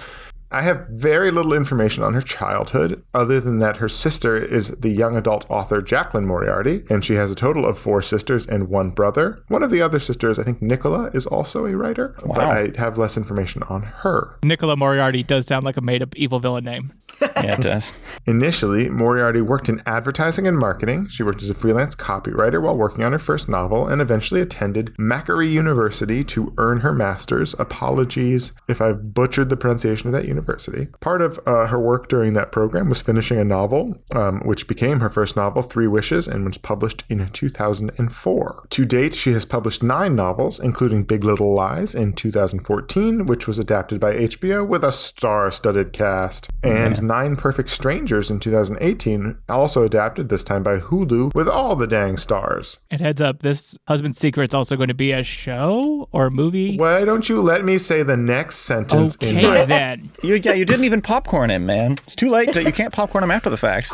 I 0.53 0.61
have 0.63 0.87
very 0.89 1.31
little 1.31 1.55
information 1.55 2.05
on 2.05 2.13
her 2.13 2.21
childhood, 2.21 3.03
other 3.15 3.41
than 3.41 3.59
that 3.61 3.79
her 3.79 3.89
sister 3.89 4.37
is 4.37 4.69
the 4.69 4.91
young 4.91 5.17
adult 5.17 5.47
author 5.49 5.81
Jacqueline 5.81 6.27
Moriarty, 6.27 6.85
and 6.91 7.03
she 7.03 7.15
has 7.15 7.31
a 7.31 7.35
total 7.35 7.65
of 7.65 7.79
four 7.79 8.03
sisters 8.03 8.47
and 8.47 8.69
one 8.69 8.91
brother. 8.91 9.43
One 9.49 9.63
of 9.63 9.71
the 9.71 9.81
other 9.81 9.99
sisters, 9.99 10.39
I 10.39 10.45
think 10.45 10.61
Nicola, 10.61 11.11
is 11.15 11.25
also 11.25 11.65
a 11.65 11.75
writer, 11.75 12.15
but 12.27 12.39
I 12.39 12.73
have 12.77 12.99
less 12.99 13.17
information 13.17 13.63
on 13.65 13.83
her. 13.83 14.39
Nicola 14.45 14.77
Moriarty 14.77 15.23
does 15.23 15.47
sound 15.47 15.65
like 15.65 15.79
a 15.79 15.81
made 15.81 16.03
up 16.03 16.15
evil 16.17 16.39
villain 16.39 16.65
name. 16.65 16.93
Yeah, 17.21 17.55
it 17.55 17.61
does. 17.61 17.95
Initially, 18.27 18.89
Moriarty 18.89 19.41
worked 19.41 19.69
in 19.69 19.83
advertising 19.87 20.47
and 20.47 20.59
marketing. 20.59 21.09
She 21.09 21.23
worked 21.23 21.43
as 21.43 21.51
a 21.51 21.55
freelance 21.55 21.95
copywriter 21.95 22.61
while 22.61 22.77
working 22.77 23.05
on 23.05 23.13
her 23.13 23.19
first 23.19 23.49
novel 23.49 23.87
and 23.87 24.03
eventually 24.03 24.41
attended 24.41 24.95
Macquarie 24.99 25.49
University 25.49 26.25
to 26.25 26.53
earn 26.59 26.81
her 26.81 26.93
master's. 26.93 27.55
Apologies 27.59 28.53
if 28.69 28.81
I've 28.81 29.15
butchered 29.15 29.49
the 29.49 29.57
pronunciation 29.57 30.09
of 30.09 30.13
that 30.13 30.27
university. 30.27 30.42
University. 30.43 30.89
Part 31.01 31.23
of 31.23 31.41
uh, 31.47 31.67
her 31.69 31.81
work 31.81 32.09
during 32.09 32.35
that 32.35 32.53
program 32.53 32.89
was 32.89 33.01
finishing 33.01 33.39
a 33.39 33.45
novel, 33.45 33.97
um, 34.15 34.41
which 34.45 34.69
became 34.69 35.01
her 35.01 35.09
first 35.09 35.37
novel, 35.37 35.63
Three 35.63 35.87
Wishes, 35.87 36.29
and 36.29 36.45
was 36.45 36.59
published 36.59 37.05
in 37.09 37.27
2004. 37.29 38.67
To 38.69 38.85
date, 38.85 39.15
she 39.15 39.33
has 39.33 39.45
published 39.45 39.83
nine 39.83 40.15
novels, 40.15 40.59
including 40.59 41.05
Big 41.05 41.25
Little 41.25 41.55
Lies 41.55 41.95
in 41.95 42.13
2014, 42.13 43.27
which 43.27 43.47
was 43.47 43.59
adapted 43.59 44.01
by 44.01 44.15
HBO 44.15 44.67
with 44.67 44.85
a 44.85 44.93
star 44.93 45.51
studded 45.51 45.93
cast, 45.93 46.49
and 46.63 47.03
Nine 47.03 47.37
Perfect 47.37 47.71
Strangers 47.71 48.31
in 48.31 48.41
2018, 48.41 49.39
also 49.49 49.85
adapted 49.85 50.29
this 50.29 50.45
time 50.45 50.63
by 50.63 50.79
Hulu 50.79 51.35
with 51.35 51.49
all 51.49 51.77
the 51.77 51.87
dang 51.87 52.17
stars. 52.17 52.81
And 52.91 53.01
heads 53.01 53.21
up, 53.21 53.41
this 53.41 53.79
Husband's 53.87 54.19
secret 54.19 54.43
Secret's 54.43 54.55
also 54.55 54.77
going 54.77 54.89
to 54.89 54.95
be 54.95 55.13
a 55.13 55.23
show 55.23 56.09
or 56.11 56.27
a 56.27 56.31
movie. 56.31 56.77
Why 56.77 57.05
don't 57.05 57.29
you 57.29 57.41
let 57.41 57.65
me 57.65 57.79
say 57.79 58.03
the 58.03 58.17
next 58.17 58.57
sentence 58.57 59.15
in 59.17 59.39
Okay, 59.39 59.67
then. 59.67 60.11
You, 60.33 60.41
yeah, 60.43 60.55
you 60.55 60.65
didn't 60.65 60.87
even 60.87 61.03
popcorn 61.03 61.51
him, 61.51 61.67
man. 61.67 61.99
It's 62.05 62.17
too 62.17 62.31
late. 62.31 62.55
To, 62.55 62.65
you 62.65 62.73
can't 62.73 62.91
popcorn 62.93 63.23
him 63.23 63.31
after 63.31 63.51
the 63.51 63.59
fact. 63.59 63.93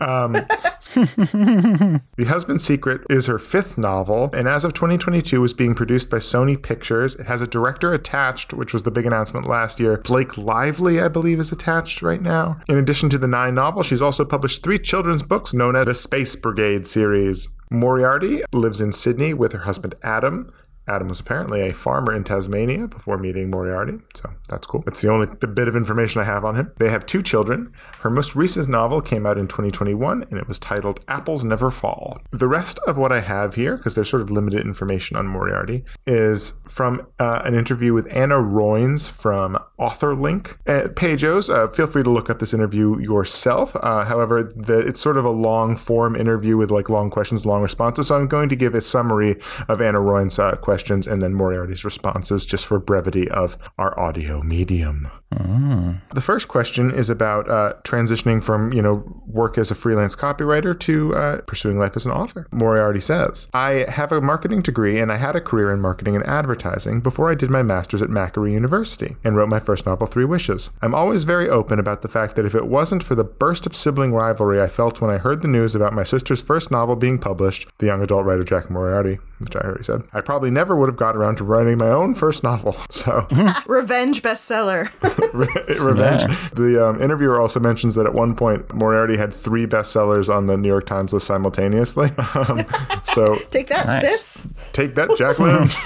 Um, 0.00 0.32
the 0.94 2.26
Husband's 2.28 2.64
Secret 2.64 3.02
is 3.10 3.26
her 3.26 3.38
fifth 3.38 3.76
novel, 3.76 4.30
and 4.32 4.46
as 4.46 4.64
of 4.64 4.72
2022 4.74 5.40
was 5.40 5.52
being 5.52 5.74
produced 5.74 6.10
by 6.10 6.18
Sony 6.18 6.60
Pictures. 6.60 7.16
It 7.16 7.26
has 7.26 7.42
a 7.42 7.46
director 7.46 7.92
attached, 7.92 8.52
which 8.52 8.72
was 8.72 8.84
the 8.84 8.92
big 8.92 9.04
announcement 9.04 9.48
last 9.48 9.80
year. 9.80 9.96
Blake 9.98 10.38
Lively, 10.38 11.00
I 11.00 11.08
believe, 11.08 11.40
is 11.40 11.50
attached 11.50 12.02
right 12.02 12.22
now. 12.22 12.60
In 12.68 12.78
addition 12.78 13.10
to 13.10 13.18
the 13.18 13.26
nine 13.26 13.54
novels, 13.56 13.86
she's 13.86 14.02
also 14.02 14.24
published 14.24 14.62
three 14.62 14.78
children's 14.78 15.22
books 15.22 15.52
known 15.52 15.74
as 15.74 15.86
the 15.86 15.94
Space 15.94 16.36
Brigade 16.36 16.86
series. 16.86 17.48
Moriarty 17.70 18.42
lives 18.52 18.80
in 18.80 18.92
Sydney 18.92 19.34
with 19.34 19.52
her 19.52 19.60
husband 19.60 19.96
Adam. 20.04 20.52
Adam 20.88 21.08
was 21.08 21.20
apparently 21.20 21.60
a 21.60 21.72
farmer 21.72 22.14
in 22.14 22.24
Tasmania 22.24 22.86
before 22.86 23.18
meeting 23.18 23.50
Moriarty, 23.50 23.98
so 24.14 24.30
that's 24.48 24.66
cool. 24.66 24.82
That's 24.84 25.02
the 25.02 25.10
only 25.10 25.26
bit 25.26 25.68
of 25.68 25.76
information 25.76 26.20
I 26.20 26.24
have 26.24 26.44
on 26.44 26.54
him. 26.54 26.72
They 26.78 26.90
have 26.90 27.06
two 27.06 27.22
children. 27.22 27.72
Her 28.00 28.10
most 28.10 28.36
recent 28.36 28.68
novel 28.68 29.00
came 29.00 29.26
out 29.26 29.38
in 29.38 29.48
2021, 29.48 30.26
and 30.30 30.38
it 30.38 30.46
was 30.46 30.58
titled 30.58 31.00
Apples 31.08 31.44
Never 31.44 31.70
Fall. 31.70 32.20
The 32.30 32.48
rest 32.48 32.78
of 32.86 32.96
what 32.96 33.12
I 33.12 33.20
have 33.20 33.54
here, 33.54 33.76
because 33.76 33.94
there's 33.94 34.08
sort 34.08 34.22
of 34.22 34.30
limited 34.30 34.64
information 34.64 35.16
on 35.16 35.26
Moriarty, 35.26 35.84
is 36.06 36.54
from 36.68 37.06
uh, 37.18 37.42
an 37.44 37.54
interview 37.54 37.92
with 37.92 38.06
Anna 38.10 38.36
Roynes 38.36 39.10
from 39.10 39.58
AuthorLink. 39.78 40.56
Uh, 40.66 40.88
Page-O's, 40.94 41.50
uh, 41.50 41.68
feel 41.68 41.86
free 41.86 42.02
to 42.02 42.10
look 42.10 42.30
up 42.30 42.38
this 42.38 42.54
interview 42.54 42.98
yourself. 43.00 43.74
Uh, 43.76 44.04
however, 44.04 44.42
the, 44.42 44.78
it's 44.78 45.00
sort 45.00 45.16
of 45.16 45.24
a 45.24 45.30
long 45.30 45.76
form 45.76 46.16
interview 46.16 46.56
with 46.56 46.70
like 46.70 46.88
long 46.88 47.10
questions, 47.10 47.44
long 47.44 47.62
responses. 47.62 48.06
So 48.08 48.16
I'm 48.16 48.28
going 48.28 48.48
to 48.48 48.56
give 48.56 48.74
a 48.74 48.80
summary 48.80 49.36
of 49.68 49.80
Anna 49.80 49.98
Roynes' 49.98 50.38
uh, 50.38 50.56
questions 50.76 51.06
and 51.06 51.22
then 51.22 51.32
Moriarty's 51.32 51.86
responses 51.86 52.44
just 52.44 52.66
for 52.66 52.78
brevity 52.78 53.30
of 53.30 53.56
our 53.78 53.98
audio 53.98 54.42
medium. 54.42 55.10
The 55.36 56.20
first 56.20 56.48
question 56.48 56.90
is 56.90 57.10
about 57.10 57.48
uh, 57.50 57.74
transitioning 57.84 58.42
from, 58.42 58.72
you 58.72 58.82
know, 58.82 59.04
work 59.26 59.58
as 59.58 59.70
a 59.70 59.74
freelance 59.74 60.16
copywriter 60.16 60.78
to 60.80 61.14
uh, 61.14 61.40
pursuing 61.42 61.78
life 61.78 61.96
as 61.96 62.06
an 62.06 62.12
author. 62.12 62.46
Moriarty 62.50 63.00
says, 63.00 63.48
I 63.52 63.84
have 63.88 64.12
a 64.12 64.20
marketing 64.20 64.62
degree 64.62 64.98
and 64.98 65.12
I 65.12 65.16
had 65.16 65.36
a 65.36 65.40
career 65.40 65.72
in 65.72 65.80
marketing 65.80 66.16
and 66.16 66.26
advertising 66.26 67.00
before 67.00 67.30
I 67.30 67.34
did 67.34 67.50
my 67.50 67.62
master's 67.62 68.02
at 68.02 68.10
Macquarie 68.10 68.52
University 68.52 69.16
and 69.24 69.36
wrote 69.36 69.48
my 69.48 69.60
first 69.60 69.84
novel, 69.86 70.06
Three 70.06 70.24
Wishes. 70.24 70.70
I'm 70.80 70.94
always 70.94 71.24
very 71.24 71.48
open 71.48 71.78
about 71.78 72.02
the 72.02 72.08
fact 72.08 72.36
that 72.36 72.46
if 72.46 72.54
it 72.54 72.66
wasn't 72.66 73.02
for 73.02 73.14
the 73.14 73.24
burst 73.24 73.66
of 73.66 73.76
sibling 73.76 74.12
rivalry 74.12 74.60
I 74.60 74.68
felt 74.68 75.00
when 75.00 75.10
I 75.10 75.18
heard 75.18 75.42
the 75.42 75.48
news 75.48 75.74
about 75.74 75.92
my 75.92 76.04
sister's 76.04 76.42
first 76.42 76.70
novel 76.70 76.96
being 76.96 77.18
published, 77.18 77.68
the 77.78 77.86
young 77.86 78.02
adult 78.02 78.24
writer 78.24 78.44
Jack 78.44 78.70
Moriarty, 78.70 79.18
which 79.38 79.54
I 79.54 79.60
already 79.60 79.84
said, 79.84 80.02
I 80.12 80.20
probably 80.22 80.50
never 80.50 80.76
would 80.76 80.88
have 80.88 80.96
got 80.96 81.16
around 81.16 81.36
to 81.36 81.44
writing 81.44 81.78
my 81.78 81.88
own 81.88 82.14
first 82.14 82.42
novel. 82.42 82.76
So, 82.96 83.26
Revenge 83.66 84.22
bestseller. 84.22 84.90
Revenge. 85.80 86.50
The 86.52 86.86
um, 86.88 87.02
interviewer 87.02 87.40
also 87.40 87.60
mentions 87.60 87.94
that 87.94 88.06
at 88.06 88.14
one 88.14 88.34
point 88.36 88.72
Moriarty 88.74 89.16
had 89.16 89.32
three 89.34 89.66
bestsellers 89.66 90.34
on 90.34 90.46
the 90.46 90.56
New 90.56 90.68
York 90.68 90.86
Times 90.86 91.12
list 91.12 91.26
simultaneously. 91.26 92.10
Um, 92.34 92.60
so 93.04 93.34
Take 93.50 93.68
that, 93.68 93.86
Nice. 93.86 94.02
sis. 94.20 94.48
take 94.72 94.94
that, 94.96 95.16
Jacqueline. 95.16 95.68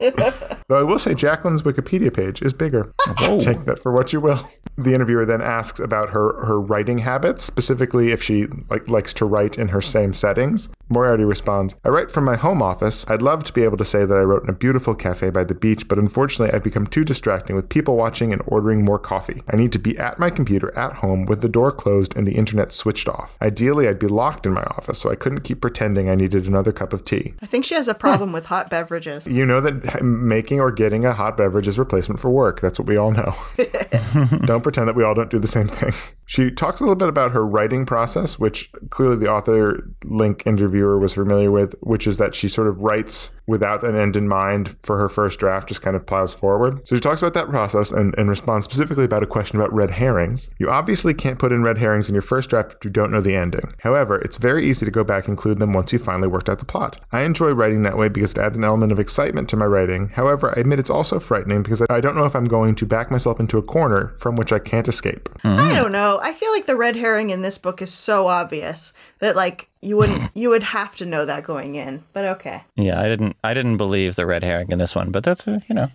Though 0.68 0.80
I 0.80 0.82
will 0.82 0.98
say 0.98 1.14
Jacqueline's 1.14 1.62
Wikipedia 1.62 2.14
page 2.14 2.42
is 2.42 2.52
bigger. 2.52 2.92
Oh. 3.20 3.38
Take 3.38 3.64
that 3.64 3.78
for 3.78 3.92
what 3.92 4.12
you 4.12 4.20
will. 4.20 4.48
The 4.76 4.94
interviewer 4.94 5.24
then 5.24 5.40
asks 5.40 5.78
about 5.78 6.10
her, 6.10 6.44
her 6.44 6.60
writing 6.60 6.98
habits, 6.98 7.44
specifically 7.44 8.10
if 8.10 8.22
she 8.22 8.46
like 8.68 8.88
likes 8.88 9.12
to 9.14 9.24
write 9.24 9.56
in 9.58 9.68
her 9.68 9.80
same 9.80 10.12
settings. 10.14 10.68
Moriarty 10.88 11.24
responds, 11.24 11.74
I 11.84 11.88
write 11.88 12.10
from 12.10 12.24
my 12.24 12.36
home 12.36 12.60
office. 12.60 13.06
I'd 13.08 13.22
love 13.22 13.44
to 13.44 13.52
be 13.52 13.62
able 13.62 13.76
to 13.78 13.84
say 13.84 14.04
that 14.04 14.16
I 14.16 14.22
wrote 14.22 14.42
in 14.42 14.50
a 14.50 14.54
beautiful 14.54 14.94
cafe 14.94 15.30
by 15.30 15.44
the 15.44 15.54
beach, 15.54 15.88
but 15.88 15.98
unfortunately 15.98 16.54
I've 16.54 16.62
become 16.64 16.86
too 16.86 17.04
distracting 17.04 17.56
with 17.56 17.68
people 17.68 17.96
watching 17.96 18.32
and 18.32 18.42
ordering 18.46 18.84
more 18.84 18.98
coffee. 18.98 19.42
I 19.48 19.56
need 19.56 19.72
to 19.72 19.78
be 19.78 19.96
at 19.98 20.18
my 20.18 20.30
computer 20.30 20.76
at 20.76 20.94
home 20.94 21.24
with 21.24 21.40
the 21.40 21.48
door 21.48 21.72
closed 21.72 22.16
and 22.16 22.26
the 22.26 22.34
internet 22.34 22.72
switched 22.72 23.08
off. 23.08 23.36
Ideally, 23.40 23.88
I'd 23.88 23.98
be 23.98 24.06
locked 24.08 24.44
in 24.46 24.52
my 24.52 24.62
office, 24.62 24.98
so 24.98 25.10
I 25.10 25.16
couldn't 25.16 25.40
keep 25.40 25.60
pretending 25.60 26.10
I 26.10 26.14
needed 26.14 26.46
another 26.46 26.72
cup 26.72 26.92
of 26.92 27.04
tea. 27.04 27.34
I 27.40 27.46
think 27.46 27.64
she 27.64 27.74
has 27.74 27.88
a 27.88 27.94
problem 27.94 28.32
with 28.32 28.46
hot 28.46 28.70
beverages. 28.70 29.26
You 29.26 29.46
know 29.46 29.60
that 29.60 29.83
making 30.02 30.60
or 30.60 30.70
getting 30.70 31.04
a 31.04 31.12
hot 31.12 31.36
beverage 31.36 31.68
is 31.68 31.78
replacement 31.78 32.20
for 32.20 32.30
work. 32.30 32.60
That's 32.60 32.78
what 32.78 32.86
we 32.86 32.96
all 32.96 33.10
know. 33.10 33.34
don't 34.44 34.62
pretend 34.62 34.88
that 34.88 34.96
we 34.96 35.04
all 35.04 35.14
don't 35.14 35.30
do 35.30 35.38
the 35.38 35.46
same 35.46 35.68
thing. 35.68 35.92
She 36.26 36.50
talks 36.50 36.80
a 36.80 36.84
little 36.84 36.96
bit 36.96 37.08
about 37.08 37.32
her 37.32 37.46
writing 37.46 37.84
process, 37.84 38.38
which 38.38 38.70
clearly 38.90 39.16
the 39.16 39.30
author 39.30 39.90
link 40.04 40.42
interviewer 40.46 40.98
was 40.98 41.14
familiar 41.14 41.50
with, 41.50 41.74
which 41.80 42.06
is 42.06 42.16
that 42.18 42.34
she 42.34 42.48
sort 42.48 42.66
of 42.66 42.80
writes 42.80 43.30
without 43.46 43.84
an 43.84 43.94
end 43.94 44.16
in 44.16 44.26
mind 44.26 44.74
for 44.80 44.98
her 44.98 45.08
first 45.08 45.38
draft, 45.38 45.68
just 45.68 45.82
kind 45.82 45.94
of 45.94 46.06
plows 46.06 46.32
forward. 46.32 46.86
So 46.88 46.96
she 46.96 47.00
talks 47.00 47.20
about 47.20 47.34
that 47.34 47.50
process 47.50 47.92
and, 47.92 48.14
and 48.16 48.30
responds 48.30 48.64
specifically 48.64 49.04
about 49.04 49.22
a 49.22 49.26
question 49.26 49.58
about 49.58 49.72
red 49.72 49.90
herrings. 49.90 50.48
You 50.58 50.70
obviously 50.70 51.12
can't 51.12 51.38
put 51.38 51.52
in 51.52 51.62
red 51.62 51.78
herrings 51.78 52.08
in 52.08 52.14
your 52.14 52.22
first 52.22 52.48
draft 52.48 52.72
if 52.72 52.84
you 52.84 52.90
don't 52.90 53.12
know 53.12 53.20
the 53.20 53.36
ending. 53.36 53.72
However, 53.80 54.18
it's 54.20 54.38
very 54.38 54.66
easy 54.66 54.86
to 54.86 54.92
go 54.92 55.04
back 55.04 55.24
and 55.24 55.32
include 55.32 55.58
them 55.58 55.74
once 55.74 55.92
you 55.92 55.98
finally 55.98 56.28
worked 56.28 56.48
out 56.48 56.58
the 56.58 56.64
plot. 56.64 57.00
I 57.12 57.22
enjoy 57.22 57.50
writing 57.50 57.82
that 57.82 57.98
way 57.98 58.08
because 58.08 58.32
it 58.32 58.38
adds 58.38 58.56
an 58.56 58.64
element 58.64 58.92
of 58.92 59.00
excitement 59.00 59.50
to 59.50 59.56
my 59.56 59.66
writing. 59.74 60.08
However, 60.08 60.54
I 60.56 60.60
admit 60.60 60.78
it's 60.78 60.90
also 60.90 61.18
frightening 61.18 61.62
because 61.62 61.82
I 61.90 62.00
don't 62.00 62.16
know 62.16 62.24
if 62.24 62.36
I'm 62.36 62.44
going 62.44 62.74
to 62.76 62.86
back 62.86 63.10
myself 63.10 63.40
into 63.40 63.58
a 63.58 63.62
corner 63.62 64.14
from 64.20 64.36
which 64.36 64.52
I 64.52 64.60
can't 64.60 64.86
escape. 64.86 65.28
I 65.42 65.74
don't 65.74 65.92
know. 65.92 66.20
I 66.22 66.32
feel 66.32 66.52
like 66.52 66.66
the 66.66 66.76
red 66.76 66.96
herring 66.96 67.30
in 67.30 67.42
this 67.42 67.58
book 67.58 67.82
is 67.82 67.92
so 67.92 68.28
obvious 68.28 68.92
that 69.18 69.34
like 69.36 69.68
you 69.82 69.96
wouldn't 69.96 70.30
you 70.34 70.48
would 70.50 70.62
have 70.62 70.94
to 70.96 71.06
know 71.06 71.24
that 71.24 71.44
going 71.44 71.74
in. 71.74 72.04
But 72.12 72.24
okay. 72.36 72.62
Yeah, 72.76 73.00
I 73.00 73.08
didn't. 73.08 73.36
I 73.42 73.52
didn't 73.52 73.76
believe 73.76 74.14
the 74.14 74.26
red 74.26 74.44
herring 74.44 74.70
in 74.70 74.78
this 74.78 74.94
one, 74.94 75.10
but 75.10 75.24
that's 75.24 75.46
uh, 75.48 75.58
you 75.68 75.74
know, 75.74 75.88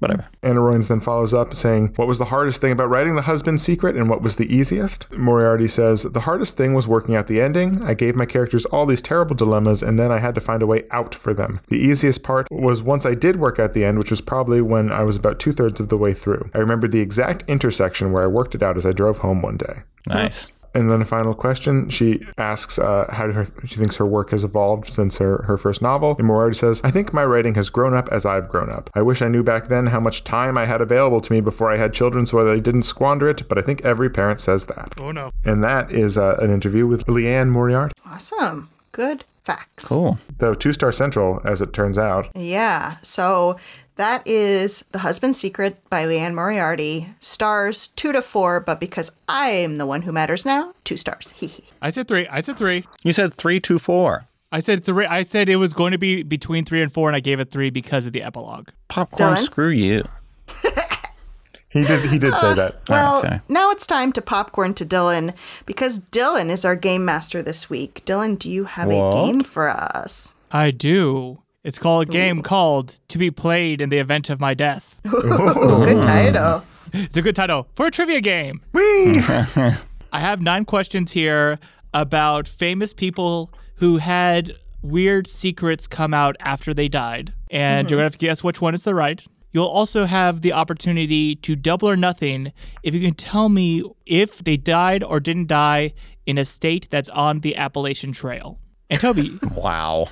whatever. 0.00 0.26
Anna 0.42 0.60
Roynes 0.60 0.88
then 0.88 1.00
follows 1.00 1.32
up 1.32 1.54
saying, 1.54 1.92
What 1.96 2.08
was 2.08 2.18
the 2.18 2.26
hardest 2.26 2.60
thing 2.60 2.72
about 2.72 2.88
writing 2.88 3.14
The 3.14 3.22
Husband's 3.22 3.62
Secret 3.62 3.96
and 3.96 4.10
what 4.10 4.22
was 4.22 4.36
the 4.36 4.52
easiest? 4.54 5.10
Moriarty 5.12 5.68
says, 5.68 6.02
The 6.02 6.20
hardest 6.20 6.56
thing 6.56 6.74
was 6.74 6.88
working 6.88 7.14
out 7.14 7.28
the 7.28 7.40
ending. 7.40 7.82
I 7.84 7.94
gave 7.94 8.16
my 8.16 8.26
characters 8.26 8.64
all 8.66 8.86
these 8.86 9.02
terrible 9.02 9.36
dilemmas 9.36 9.82
and 9.82 9.98
then 9.98 10.10
I 10.10 10.18
had 10.18 10.34
to 10.34 10.40
find 10.40 10.62
a 10.62 10.66
way 10.66 10.84
out 10.90 11.14
for 11.14 11.32
them. 11.32 11.60
The 11.68 11.78
easiest 11.78 12.22
part 12.22 12.48
was 12.50 12.82
once 12.82 13.06
I 13.06 13.14
did 13.14 13.36
work 13.36 13.58
out 13.58 13.74
the 13.74 13.84
end, 13.84 13.98
which 13.98 14.10
was 14.10 14.20
probably 14.20 14.60
when 14.60 14.90
I 14.90 15.04
was 15.04 15.16
about 15.16 15.38
two 15.38 15.52
thirds 15.52 15.80
of 15.80 15.88
the 15.88 15.98
way 15.98 16.14
through. 16.14 16.50
I 16.54 16.58
remembered 16.58 16.92
the 16.92 17.00
exact 17.00 17.44
intersection 17.48 18.12
where 18.12 18.24
I 18.24 18.26
worked 18.26 18.54
it 18.54 18.62
out 18.62 18.76
as 18.76 18.86
I 18.86 18.92
drove 18.92 19.18
home 19.18 19.42
one 19.42 19.56
day. 19.56 19.82
Nice. 20.06 20.50
And 20.74 20.90
then 20.90 21.02
a 21.02 21.04
final 21.04 21.34
question. 21.34 21.88
She 21.90 22.20
asks 22.38 22.78
uh, 22.78 23.06
how 23.10 23.32
her, 23.32 23.46
she 23.66 23.76
thinks 23.76 23.96
her 23.96 24.06
work 24.06 24.30
has 24.30 24.44
evolved 24.44 24.86
since 24.86 25.18
her, 25.18 25.42
her 25.42 25.58
first 25.58 25.82
novel. 25.82 26.14
And 26.18 26.26
Moriarty 26.26 26.56
says, 26.56 26.80
I 26.84 26.90
think 26.90 27.12
my 27.12 27.24
writing 27.24 27.54
has 27.56 27.70
grown 27.70 27.92
up 27.94 28.08
as 28.10 28.24
I've 28.24 28.48
grown 28.48 28.70
up. 28.70 28.88
I 28.94 29.02
wish 29.02 29.20
I 29.20 29.28
knew 29.28 29.42
back 29.42 29.68
then 29.68 29.86
how 29.88 30.00
much 30.00 30.22
time 30.22 30.56
I 30.56 30.66
had 30.66 30.80
available 30.80 31.20
to 31.20 31.32
me 31.32 31.40
before 31.40 31.70
I 31.72 31.76
had 31.76 31.92
children 31.92 32.24
so 32.26 32.44
that 32.44 32.52
I 32.54 32.60
didn't 32.60 32.84
squander 32.84 33.28
it, 33.28 33.48
but 33.48 33.58
I 33.58 33.62
think 33.62 33.84
every 33.84 34.08
parent 34.10 34.38
says 34.40 34.66
that. 34.66 34.94
Oh 34.98 35.10
no. 35.10 35.32
And 35.44 35.62
that 35.64 35.90
is 35.90 36.16
uh, 36.16 36.36
an 36.40 36.50
interview 36.50 36.86
with 36.86 37.08
Liane 37.08 37.50
Moriarty. 37.50 37.94
Awesome. 38.06 38.70
Good 38.92 39.24
facts. 39.42 39.88
Cool. 39.88 40.18
Though 40.38 40.54
Two 40.54 40.72
Star 40.72 40.92
Central, 40.92 41.40
as 41.44 41.60
it 41.60 41.72
turns 41.72 41.98
out, 41.98 42.28
Yeah. 42.34 42.96
So 43.02 43.56
that 44.00 44.26
is 44.26 44.82
The 44.92 45.00
Husband's 45.00 45.38
Secret 45.38 45.78
by 45.90 46.06
Liane 46.06 46.34
Moriarty. 46.34 47.14
Stars 47.18 47.88
two 47.88 48.12
to 48.12 48.22
four, 48.22 48.58
but 48.58 48.80
because 48.80 49.12
I'm 49.28 49.76
the 49.76 49.84
one 49.84 50.02
who 50.02 50.12
matters 50.12 50.46
now, 50.46 50.72
two 50.84 50.96
stars. 50.96 51.30
Hee 51.36 51.46
hee. 51.46 51.64
I 51.82 51.90
said 51.90 52.08
three. 52.08 52.26
I 52.28 52.40
said 52.40 52.56
three. 52.56 52.86
You 53.04 53.12
said 53.12 53.34
three, 53.34 53.60
two, 53.60 53.78
four. 53.78 54.26
I 54.50 54.60
said 54.60 54.84
three. 54.84 55.04
I 55.06 55.22
said 55.22 55.48
it 55.48 55.56
was 55.56 55.74
going 55.74 55.92
to 55.92 55.98
be 55.98 56.22
between 56.22 56.64
three 56.64 56.82
and 56.82 56.92
four, 56.92 57.08
and 57.08 57.16
I 57.16 57.20
gave 57.20 57.40
it 57.40 57.50
three 57.50 57.68
because 57.68 58.06
of 58.06 58.12
the 58.12 58.22
epilogue. 58.22 58.70
Popcorn. 58.88 59.34
Done. 59.34 59.44
Screw 59.44 59.68
you. 59.68 60.02
he 61.68 61.84
did 61.84 62.10
he 62.10 62.18
did 62.18 62.34
say 62.34 62.54
that. 62.54 62.80
Well, 62.88 63.20
fair. 63.20 63.42
now 63.48 63.70
it's 63.70 63.86
time 63.86 64.12
to 64.12 64.22
popcorn 64.22 64.72
to 64.74 64.84
Dillon 64.84 65.34
because 65.66 65.98
Dillon 65.98 66.48
is 66.48 66.64
our 66.64 66.74
game 66.74 67.04
master 67.04 67.42
this 67.42 67.68
week. 67.68 68.02
Dillon, 68.06 68.36
do 68.36 68.48
you 68.48 68.64
have 68.64 68.88
a 68.88 69.12
game 69.12 69.42
for 69.42 69.68
us? 69.68 70.34
I 70.50 70.70
do. 70.70 71.42
It's 71.62 71.78
called 71.78 72.08
a 72.08 72.10
game 72.10 72.42
called 72.42 73.00
"To 73.08 73.18
Be 73.18 73.30
Played 73.30 73.80
in 73.80 73.90
the 73.90 73.98
Event 73.98 74.30
of 74.30 74.40
My 74.40 74.54
Death." 74.54 74.98
Ooh, 75.06 75.84
good 75.84 76.02
title. 76.02 76.64
It's 76.92 77.16
a 77.16 77.22
good 77.22 77.36
title 77.36 77.68
for 77.74 77.86
a 77.86 77.90
trivia 77.90 78.20
game. 78.20 78.62
I 78.74 79.78
have 80.12 80.40
nine 80.40 80.64
questions 80.64 81.12
here 81.12 81.58
about 81.92 82.48
famous 82.48 82.92
people 82.92 83.52
who 83.76 83.98
had 83.98 84.56
weird 84.82 85.28
secrets 85.28 85.86
come 85.86 86.14
out 86.14 86.36
after 86.40 86.72
they 86.72 86.88
died. 86.88 87.32
And 87.50 87.88
you're 87.88 87.96
mm-hmm. 87.96 87.98
going 87.98 87.98
to 87.98 88.04
have 88.04 88.12
to 88.12 88.18
guess 88.18 88.42
which 88.42 88.60
one 88.60 88.74
is 88.74 88.82
the 88.82 88.94
right. 88.94 89.22
You'll 89.52 89.66
also 89.66 90.04
have 90.06 90.42
the 90.42 90.52
opportunity 90.52 91.34
to 91.36 91.56
double 91.56 91.88
or 91.88 91.96
nothing 91.96 92.52
if 92.82 92.94
you 92.94 93.00
can 93.00 93.14
tell 93.14 93.48
me 93.48 93.82
if 94.06 94.38
they 94.38 94.56
died 94.56 95.02
or 95.02 95.20
didn't 95.20 95.48
die 95.48 95.92
in 96.24 96.38
a 96.38 96.44
state 96.44 96.88
that's 96.90 97.08
on 97.08 97.40
the 97.40 97.56
Appalachian 97.56 98.12
Trail. 98.12 98.58
And 98.90 99.00
Toby, 99.00 99.38
Wow. 99.54 100.06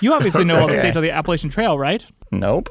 you 0.00 0.12
obviously 0.12 0.44
know 0.44 0.60
all 0.60 0.66
the 0.68 0.76
states 0.78 0.96
on 0.96 1.02
the 1.02 1.10
Appalachian 1.10 1.50
Trail, 1.50 1.78
right? 1.78 2.04
Nope. 2.30 2.68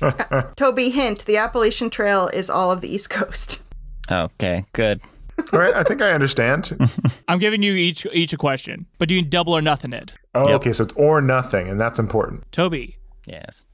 Toby, 0.56 0.90
hint: 0.90 1.26
the 1.26 1.36
Appalachian 1.36 1.90
Trail 1.90 2.28
is 2.32 2.48
all 2.48 2.70
of 2.70 2.80
the 2.80 2.92
East 2.92 3.10
Coast. 3.10 3.62
Okay, 4.10 4.64
good. 4.72 5.00
All 5.52 5.58
right, 5.58 5.74
I 5.74 5.82
think 5.82 6.00
I 6.00 6.10
understand. 6.12 6.76
I'm 7.28 7.38
giving 7.38 7.62
you 7.62 7.74
each 7.74 8.06
each 8.12 8.32
a 8.32 8.36
question, 8.36 8.86
but 8.98 9.10
you 9.10 9.20
can 9.20 9.28
double 9.28 9.52
or 9.54 9.60
nothing 9.60 9.92
it. 9.92 10.12
Oh, 10.34 10.48
Yep. 10.48 10.60
okay, 10.60 10.72
so 10.72 10.84
it's 10.84 10.94
or 10.94 11.20
nothing, 11.20 11.68
and 11.68 11.80
that's 11.80 11.98
important. 11.98 12.44
Toby, 12.52 12.96
Yes. 13.26 13.64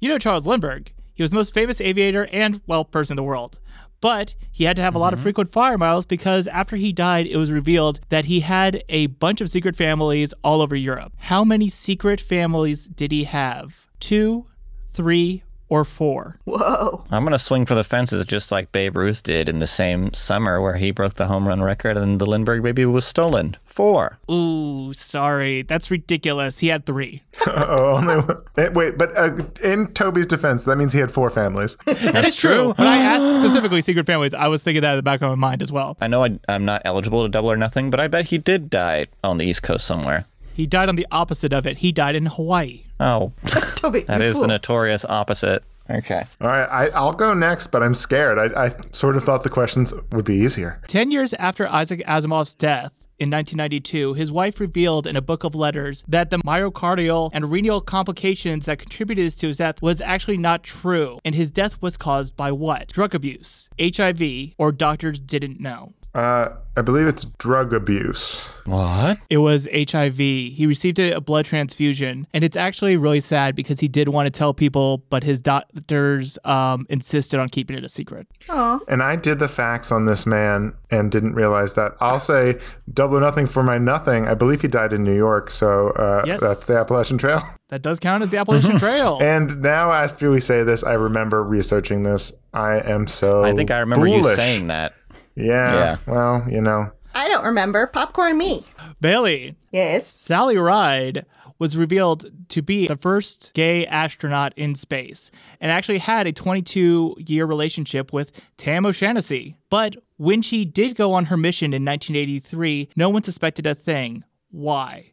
you 0.00 0.08
know 0.08 0.18
Charles 0.18 0.46
Lindbergh. 0.46 0.90
He 1.14 1.22
was 1.22 1.30
the 1.30 1.36
most 1.36 1.52
famous 1.52 1.80
aviator 1.80 2.26
and, 2.32 2.62
well, 2.66 2.84
person 2.86 3.12
in 3.14 3.16
the 3.16 3.22
world. 3.22 3.58
But 4.02 4.34
he 4.50 4.64
had 4.64 4.74
to 4.76 4.82
have 4.82 4.96
a 4.96 4.98
lot 4.98 5.12
of 5.12 5.20
mm-hmm. 5.20 5.24
frequent 5.24 5.52
fire 5.52 5.78
miles 5.78 6.04
because 6.04 6.48
after 6.48 6.76
he 6.76 6.92
died, 6.92 7.26
it 7.26 7.36
was 7.36 7.52
revealed 7.52 8.00
that 8.08 8.26
he 8.26 8.40
had 8.40 8.82
a 8.88 9.06
bunch 9.06 9.40
of 9.40 9.48
secret 9.48 9.76
families 9.76 10.34
all 10.42 10.60
over 10.60 10.74
Europe. 10.76 11.12
How 11.16 11.44
many 11.44 11.70
secret 11.70 12.20
families 12.20 12.86
did 12.88 13.12
he 13.12 13.24
have? 13.24 13.86
Two, 14.00 14.46
three, 14.92 15.44
or 15.72 15.84
four? 15.86 16.36
Whoa! 16.44 17.04
I'm 17.10 17.22
going 17.24 17.32
to 17.32 17.38
swing 17.38 17.64
for 17.64 17.74
the 17.74 17.82
fences 17.82 18.24
just 18.26 18.52
like 18.52 18.72
Babe 18.72 18.94
Ruth 18.94 19.22
did 19.22 19.48
in 19.48 19.58
the 19.58 19.66
same 19.66 20.12
summer 20.12 20.60
where 20.60 20.76
he 20.76 20.90
broke 20.90 21.14
the 21.14 21.26
home 21.28 21.48
run 21.48 21.62
record 21.62 21.96
and 21.96 22.20
the 22.20 22.26
Lindbergh 22.26 22.62
baby 22.62 22.84
was 22.84 23.06
stolen. 23.06 23.56
Four. 23.64 24.18
Ooh, 24.30 24.92
sorry. 24.92 25.62
That's 25.62 25.90
ridiculous. 25.90 26.58
He 26.58 26.66
had 26.66 26.84
three. 26.84 27.22
oh, 27.46 27.96
only 27.96 28.16
one. 28.16 28.36
eh, 28.58 28.68
wait, 28.74 28.98
but 28.98 29.16
uh, 29.16 29.30
in 29.64 29.86
Toby's 29.94 30.26
defense, 30.26 30.64
that 30.64 30.76
means 30.76 30.92
he 30.92 30.98
had 31.00 31.10
four 31.10 31.30
families. 31.30 31.76
That 31.86 32.26
is 32.26 32.36
true. 32.36 32.74
but 32.76 32.86
I 32.86 32.98
asked 32.98 33.38
specifically 33.40 33.80
secret 33.80 34.04
families, 34.06 34.34
I 34.34 34.48
was 34.48 34.62
thinking 34.62 34.82
that 34.82 34.90
in 34.90 34.96
the 34.96 35.02
back 35.02 35.22
of 35.22 35.30
my 35.30 35.34
mind 35.36 35.62
as 35.62 35.72
well. 35.72 35.96
I 36.02 36.06
know 36.08 36.22
I, 36.22 36.38
I'm 36.48 36.66
not 36.66 36.82
eligible 36.84 37.22
to 37.22 37.30
double 37.30 37.50
or 37.50 37.56
nothing, 37.56 37.88
but 37.88 37.98
I 38.00 38.08
bet 38.08 38.26
he 38.28 38.36
did 38.36 38.68
die 38.68 39.06
on 39.24 39.38
the 39.38 39.46
East 39.46 39.62
Coast 39.62 39.86
somewhere. 39.86 40.26
He 40.54 40.66
died 40.66 40.90
on 40.90 40.96
the 40.96 41.06
opposite 41.10 41.54
of 41.54 41.66
it. 41.66 41.78
He 41.78 41.92
died 41.92 42.14
in 42.14 42.26
Hawaii. 42.26 42.84
Oh, 43.02 43.32
Toby, 43.76 44.00
that 44.02 44.20
you 44.20 44.26
is 44.26 44.32
fool. 44.34 44.42
the 44.42 44.48
notorious 44.48 45.04
opposite. 45.04 45.64
Okay. 45.90 46.24
All 46.40 46.46
right, 46.46 46.68
I, 46.70 46.88
I'll 46.96 47.12
go 47.12 47.34
next, 47.34 47.68
but 47.68 47.82
I'm 47.82 47.94
scared. 47.94 48.38
I, 48.38 48.66
I 48.66 48.74
sort 48.92 49.16
of 49.16 49.24
thought 49.24 49.42
the 49.42 49.50
questions 49.50 49.92
would 50.12 50.24
be 50.24 50.36
easier. 50.36 50.80
Ten 50.86 51.10
years 51.10 51.34
after 51.34 51.66
Isaac 51.66 52.02
Asimov's 52.06 52.54
death, 52.54 52.92
in 53.18 53.30
1992, 53.30 54.14
his 54.14 54.32
wife 54.32 54.58
revealed 54.58 55.06
in 55.06 55.14
a 55.14 55.20
book 55.20 55.44
of 55.44 55.54
letters 55.54 56.02
that 56.08 56.30
the 56.30 56.38
myocardial 56.38 57.30
and 57.32 57.52
renal 57.52 57.80
complications 57.80 58.66
that 58.66 58.80
contributed 58.80 59.32
to 59.38 59.46
his 59.46 59.58
death 59.58 59.80
was 59.80 60.00
actually 60.00 60.38
not 60.38 60.64
true, 60.64 61.20
and 61.24 61.34
his 61.34 61.50
death 61.50 61.80
was 61.80 61.96
caused 61.96 62.36
by 62.36 62.50
what? 62.50 62.88
Drug 62.88 63.14
abuse, 63.14 63.68
HIV, 63.80 64.54
or 64.58 64.72
doctors 64.72 65.20
didn't 65.20 65.60
know. 65.60 65.92
Uh, 66.14 66.50
I 66.76 66.80
believe 66.82 67.06
it's 67.06 67.24
drug 67.24 67.72
abuse. 67.74 68.48
What? 68.64 69.18
It 69.28 69.38
was 69.38 69.66
HIV. 69.74 70.16
He 70.16 70.64
received 70.66 70.98
a 70.98 71.20
blood 71.20 71.44
transfusion, 71.44 72.26
and 72.32 72.42
it's 72.44 72.56
actually 72.56 72.96
really 72.96 73.20
sad 73.20 73.54
because 73.54 73.80
he 73.80 73.88
did 73.88 74.08
want 74.08 74.26
to 74.26 74.30
tell 74.30 74.54
people, 74.54 74.98
but 75.10 75.22
his 75.22 75.38
doctors 75.40 76.38
um, 76.44 76.86
insisted 76.88 77.38
on 77.40 77.48
keeping 77.50 77.76
it 77.76 77.84
a 77.84 77.88
secret. 77.90 78.26
Aw. 78.48 78.80
And 78.88 79.02
I 79.02 79.16
did 79.16 79.38
the 79.38 79.48
facts 79.48 79.92
on 79.92 80.06
this 80.06 80.24
man 80.26 80.74
and 80.90 81.10
didn't 81.10 81.34
realize 81.34 81.74
that. 81.74 81.92
I'll 82.00 82.20
say 82.20 82.58
double 82.92 83.18
or 83.18 83.20
nothing 83.20 83.46
for 83.46 83.62
my 83.62 83.76
nothing. 83.78 84.26
I 84.26 84.34
believe 84.34 84.62
he 84.62 84.68
died 84.68 84.92
in 84.92 85.04
New 85.04 85.16
York, 85.16 85.50
so 85.50 85.90
uh, 85.90 86.22
Yes. 86.26 86.40
that's 86.40 86.66
the 86.66 86.76
Appalachian 86.78 87.18
Trail. 87.18 87.42
That 87.72 87.80
does 87.80 87.98
count 88.00 88.22
as 88.22 88.28
the 88.28 88.36
Appalachian 88.36 88.78
Trail. 88.78 89.16
And 89.22 89.62
now, 89.62 89.92
after 89.92 90.30
we 90.30 90.40
say 90.40 90.62
this, 90.62 90.84
I 90.84 90.92
remember 90.92 91.42
researching 91.42 92.02
this. 92.02 92.30
I 92.52 92.80
am 92.80 93.06
so. 93.06 93.42
I 93.44 93.54
think 93.54 93.70
I 93.70 93.78
remember 93.80 94.06
you 94.06 94.22
saying 94.22 94.66
that. 94.66 94.92
Yeah. 95.34 95.72
Yeah. 95.72 95.96
Well, 96.06 96.46
you 96.50 96.60
know. 96.60 96.90
I 97.14 97.28
don't 97.28 97.44
remember. 97.44 97.86
Popcorn 97.86 98.38
me. 98.38 98.64
Bailey, 99.00 99.54
Yes. 99.70 100.06
Sally 100.06 100.56
Ride 100.56 101.26
was 101.58 101.76
revealed 101.76 102.26
to 102.48 102.60
be 102.62 102.88
the 102.88 102.96
first 102.96 103.52
gay 103.54 103.86
astronaut 103.86 104.52
in 104.56 104.74
space 104.74 105.30
and 105.60 105.70
actually 105.70 105.98
had 105.98 106.26
a 106.26 106.32
22 106.32 107.14
year 107.18 107.44
relationship 107.46 108.12
with 108.12 108.32
Tam 108.56 108.84
O'Shaughnessy. 108.84 109.56
But 109.70 109.96
when 110.16 110.42
she 110.42 110.64
did 110.64 110.96
go 110.96 111.12
on 111.12 111.26
her 111.26 111.36
mission 111.36 111.72
in 111.72 111.84
1983, 111.84 112.90
no 112.96 113.08
one 113.08 113.22
suspected 113.22 113.66
a 113.66 113.74
thing. 113.74 114.24
Why? 114.50 115.12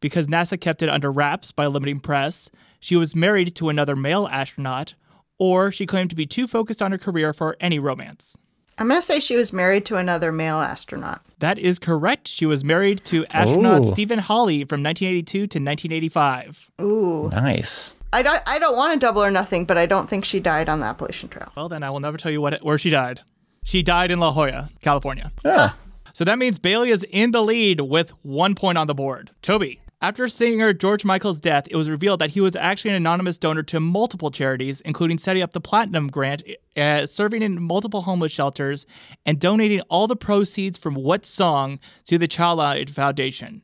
Because 0.00 0.26
NASA 0.28 0.60
kept 0.60 0.82
it 0.82 0.88
under 0.88 1.12
wraps 1.12 1.52
by 1.52 1.66
limiting 1.66 2.00
press, 2.00 2.50
she 2.80 2.96
was 2.96 3.14
married 3.14 3.54
to 3.56 3.68
another 3.68 3.94
male 3.94 4.26
astronaut, 4.26 4.94
or 5.38 5.70
she 5.70 5.86
claimed 5.86 6.10
to 6.10 6.16
be 6.16 6.26
too 6.26 6.46
focused 6.46 6.82
on 6.82 6.90
her 6.92 6.98
career 6.98 7.32
for 7.32 7.56
any 7.60 7.78
romance. 7.78 8.36
I'm 8.78 8.88
gonna 8.88 9.02
say 9.02 9.20
she 9.20 9.36
was 9.36 9.52
married 9.52 9.84
to 9.86 9.96
another 9.96 10.32
male 10.32 10.56
astronaut. 10.56 11.22
That 11.38 11.58
is 11.58 11.78
correct. 11.78 12.28
She 12.28 12.46
was 12.46 12.64
married 12.64 13.04
to 13.06 13.26
astronaut 13.26 13.82
Ooh. 13.82 13.92
Steven 13.92 14.18
Hawley 14.18 14.64
from 14.64 14.82
1982 14.82 15.38
to 15.38 15.44
1985. 15.58 16.70
Ooh. 16.80 17.28
Nice. 17.30 17.96
I 18.12 18.22
don't. 18.22 18.42
I 18.46 18.58
don't 18.58 18.76
want 18.76 18.94
to 18.94 18.98
double 18.98 19.22
or 19.22 19.30
nothing, 19.30 19.64
but 19.64 19.76
I 19.78 19.86
don't 19.86 20.08
think 20.08 20.24
she 20.24 20.40
died 20.40 20.68
on 20.68 20.80
the 20.80 20.86
Appalachian 20.86 21.28
Trail. 21.28 21.52
Well, 21.56 21.68
then 21.68 21.82
I 21.82 21.90
will 21.90 22.00
never 22.00 22.16
tell 22.16 22.32
you 22.32 22.40
what 22.40 22.62
where 22.62 22.78
she 22.78 22.90
died. 22.90 23.20
She 23.64 23.82
died 23.82 24.10
in 24.10 24.18
La 24.18 24.32
Jolla, 24.32 24.70
California. 24.80 25.32
Ah. 25.44 25.76
So 26.14 26.24
that 26.24 26.38
means 26.38 26.58
Bailey 26.58 26.90
is 26.90 27.04
in 27.10 27.30
the 27.30 27.42
lead 27.42 27.80
with 27.80 28.10
one 28.22 28.54
point 28.54 28.78
on 28.78 28.86
the 28.86 28.94
board. 28.94 29.30
Toby. 29.40 29.80
After 30.02 30.28
singer 30.28 30.72
George 30.72 31.04
Michael's 31.04 31.38
death, 31.38 31.68
it 31.70 31.76
was 31.76 31.88
revealed 31.88 32.20
that 32.20 32.30
he 32.30 32.40
was 32.40 32.56
actually 32.56 32.90
an 32.90 32.96
anonymous 32.96 33.38
donor 33.38 33.62
to 33.62 33.78
multiple 33.78 34.32
charities, 34.32 34.80
including 34.80 35.16
setting 35.16 35.44
up 35.44 35.52
the 35.52 35.60
Platinum 35.60 36.08
Grant, 36.08 36.42
uh, 36.76 37.06
serving 37.06 37.40
in 37.40 37.62
multiple 37.62 38.02
homeless 38.02 38.32
shelters, 38.32 38.84
and 39.24 39.38
donating 39.38 39.80
all 39.82 40.08
the 40.08 40.16
proceeds 40.16 40.76
from 40.76 40.96
what 40.96 41.24
song 41.24 41.78
to 42.08 42.18
the 42.18 42.26
Child 42.26 42.58
Aid 42.78 42.90
Foundation. 42.90 43.62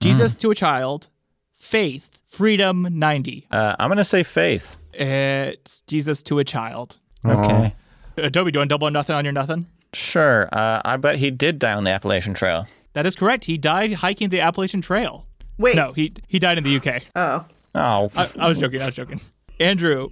Jesus 0.00 0.36
to 0.36 0.52
a 0.52 0.54
Child, 0.54 1.08
Faith, 1.56 2.08
Freedom 2.24 2.86
90. 2.88 3.48
Uh, 3.50 3.74
I'm 3.76 3.88
going 3.88 3.98
to 3.98 4.04
say 4.04 4.22
faith. 4.22 4.76
It's 4.92 5.80
Jesus 5.88 6.22
to 6.24 6.38
a 6.38 6.44
Child. 6.44 6.98
Okay. 7.26 7.74
Uh, 8.16 8.30
Toby, 8.30 8.52
doing 8.52 8.68
double 8.68 8.86
or 8.86 8.92
nothing 8.92 9.16
on 9.16 9.24
your 9.24 9.32
nothing? 9.32 9.66
Sure. 9.92 10.48
Uh, 10.52 10.80
I 10.84 10.98
bet 10.98 11.16
he 11.16 11.32
did 11.32 11.58
die 11.58 11.74
on 11.74 11.82
the 11.82 11.90
Appalachian 11.90 12.34
Trail. 12.34 12.68
That 12.92 13.06
is 13.06 13.16
correct. 13.16 13.46
He 13.46 13.58
died 13.58 13.94
hiking 13.94 14.28
the 14.28 14.40
Appalachian 14.40 14.80
Trail. 14.80 15.26
Wait. 15.58 15.76
No, 15.76 15.92
he 15.92 16.12
he 16.28 16.38
died 16.38 16.58
in 16.58 16.64
the 16.64 16.76
UK. 16.76 17.02
Oh. 17.14 17.44
Oh. 17.74 18.10
I, 18.16 18.30
I 18.38 18.48
was 18.48 18.58
joking. 18.58 18.82
I 18.82 18.86
was 18.86 18.94
joking. 18.94 19.20
Andrew, 19.60 20.10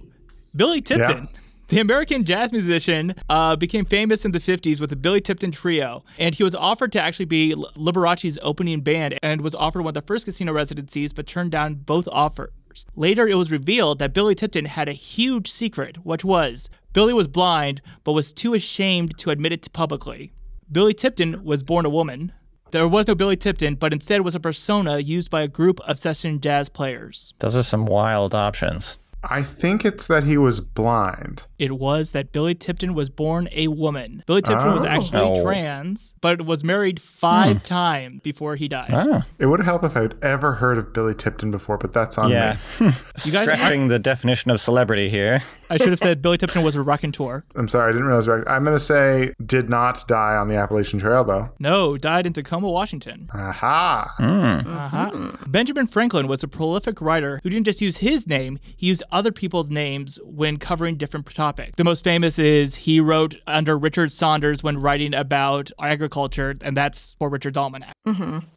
Billy 0.55 0.81
Tipton, 0.81 1.27
the 1.69 1.79
American 1.79 2.23
jazz 2.23 2.51
musician, 2.51 3.15
uh, 3.29 3.55
became 3.55 3.85
famous 3.85 4.23
in 4.25 4.31
the 4.31 4.39
50s 4.39 4.79
with 4.79 4.89
the 4.89 4.95
Billy 4.95 5.19
Tipton 5.21 5.51
Trio, 5.51 6.03
and 6.17 6.35
he 6.35 6.43
was 6.43 6.55
offered 6.55 6.91
to 6.93 7.01
actually 7.01 7.25
be 7.25 7.55
Liberace's 7.75 8.39
opening 8.41 8.81
band 8.81 9.19
and 9.21 9.41
was 9.41 9.55
offered 9.55 9.81
one 9.81 9.89
of 9.89 9.93
the 9.95 10.01
first 10.07 10.25
casino 10.25 10.53
residencies, 10.53 11.11
but 11.13 11.27
turned 11.27 11.51
down 11.51 11.75
both 11.75 12.07
offers. 12.11 12.51
Later, 12.95 13.27
it 13.27 13.35
was 13.35 13.51
revealed 13.51 13.99
that 13.99 14.13
Billy 14.13 14.33
Tipton 14.35 14.65
had 14.65 14.87
a 14.89 14.93
huge 14.93 15.51
secret, 15.51 15.97
which 16.05 16.23
was 16.23 16.69
Billy 16.93 17.13
was 17.13 17.27
blind, 17.27 17.81
but 18.03 18.13
was 18.13 18.31
too 18.33 18.53
ashamed 18.53 19.17
to 19.19 19.29
admit 19.29 19.51
it 19.51 19.71
publicly. 19.73 20.31
Billy 20.71 20.93
Tipton 20.93 21.43
was 21.43 21.63
born 21.63 21.85
a 21.85 21.89
woman. 21.89 22.33
There 22.73 22.87
was 22.87 23.05
no 23.05 23.13
Billy 23.13 23.35
Tipton, 23.37 23.75
but 23.75 23.93
instead 23.93 24.21
was 24.21 24.33
a 24.33 24.39
persona 24.39 24.97
used 24.97 25.29
by 25.29 25.43
a 25.43 25.47
group 25.47 25.79
of 25.81 25.99
session 25.99 26.41
jazz 26.41 26.69
players. 26.69 27.35
Those 27.37 27.55
are 27.55 27.61
some 27.61 27.85
wild 27.85 28.33
options. 28.33 28.97
I 29.23 29.43
think 29.43 29.85
it's 29.85 30.07
that 30.07 30.23
he 30.23 30.37
was 30.39 30.59
blind. 30.59 31.45
It 31.59 31.73
was 31.73 32.11
that 32.11 32.31
Billy 32.31 32.55
Tipton 32.55 32.95
was 32.95 33.09
born 33.11 33.47
a 33.51 33.67
woman. 33.67 34.23
Billy 34.25 34.41
Tipton 34.41 34.65
was 34.73 34.83
Oh. 34.83 34.87
actually 34.87 35.21
Oh. 35.21 35.43
trans, 35.43 36.15
but 36.19 36.41
was 36.47 36.63
married 36.63 36.99
five 36.99 37.57
hmm. 37.57 37.63
times 37.63 38.21
before 38.23 38.55
he 38.55 38.67
died. 38.67 38.89
Oh. 38.91 39.21
It 39.37 39.45
would 39.45 39.61
help 39.61 39.83
if 39.83 39.95
I'd 39.95 40.15
ever 40.23 40.53
heard 40.53 40.79
of 40.79 40.93
Billy 40.93 41.13
Tipton 41.13 41.51
before, 41.51 41.77
but 41.77 41.93
that's 41.93 42.17
on 42.17 42.31
Yeah. 42.31 42.57
me. 42.79 42.87
guys- 42.89 43.03
Stretching 43.15 43.87
the 43.87 43.99
definition 43.99 44.49
of 44.49 44.59
celebrity 44.59 45.09
here. 45.09 45.43
I 45.73 45.77
should 45.77 45.89
have 45.89 45.99
said 45.99 46.21
Billy 46.21 46.37
Tipton 46.37 46.61
was 46.63 46.75
a 46.75 46.83
raconteur. 46.83 47.43
I'm 47.55 47.67
sorry, 47.67 47.89
I 47.89 47.93
didn't 47.93 48.07
realize. 48.07 48.27
I'm 48.27 48.63
going 48.63 48.75
to 48.75 48.79
say 48.79 49.33
did 49.43 49.69
not 49.69 50.07
die 50.07 50.35
on 50.35 50.47
the 50.47 50.55
Appalachian 50.55 50.99
Trail, 50.99 51.23
though. 51.23 51.49
No, 51.57 51.97
died 51.97 52.27
in 52.27 52.33
Tacoma, 52.33 52.69
Washington. 52.69 53.27
Aha. 53.33 54.13
Uh-huh. 54.19 55.31
Benjamin 55.47 55.87
Franklin 55.87 56.27
was 56.27 56.43
a 56.43 56.47
prolific 56.47 57.01
writer 57.01 57.39
who 57.41 57.49
didn't 57.49 57.65
just 57.65 57.81
use 57.81 57.97
his 57.97 58.27
name, 58.27 58.59
he 58.77 58.85
used 58.85 59.01
other 59.11 59.31
people's 59.31 59.71
names 59.71 60.19
when 60.23 60.57
covering 60.57 60.95
different 60.95 61.25
topics. 61.33 61.73
The 61.75 61.83
most 61.83 62.03
famous 62.03 62.37
is 62.37 62.75
he 62.75 62.99
wrote 62.99 63.35
under 63.47 63.75
Richard 63.75 64.11
Saunders 64.11 64.61
when 64.61 64.79
writing 64.79 65.15
about 65.15 65.71
agriculture, 65.79 66.53
and 66.61 66.77
that's 66.77 67.15
for 67.17 67.29
Richard's 67.29 67.57
Almanac. 67.57 67.95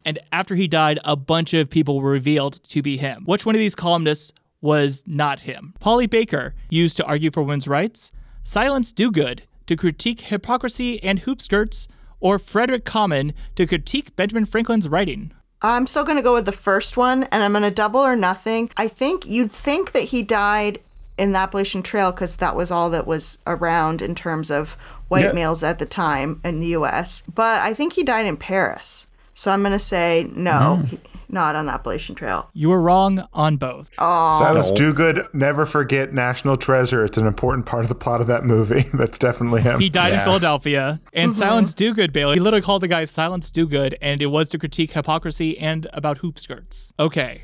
And 0.05 0.19
after 0.33 0.55
he 0.55 0.69
died, 0.69 0.99
a 1.05 1.17
bunch 1.17 1.55
of 1.55 1.71
people 1.71 2.01
were 2.01 2.11
revealed 2.11 2.63
to 2.65 2.83
be 2.83 2.99
him. 2.99 3.23
Which 3.25 3.47
one 3.47 3.55
of 3.55 3.59
these 3.59 3.75
columnists 3.75 4.33
was 4.61 5.03
not 5.07 5.41
him? 5.41 5.75
Polly 5.81 6.07
Baker 6.07 6.55
used 6.71 6.97
to 6.97 7.05
argue 7.05 7.31
for 7.31 7.43
women's 7.43 7.69
rights, 7.69 8.13
Silence 8.45 8.93
Dogood 8.93 9.41
to 9.67 9.77
critique 9.77 10.21
hypocrisy 10.23 11.03
and 11.03 11.21
hoop 11.21 11.43
skirts, 11.43 11.89
or 12.21 12.39
Frederick 12.39 12.85
Common 12.85 13.33
to 13.57 13.67
critique 13.67 14.15
Benjamin 14.17 14.47
Franklin's 14.47 14.89
writing. 14.89 15.33
I'm 15.63 15.87
still 15.87 16.05
gonna 16.05 16.23
go 16.23 16.33
with 16.35 16.45
the 16.47 16.53
first 16.53 16.97
one, 16.97 17.25
and 17.25 17.43
I'm 17.43 17.53
gonna 17.53 17.71
double 17.71 18.01
or 18.01 18.15
nothing. 18.17 18.71
I 18.77 18.89
think 18.89 19.27
you'd 19.27 19.51
think 19.51 19.93
that 19.93 20.05
he 20.05 20.23
died 20.23 20.79
in 21.19 21.33
the 21.33 21.39
Appalachian 21.39 21.83
Trail 21.83 22.13
because 22.13 22.37
that 22.37 22.55
was 22.55 22.71
all 22.71 22.91
that 22.91 23.07
was 23.07 23.39
around 23.47 24.03
in 24.03 24.15
terms 24.15 24.51
of 24.51 24.73
white 25.09 25.25
Yeah. 25.25 25.33
males 25.33 25.63
at 25.65 25.79
the 25.79 25.87
time 25.87 26.41
in 26.45 26.61
the 26.61 26.67
U.S. 26.69 27.23
But 27.35 27.63
I 27.63 27.73
think 27.75 27.95
he 27.95 28.03
died 28.05 28.27
in 28.27 28.37
Paris, 28.37 29.07
so 29.37 29.51
I'm 29.51 29.63
gonna 29.63 29.79
say 29.79 30.31
no, 30.35 30.79
mm-hmm. 30.81 30.87
he- 30.87 30.99
not 31.29 31.55
on 31.57 31.67
the 31.67 31.73
Appalachian 31.73 32.15
Trail. 32.15 32.49
You 32.55 32.71
were 32.71 32.81
wrong 32.81 33.29
on 33.35 33.59
both. 33.59 33.95
Silence 33.97 34.71
Dogood, 34.71 35.33
never 35.35 35.67
forget 35.67 36.15
National 36.15 36.57
Treasure. 36.57 37.05
It's 37.05 37.19
an 37.19 37.27
important 37.27 37.67
part 37.67 37.85
of 37.85 37.89
the 37.89 37.95
plot 37.95 38.21
of 38.21 38.29
that 38.29 38.45
movie. 38.45 38.89
That's 38.95 39.19
definitely 39.19 39.61
him. 39.61 39.79
He 39.79 39.91
died 39.91 40.15
in 40.15 40.21
Philadelphia. 40.21 41.01
And 41.13 41.33
mm-hmm. 41.33 41.39
Silence 41.39 41.75
Dogood, 41.75 42.13
Bailey. 42.13 42.35
He 42.35 42.41
literally 42.41 42.63
called 42.63 42.83
the 42.83 42.89
guy 42.89 43.05
Silence 43.05 43.51
Dogood, 43.51 43.95
and 44.01 44.23
it 44.23 44.27
was 44.27 44.49
to 44.51 44.59
critique 44.59 44.93
hypocrisy 44.93 45.59
and 45.59 45.87
about 45.93 46.19
hoop 46.19 46.39
skirts. 46.39 46.93
Okay. 46.99 47.43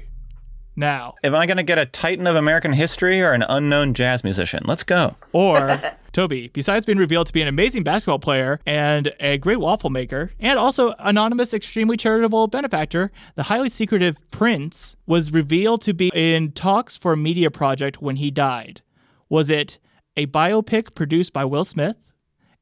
Now, 0.74 1.14
Am 1.22 1.34
I 1.34 1.46
going 1.46 1.58
to 1.58 1.62
get 1.62 1.78
a 1.78 1.84
titan 1.84 2.26
of 2.26 2.34
American 2.34 2.72
history 2.72 3.20
or 3.20 3.32
an 3.32 3.44
unknown 3.48 3.92
jazz 3.92 4.24
musician? 4.24 4.64
Let's 4.66 4.84
go. 4.84 5.16
or 5.32 5.68
Toby, 6.12 6.48
besides 6.52 6.86
being 6.86 6.98
revealed 6.98 7.26
to 7.26 7.32
be 7.32 7.42
an 7.42 7.48
amazing 7.48 7.82
basketball 7.82 8.18
player 8.18 8.60
and 8.66 9.12
a 9.20 9.38
great 9.38 9.60
waffle 9.60 9.90
maker, 9.90 10.30
and 10.40 10.58
also 10.58 10.94
anonymous, 10.98 11.54
extremely 11.54 11.96
charitable 11.96 12.46
benefactor, 12.48 13.10
the 13.34 13.44
highly 13.44 13.68
secretive 13.68 14.18
Prince 14.30 14.96
was 15.06 15.32
revealed 15.32 15.82
to 15.82 15.94
be 15.94 16.10
in 16.14 16.52
talks 16.52 16.96
for 16.96 17.12
a 17.12 17.16
media 17.16 17.50
project 17.50 18.00
when 18.02 18.16
he 18.16 18.30
died. 18.30 18.82
Was 19.28 19.50
it 19.50 19.78
a 20.16 20.26
biopic 20.26 20.94
produced 20.94 21.32
by 21.32 21.44
Will 21.44 21.64
Smith, 21.64 21.96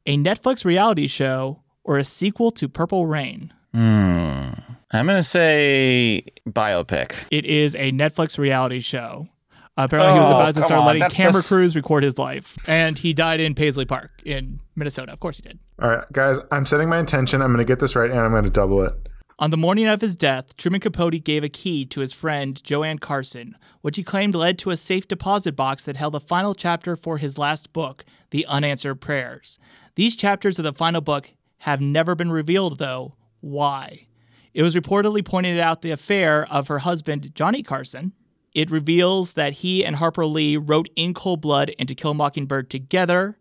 a 0.07 0.17
Netflix 0.17 0.65
reality 0.65 1.09
show, 1.09 1.63
or 1.83 1.99
a 1.99 2.05
sequel 2.05 2.51
to 2.53 2.69
Purple 2.69 3.07
Rain? 3.07 3.53
Hmm. 3.73 4.51
I'm 4.93 5.07
going 5.07 5.19
to 5.19 5.23
say 5.23 6.25
biopic. 6.49 7.27
It 7.31 7.45
is 7.47 7.75
a 7.77 7.93
Netflix 7.93 8.39
reality 8.39 8.81
show. 8.81 9.29
apparently, 9.77 10.15
he 10.15 10.19
was 10.21 10.29
Oh, 10.29 10.41
about 10.41 10.55
to 10.57 10.63
start 10.65 10.81
on, 10.81 10.87
letting 10.87 11.01
that's 11.01 11.15
camera 11.17 11.39
s- 11.39 11.49
crews 11.49 11.77
record 11.77 12.03
his 12.03 12.19
life, 12.19 12.59
and 12.67 12.99
he 12.99 13.13
died 13.15 13.41
in 13.41 13.55
Paisley 13.55 13.85
Park 13.85 14.11
in 14.25 14.59
Minnesota. 14.75 15.13
Of 15.13 15.21
course, 15.21 15.37
he 15.39 15.43
did. 15.43 15.59
All 15.81 15.89
right, 15.89 16.05
guys, 16.13 16.39
I'm 16.51 16.67
setting 16.67 16.89
my 16.89 16.99
intention. 16.99 17.41
I'm 17.41 17.49
going 17.53 17.59
to 17.59 17.65
get 17.65 17.79
this 17.79 17.95
right 17.97 18.11
and 18.11 18.19
I'm 18.19 18.33
going 18.33 18.45
to 18.45 18.51
double 18.51 18.83
it. 18.83 18.93
On 19.39 19.51
the 19.51 19.57
morning 19.57 19.87
of 19.89 20.03
his 20.03 20.17
death, 20.17 20.55
Truman 20.59 20.81
Capote 20.81 21.25
gave 21.25 21.43
a 21.45 21.49
key 21.49 21.87
to 21.87 22.01
his 22.01 22.13
friend 22.13 22.63
Joanne 22.63 22.99
Carson, 22.99 23.57
which 23.81 23.97
he 23.97 24.03
claimed 24.03 24.35
led 24.35 24.59
to 24.59 24.71
a 24.71 24.77
safe 24.77 25.09
deposit 25.09 25.57
box 25.57 25.83
that 25.85 25.97
held 25.97 26.13
the 26.13 26.21
final 26.21 26.55
chapter 26.55 26.95
for 26.95 27.17
his 27.17 27.39
last 27.39 27.73
book, 27.73 28.05
The 28.33 28.45
Unanswered 28.45 29.01
Prayers. 29.01 29.59
These 29.95 30.15
chapters 30.17 30.59
of 30.59 30.65
the 30.65 30.75
final 30.75 31.01
book 31.01 31.31
have 31.59 31.81
never 31.81 32.15
been 32.15 32.31
revealed, 32.31 32.79
though. 32.79 33.15
Why? 33.41 34.07
It 34.55 34.63
was 34.63 34.75
reportedly 34.75 35.25
pointed 35.25 35.59
out 35.61 35.83
the 35.83 35.91
affair 35.93 36.47
of 36.51 36.69
her 36.69 36.81
husband, 36.81 37.33
Johnny 37.35 37.63
Carson. 37.63 38.13
It 38.55 38.71
reveals 38.71 39.35
that 39.35 39.53
he 39.55 39.85
and 39.85 39.97
Harper 39.97 40.27
Lee 40.27 40.57
wrote 40.57 40.89
In 40.97 41.15
Cold 41.15 41.41
Blood 41.41 41.73
and 41.79 41.89
To 41.89 41.95
Kill 41.95 42.11
a 42.11 42.15
Mockingbird 42.15 42.69
together, 42.69 43.39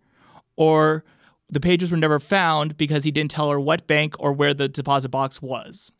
or 0.55 1.03
the 1.49 1.59
pages 1.59 1.89
were 1.89 1.97
never 1.97 2.19
found 2.19 2.77
because 2.77 3.03
he 3.05 3.11
didn't 3.11 3.31
tell 3.31 3.49
her 3.49 3.59
what 3.59 3.87
bank 3.87 4.13
or 4.19 4.31
where 4.33 4.53
the 4.53 4.67
deposit 4.67 5.09
box 5.09 5.41
was. 5.41 5.91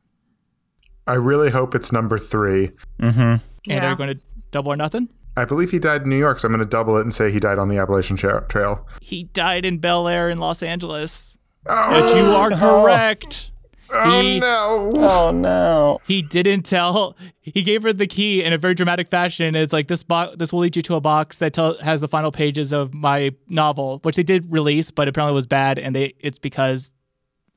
I 1.07 1.13
really 1.13 1.49
hope 1.49 1.73
it's 1.73 1.91
number 1.91 2.19
three. 2.19 2.69
Mm-hmm. 3.01 3.19
And 3.19 3.41
Yeah. 3.65 3.87
are 3.87 3.89
you 3.91 3.95
going 3.97 4.13
to 4.15 4.19
double 4.51 4.71
or 4.71 4.75
nothing? 4.75 5.09
I 5.35 5.45
believe 5.45 5.71
he 5.71 5.79
died 5.79 6.03
in 6.03 6.09
New 6.09 6.17
York, 6.19 6.37
so 6.37 6.47
I'm 6.47 6.51
going 6.53 6.59
to 6.59 6.69
double 6.69 6.97
it 6.97 7.01
and 7.01 7.13
say 7.13 7.31
he 7.31 7.39
died 7.39 7.57
on 7.57 7.67
the 7.69 7.77
Appalachian 7.77 8.15
Tra- 8.15 8.45
Trail. 8.47 8.85
He 9.01 9.23
died 9.23 9.65
in 9.65 9.79
Bel 9.79 10.07
Air 10.07 10.29
in 10.29 10.37
Los 10.37 10.61
Angeles. 10.61 11.37
Oh, 11.65 11.87
But 11.89 12.15
you 12.15 12.25
are 12.31 12.51
oh. 12.53 12.83
correct. 12.83 13.49
Oh, 13.91 14.21
he, 14.21 14.39
no. 14.39 14.91
Oh 14.95 15.31
no. 15.31 15.99
he 16.05 16.21
didn't 16.21 16.63
tell. 16.63 17.15
He 17.41 17.63
gave 17.63 17.83
her 17.83 17.93
the 17.93 18.07
key 18.07 18.43
in 18.43 18.53
a 18.53 18.57
very 18.57 18.75
dramatic 18.75 19.09
fashion. 19.09 19.55
It's 19.55 19.73
like 19.73 19.87
this 19.87 20.03
box. 20.03 20.35
This 20.37 20.53
will 20.53 20.59
lead 20.59 20.75
you 20.75 20.81
to 20.83 20.95
a 20.95 21.01
box 21.01 21.37
that 21.37 21.53
tell, 21.53 21.77
has 21.79 22.01
the 22.01 22.07
final 22.07 22.31
pages 22.31 22.71
of 22.71 22.93
my 22.93 23.33
novel, 23.47 23.99
which 24.03 24.15
they 24.15 24.23
did 24.23 24.51
release, 24.51 24.91
but 24.91 25.07
apparently 25.07 25.33
was 25.33 25.47
bad, 25.47 25.79
and 25.79 25.95
they 25.95 26.13
it's 26.19 26.39
because 26.39 26.91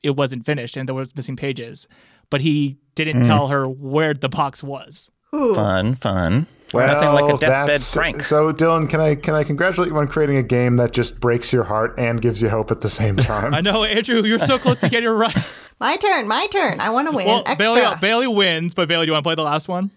it 0.03 0.15
wasn't 0.15 0.45
finished 0.45 0.75
and 0.75 0.87
there 0.87 0.95
was 0.95 1.15
missing 1.15 1.35
pages. 1.35 1.87
But 2.29 2.41
he 2.41 2.77
didn't 2.95 3.21
hmm. 3.21 3.27
tell 3.27 3.47
her 3.47 3.67
where 3.67 4.13
the 4.13 4.29
box 4.29 4.63
was. 4.63 5.09
Ooh. 5.33 5.55
Fun, 5.55 5.95
fun. 5.95 6.47
Well, 6.73 6.87
Nothing 6.87 7.09
like 7.09 7.35
a 7.35 7.37
deathbed 7.37 7.81
prank. 7.93 8.23
So, 8.23 8.51
Dillon, 8.51 8.87
can 8.87 8.99
I 8.99 9.13
can 9.13 9.35
I 9.35 9.43
congratulate 9.43 9.91
you 9.91 9.97
on 9.97 10.07
creating 10.07 10.37
a 10.37 10.43
game 10.43 10.77
that 10.77 10.91
just 10.91 11.19
breaks 11.19 11.53
your 11.53 11.63
heart 11.63 11.93
and 11.99 12.19
gives 12.19 12.41
you 12.41 12.49
hope 12.49 12.71
at 12.71 12.81
the 12.81 12.89
same 12.89 13.15
time? 13.17 13.53
I 13.53 13.61
know, 13.61 13.83
Andrew, 13.83 14.23
you're 14.23 14.39
so 14.39 14.57
close 14.57 14.79
to 14.79 14.89
getting 14.89 15.09
it 15.09 15.11
right. 15.11 15.37
My 15.83 15.97
turn, 15.97 16.29
my 16.29 16.47
turn. 16.47 16.79
I 16.79 16.91
want 16.91 17.09
to 17.09 17.15
win 17.15 17.27
Well, 17.27 17.43
extra. 17.45 17.57
Bailey, 17.57 17.81
uh, 17.81 17.95
Bailey 17.97 18.27
wins, 18.27 18.73
but 18.73 18.87
Bailey, 18.87 19.05
do 19.05 19.09
you 19.09 19.13
want 19.13 19.23
to 19.25 19.27
play 19.27 19.35
the 19.35 19.43
last 19.43 19.67
one? 19.67 19.91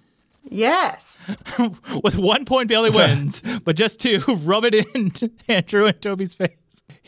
yes. 0.50 1.16
With 2.02 2.16
one 2.16 2.44
point, 2.44 2.68
Bailey 2.68 2.90
wins, 2.94 3.40
but 3.64 3.76
just 3.76 4.00
to 4.00 4.18
rub 4.44 4.64
it 4.64 4.74
in 4.74 5.12
Andrew 5.48 5.86
and 5.86 6.02
Toby's 6.02 6.34
face. 6.34 6.50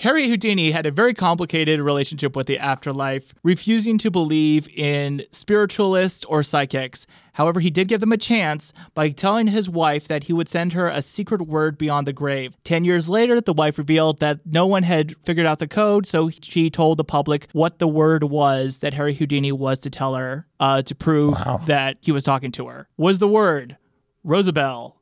Harry 0.03 0.28
Houdini 0.28 0.70
had 0.70 0.86
a 0.86 0.92
very 0.92 1.12
complicated 1.12 1.80
relationship 1.80 2.36
with 2.36 2.46
the 2.46 2.57
afterlife, 2.57 3.34
refusing 3.42 3.99
to 3.99 4.12
believe 4.12 4.68
in 4.68 5.24
spiritualists 5.32 6.24
or 6.26 6.44
psychics. 6.44 7.05
However, 7.32 7.59
he 7.59 7.68
did 7.68 7.88
give 7.88 7.99
them 7.99 8.12
a 8.12 8.16
chance 8.16 8.72
by 8.94 9.11
telling 9.11 9.49
his 9.49 9.68
wife 9.68 10.07
that 10.07 10.24
he 10.24 10.32
would 10.32 10.49
send 10.49 10.72
her 10.72 10.86
a 10.86 11.03
secret 11.03 11.42
word 11.49 11.76
beyond 11.76 12.07
the 12.07 12.12
grave. 12.12 12.55
Ten 12.62 12.84
years 12.84 13.09
later, 13.09 13.40
the 13.40 13.53
wife 13.53 13.76
revealed 13.76 14.20
that 14.20 14.38
no 14.46 14.66
one 14.66 14.84
had 14.84 15.16
figured 15.24 15.46
out 15.46 15.59
the 15.59 15.66
code, 15.66 16.07
so 16.07 16.30
she 16.30 16.70
told 16.70 16.96
the 16.96 17.05
public 17.05 17.49
what 17.51 17.80
the 17.80 17.88
word 17.88 18.22
was 18.22 18.78
that 18.78 18.94
Harry 18.94 19.14
Houdini 19.14 19.51
was 19.51 19.80
to 19.80 19.90
tell 19.90 20.14
her 20.14 20.46
uh, 20.61 20.80
to 20.82 20.94
prove 20.94 21.36
that 21.66 21.96
he 22.03 22.12
was 22.12 22.22
talking 22.22 22.53
to 22.53 22.68
her. 22.68 22.86
Was 22.96 23.18
the 23.18 23.26
word 23.26 23.76
Rosabelle, 24.22 24.94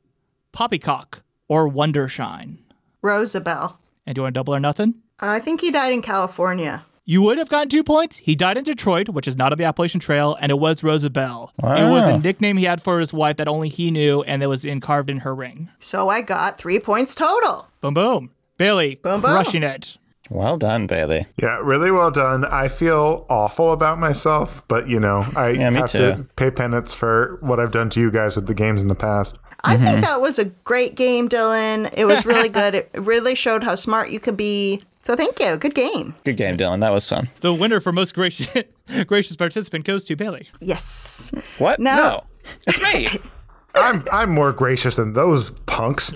Poppycock, 0.53 1.21
or 1.47 1.67
Wondershine? 1.67 2.57
Rosabelle. 3.03 3.79
And 4.07 4.15
do 4.15 4.19
you 4.19 4.23
want 4.23 4.33
double 4.35 4.55
or 4.55 4.59
nothing? 4.59 4.95
Uh, 5.21 5.27
I 5.27 5.39
think 5.39 5.61
he 5.61 5.69
died 5.69 5.91
in 5.93 6.01
California. 6.01 6.85
You 7.03 7.21
would 7.21 7.37
have 7.37 7.49
gotten 7.49 7.69
two 7.69 7.83
points. 7.83 8.17
He 8.17 8.35
died 8.35 8.57
in 8.57 8.63
Detroit, 8.63 9.09
which 9.09 9.27
is 9.27 9.37
not 9.37 9.51
on 9.51 9.57
the 9.57 9.63
Appalachian 9.65 9.99
Trail, 9.99 10.35
and 10.41 10.49
it 10.49 10.59
was 10.59 10.81
Rosabelle. 10.83 11.51
It 11.59 11.89
was 11.89 12.07
a 12.07 12.17
nickname 12.19 12.57
he 12.57 12.65
had 12.65 12.81
for 12.81 12.99
his 12.99 13.13
wife 13.13 13.37
that 13.37 13.47
only 13.47 13.69
he 13.69 13.91
knew, 13.91 14.23
and 14.23 14.41
it 14.43 14.47
was 14.47 14.65
in 14.65 14.81
carved 14.81 15.09
in 15.09 15.19
her 15.19 15.33
ring. 15.35 15.69
So 15.79 16.09
I 16.09 16.21
got 16.21 16.57
three 16.57 16.79
points 16.79 17.15
total. 17.15 17.67
Boom, 17.81 17.93
boom. 17.93 18.31
Bailey, 18.57 18.95
Boom, 18.95 19.21
boom. 19.21 19.31
crushing 19.31 19.63
it. 19.63 19.97
Well 20.29 20.57
done, 20.57 20.87
Bailey. 20.87 21.25
yeah, 21.41 21.59
really 21.61 21.91
well 21.91 22.11
done. 22.11 22.45
I 22.45 22.67
feel 22.67 23.25
awful 23.29 23.71
about 23.71 23.97
myself, 23.99 24.63
but 24.67 24.87
you 24.89 24.99
know, 24.99 25.23
I 25.35 25.49
Yeah, 25.51 25.69
have 25.71 25.91
too. 25.91 25.97
to 25.99 26.27
pay 26.35 26.51
penance 26.51 26.93
for 26.93 27.37
what 27.41 27.59
I've 27.59 27.71
done 27.71 27.89
to 27.91 27.99
you 27.99 28.11
guys 28.11 28.35
with 28.35 28.47
the 28.47 28.53
games 28.53 28.81
in 28.81 28.87
the 28.87 28.95
past. 28.95 29.37
I 29.63 29.75
Mm-hmm. 29.75 29.85
think 29.85 30.01
that 30.01 30.21
was 30.21 30.37
a 30.37 30.45
great 30.45 30.95
game, 30.95 31.27
Dillon. 31.27 31.87
It 31.93 32.05
was 32.05 32.25
really 32.25 32.49
good. 32.49 32.75
It 32.75 32.89
really 32.93 33.35
showed 33.35 33.63
how 33.63 33.75
smart 33.75 34.09
you 34.11 34.19
could 34.19 34.37
be. 34.37 34.81
So 35.01 35.15
thank 35.15 35.39
you. 35.39 35.55
Good 35.57 35.73
game. 35.73 36.15
Good 36.25 36.35
game, 36.37 36.57
Dillon. 36.57 36.81
That 36.81 36.91
was 36.91 37.07
fun. 37.07 37.29
The 37.39 37.53
winner 37.53 37.79
for 37.79 37.91
most 37.93 38.13
gracious 38.13 38.47
gracious 39.07 39.35
participant 39.37 39.85
goes 39.85 40.03
to 40.05 40.15
Bailey. 40.15 40.49
Yes. 40.59 41.31
What? 41.57 41.79
No. 41.79 41.95
No. 41.95 42.23
It's 42.67 42.93
me. 43.13 43.19
I'm 43.75 44.03
I'm 44.11 44.31
more 44.33 44.51
gracious 44.51 44.95
than 44.97 45.13
those 45.13 45.51
punks. 45.65 46.13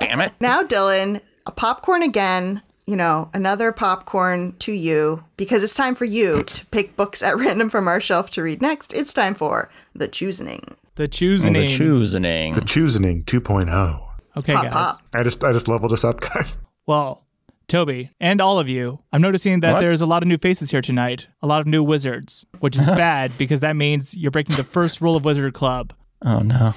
Damn 0.00 0.20
it. 0.20 0.32
Now, 0.40 0.62
Dillon, 0.62 1.20
a 1.46 1.52
popcorn 1.52 2.02
again. 2.02 2.62
You 2.88 2.96
know, 2.96 3.28
another 3.34 3.70
popcorn 3.70 4.54
to 4.60 4.72
you 4.72 5.22
because 5.36 5.62
it's 5.62 5.74
time 5.74 5.94
for 5.94 6.06
you 6.06 6.42
to 6.42 6.66
pick 6.66 6.96
books 6.96 7.22
at 7.22 7.36
random 7.44 7.68
from 7.68 7.86
our 7.86 8.00
shelf 8.00 8.30
to 8.30 8.42
read 8.42 8.62
next. 8.62 8.94
It's 8.94 9.12
time 9.12 9.34
for 9.34 9.68
the 9.94 10.08
choosing. 10.08 10.60
The 10.94 11.06
choosing. 11.06 11.54
Oh, 11.54 11.60
the 11.60 11.68
choosing. 11.68 12.22
The 12.54 12.62
Choosing 12.64 13.24
2.0. 13.24 14.08
okay, 14.38 14.54
Pop 14.54 14.62
guys. 14.64 14.72
pop. 14.72 14.98
I 15.14 15.22
just 15.22 15.44
I 15.44 15.52
just 15.52 15.68
leveled 15.68 15.92
us 15.92 16.02
up, 16.02 16.20
guys. 16.34 16.56
Well, 16.86 17.26
Toby, 17.68 18.10
and 18.20 18.40
all 18.40 18.58
of 18.58 18.70
you, 18.70 19.00
I'm 19.12 19.20
noticing 19.20 19.60
that 19.60 19.74
What? 19.74 19.80
there's 19.80 20.00
a 20.00 20.06
lot 20.06 20.22
of 20.22 20.26
new 20.28 20.38
faces 20.38 20.70
here 20.70 20.80
tonight, 20.80 21.26
a 21.42 21.46
lot 21.46 21.60
of 21.60 21.66
new 21.66 21.82
wizards, 21.82 22.46
which 22.60 22.74
is 22.74 22.86
bad 22.86 23.36
because 23.36 23.60
that 23.60 23.76
means 23.76 24.14
you're 24.14 24.30
breaking 24.30 24.56
the 24.56 24.64
first 24.64 25.02
rule 25.02 25.14
of 25.14 25.26
Wizard 25.26 25.52
Club, 25.52 25.92
Oh 26.24 26.38
no. 26.40 26.72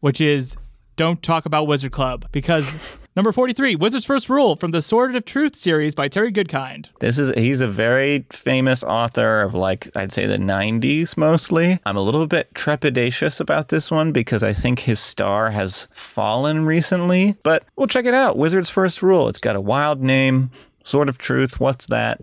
which 0.00 0.20
is 0.20 0.56
don't 0.96 1.22
talk 1.22 1.46
about 1.46 1.68
Wizard 1.68 1.92
Club. 1.92 2.26
Because 2.32 2.98
number 3.16 3.32
43, 3.32 3.76
Wizard's 3.76 4.06
First 4.06 4.28
Rule 4.28 4.56
from 4.56 4.70
the 4.70 4.82
Sword 4.82 5.14
of 5.14 5.24
Truth 5.24 5.56
series 5.56 5.94
by 5.94 6.08
Terry 6.08 6.32
Goodkind. 6.32 6.86
This 7.00 7.18
is 7.18 7.34
he's 7.34 7.60
a 7.60 7.68
very 7.68 8.24
famous 8.30 8.82
author 8.82 9.42
of 9.42 9.54
like 9.54 9.94
I'd 9.96 10.12
say 10.12 10.26
the 10.26 10.38
90s 10.38 11.16
mostly. 11.16 11.78
I'm 11.84 11.96
a 11.96 12.02
little 12.02 12.26
bit 12.26 12.52
trepidatious 12.54 13.40
about 13.40 13.68
this 13.68 13.90
one 13.90 14.12
because 14.12 14.42
I 14.42 14.52
think 14.52 14.80
his 14.80 15.00
star 15.00 15.50
has 15.50 15.88
fallen 15.92 16.66
recently, 16.66 17.36
but 17.42 17.64
we'll 17.76 17.86
check 17.86 18.04
it 18.04 18.14
out. 18.14 18.36
Wizard's 18.36 18.70
First 18.70 19.02
Rule. 19.02 19.28
It's 19.28 19.40
got 19.40 19.56
a 19.56 19.60
wild 19.60 20.02
name. 20.02 20.50
Sword 20.84 21.08
of 21.08 21.18
Truth. 21.18 21.60
What's 21.60 21.86
that? 21.86 22.20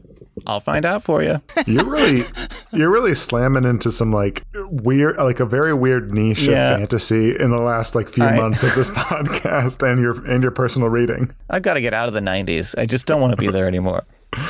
I'll 0.47 0.59
find 0.59 0.85
out 0.85 1.03
for 1.03 1.21
you. 1.23 1.41
You're 1.67 1.85
really 1.89 2.23
you're 2.71 2.91
really 2.91 3.15
slamming 3.15 3.63
into 3.65 3.91
some 3.91 4.11
like 4.11 4.43
weird 4.53 5.17
like 5.17 5.39
a 5.39 5.45
very 5.45 5.73
weird 5.73 6.11
niche 6.13 6.43
Yeah. 6.43 6.73
of 6.73 6.79
fantasy 6.79 7.35
in 7.35 7.51
the 7.51 7.57
last 7.59 7.95
like 7.95 8.09
few 8.09 8.23
I- 8.23 8.35
months 8.37 8.63
of 8.63 8.73
this 8.75 8.89
podcast 8.91 9.81
and 9.89 10.01
your 10.01 10.23
and 10.25 10.41
your 10.43 10.51
personal 10.51 10.89
reading. 10.89 11.33
I've 11.49 11.63
got 11.63 11.73
to 11.75 11.81
get 11.81 11.93
out 11.93 12.07
of 12.07 12.13
the 12.13 12.19
90s. 12.19 12.75
I 12.77 12.85
just 12.85 13.05
don't 13.05 13.21
want 13.21 13.31
to 13.31 13.37
be 13.37 13.47
there 13.49 13.67
anymore. 13.67 14.03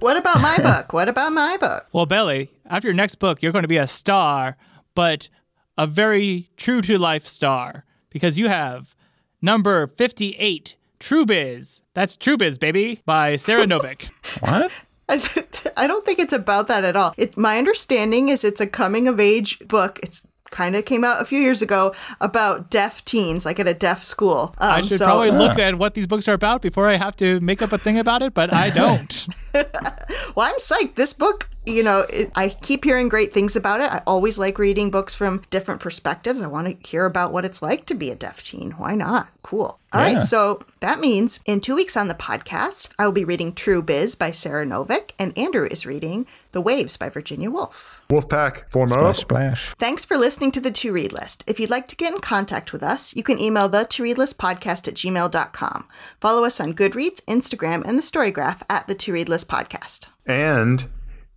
What 0.00 0.16
about 0.16 0.40
my 0.40 0.56
book? 0.58 0.92
What 0.92 1.08
about 1.08 1.32
my 1.32 1.56
book? 1.58 1.86
Well, 1.92 2.06
Bailey, 2.06 2.50
after 2.66 2.88
your 2.88 2.94
next 2.94 3.16
book, 3.16 3.42
you're 3.42 3.52
going 3.52 3.62
to 3.62 3.68
be 3.68 3.76
a 3.78 3.86
star, 3.86 4.56
but 4.94 5.28
a 5.76 5.86
very 5.86 6.50
true 6.56 6.82
to 6.82 6.98
life 6.98 7.26
star 7.26 7.84
because 8.10 8.38
you 8.38 8.48
have 8.48 8.94
Number 9.42 9.86
58, 9.86 10.76
True 11.00 11.24
Biz. 11.26 11.80
That's 11.94 12.16
True 12.16 12.36
Biz, 12.36 12.58
baby, 12.58 13.02
by 13.06 13.36
Sara 13.36 13.64
Novic. 13.64 14.08
What? 14.42 14.84
I 15.76 15.86
don't 15.86 16.04
think 16.04 16.18
it's 16.18 16.32
about 16.32 16.68
that 16.68 16.84
at 16.84 16.96
all. 16.96 17.14
It, 17.16 17.36
my 17.36 17.58
understanding 17.58 18.28
is 18.28 18.44
it's 18.44 18.60
a 18.60 18.66
coming 18.66 19.08
of 19.08 19.18
age 19.18 19.58
book. 19.60 19.98
It's 20.02 20.20
kind 20.50 20.76
of 20.76 20.84
came 20.84 21.04
out 21.04 21.20
a 21.20 21.24
few 21.24 21.38
years 21.38 21.62
ago 21.62 21.94
about 22.20 22.70
deaf 22.70 23.04
teens, 23.04 23.46
like 23.46 23.58
at 23.60 23.68
a 23.68 23.74
deaf 23.74 24.02
school. 24.02 24.54
Um, 24.58 24.70
I 24.70 24.80
should 24.82 24.98
so, 24.98 25.06
probably 25.06 25.30
look 25.30 25.58
at 25.58 25.78
what 25.78 25.94
these 25.94 26.06
books 26.06 26.28
are 26.28 26.34
about 26.34 26.62
before 26.62 26.88
I 26.88 26.96
have 26.96 27.16
to 27.16 27.40
make 27.40 27.62
up 27.62 27.72
a 27.72 27.78
thing 27.78 27.98
about 27.98 28.22
it, 28.22 28.34
but 28.34 28.52
I 28.54 28.70
don't. 28.70 29.26
well, 29.54 30.46
I'm 30.46 30.56
psyched. 30.56 30.94
This 30.94 31.12
book, 31.12 31.48
you 31.68 31.82
know, 31.82 32.06
it, 32.10 32.30
I 32.34 32.48
keep 32.48 32.84
hearing 32.84 33.08
great 33.08 33.32
things 33.32 33.54
about 33.56 33.80
it. 33.80 33.92
I 33.92 34.02
always 34.06 34.38
like 34.38 34.58
reading 34.58 34.90
books 34.90 35.14
from 35.14 35.42
different 35.50 35.80
perspectives. 35.80 36.40
I 36.42 36.46
want 36.46 36.66
to 36.82 36.88
hear 36.88 37.04
about 37.04 37.32
what 37.32 37.44
it's 37.44 37.62
like 37.62 37.84
to 37.86 37.94
be 37.94 38.10
a 38.10 38.14
deaf 38.16 38.42
teen. 38.42 38.72
Why 38.72 38.94
not? 38.94 39.28
Cool. 39.42 39.78
All 39.90 40.02
right, 40.02 40.12
Yeah. 40.12 40.18
so 40.18 40.60
that 40.80 41.00
means 41.00 41.40
in 41.46 41.60
two 41.62 41.74
weeks 41.74 41.96
on 41.96 42.08
the 42.08 42.14
podcast, 42.14 42.90
I 42.98 43.06
will 43.06 43.12
be 43.12 43.24
reading 43.24 43.54
True 43.54 43.80
Biz 43.80 44.16
by 44.16 44.32
Sara 44.32 44.66
Novic, 44.66 45.12
and 45.18 45.36
Andrew 45.38 45.66
is 45.70 45.86
reading 45.86 46.26
The 46.52 46.60
Waves 46.60 46.98
by 46.98 47.08
Virginia 47.08 47.50
Woolf. 47.50 48.02
Wolfpack, 48.10 48.68
form 48.70 48.92
up. 48.92 48.98
Splash, 49.16 49.18
splash. 49.20 49.74
Thanks 49.76 50.04
for 50.04 50.18
listening 50.18 50.50
to 50.52 50.60
the 50.60 50.70
To 50.72 50.92
Read 50.92 51.14
List. 51.14 51.42
If 51.46 51.58
you'd 51.58 51.70
like 51.70 51.86
to 51.88 51.96
get 51.96 52.12
in 52.12 52.20
contact 52.20 52.74
with 52.74 52.82
us, 52.82 53.16
you 53.16 53.22
can 53.22 53.38
email 53.38 53.68
the 53.68 53.84
To 53.86 54.02
Read 54.02 54.18
List 54.18 54.36
podcast 54.36 54.88
at 54.88 54.94
gmail.com. 54.94 55.86
Follow 56.20 56.44
us 56.44 56.60
on 56.60 56.74
Goodreads, 56.74 57.22
Instagram, 57.24 57.82
and 57.86 57.96
the 57.96 58.02
Storygraph 58.02 58.60
at 58.68 58.88
the 58.88 58.94
To 58.94 59.12
Read 59.14 59.30
List 59.30 59.48
podcast. 59.48 60.08
And 60.26 60.86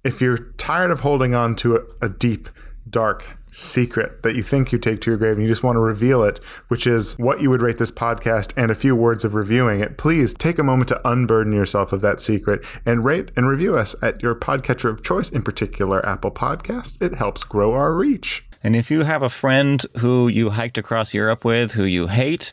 if 0.03 0.21
you're 0.21 0.37
tired 0.57 0.91
of 0.91 1.01
holding 1.01 1.35
on 1.35 1.55
to 1.57 1.75
a, 1.75 2.05
a 2.05 2.09
deep, 2.09 2.49
dark 2.89 3.37
secret 3.51 4.23
that 4.23 4.33
you 4.33 4.41
think 4.41 4.71
you 4.71 4.79
take 4.79 5.01
to 5.01 5.11
your 5.11 5.17
grave 5.17 5.33
and 5.33 5.41
you 5.41 5.47
just 5.47 5.63
want 5.63 5.75
to 5.75 5.81
reveal 5.81 6.23
it, 6.23 6.39
which 6.69 6.87
is 6.87 7.17
what 7.19 7.41
you 7.41 7.49
would 7.49 7.61
rate 7.61 7.77
this 7.77 7.91
podcast 7.91 8.53
and 8.55 8.71
a 8.71 8.75
few 8.75 8.95
words 8.95 9.25
of 9.25 9.35
reviewing 9.35 9.81
it, 9.81 9.97
please 9.97 10.33
take 10.33 10.57
a 10.57 10.63
moment 10.63 10.87
to 10.87 11.07
unburden 11.07 11.53
yourself 11.53 11.91
of 11.91 12.01
that 12.01 12.21
secret 12.21 12.65
and 12.85 13.03
rate 13.05 13.29
and 13.35 13.49
review 13.49 13.75
us 13.75 13.95
at 14.01 14.21
your 14.23 14.33
podcatcher 14.33 14.89
of 14.89 15.03
choice, 15.03 15.29
in 15.29 15.43
particular 15.43 16.05
Apple 16.05 16.31
Podcast. 16.31 17.01
It 17.01 17.15
helps 17.15 17.43
grow 17.43 17.73
our 17.73 17.93
reach. 17.93 18.45
And 18.63 18.75
if 18.75 18.91
you 18.91 19.03
have 19.03 19.23
a 19.23 19.29
friend 19.29 19.83
who 19.97 20.27
you 20.27 20.51
hiked 20.51 20.77
across 20.77 21.13
Europe 21.13 21.43
with 21.43 21.71
who 21.71 21.83
you 21.83 22.07
hate, 22.07 22.51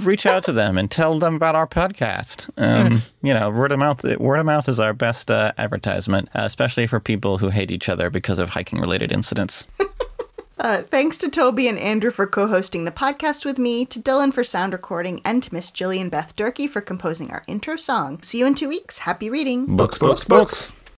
reach 0.00 0.26
out 0.26 0.44
to 0.44 0.52
them 0.52 0.78
and 0.78 0.90
tell 0.90 1.18
them 1.18 1.34
about 1.34 1.54
our 1.54 1.66
podcast. 1.66 2.50
Um, 2.56 3.02
you 3.22 3.34
know, 3.34 3.50
word 3.50 3.72
of 3.72 3.78
mouth. 3.78 4.02
Word 4.18 4.38
of 4.38 4.46
mouth 4.46 4.68
is 4.68 4.80
our 4.80 4.94
best 4.94 5.30
uh, 5.30 5.52
advertisement, 5.58 6.28
uh, 6.34 6.42
especially 6.44 6.86
for 6.86 7.00
people 7.00 7.38
who 7.38 7.48
hate 7.50 7.70
each 7.70 7.88
other 7.88 8.10
because 8.10 8.38
of 8.38 8.50
hiking 8.50 8.80
related 8.80 9.12
incidents. 9.12 9.66
Uh, 10.60 10.82
thanks 10.82 11.16
to 11.18 11.30
Toby 11.30 11.68
and 11.68 11.78
Andrew 11.78 12.10
for 12.10 12.26
co 12.26 12.48
hosting 12.48 12.84
the 12.84 12.90
podcast 12.90 13.44
with 13.44 13.58
me, 13.58 13.86
to 13.86 14.00
Dillon 14.00 14.32
for 14.32 14.42
sound 14.42 14.72
recording, 14.72 15.20
and 15.24 15.40
to 15.44 15.54
Miss 15.54 15.70
Jillian 15.70 16.10
Beth 16.10 16.34
Durkee 16.34 16.66
for 16.66 16.80
composing 16.80 17.30
our 17.30 17.44
intro 17.46 17.76
song. 17.76 18.20
See 18.22 18.40
you 18.40 18.46
in 18.46 18.54
two 18.54 18.68
weeks. 18.68 18.98
Happy 18.98 19.30
reading. 19.30 19.76
books, 19.76 20.00
books, 20.00 20.26
books. 20.26 20.74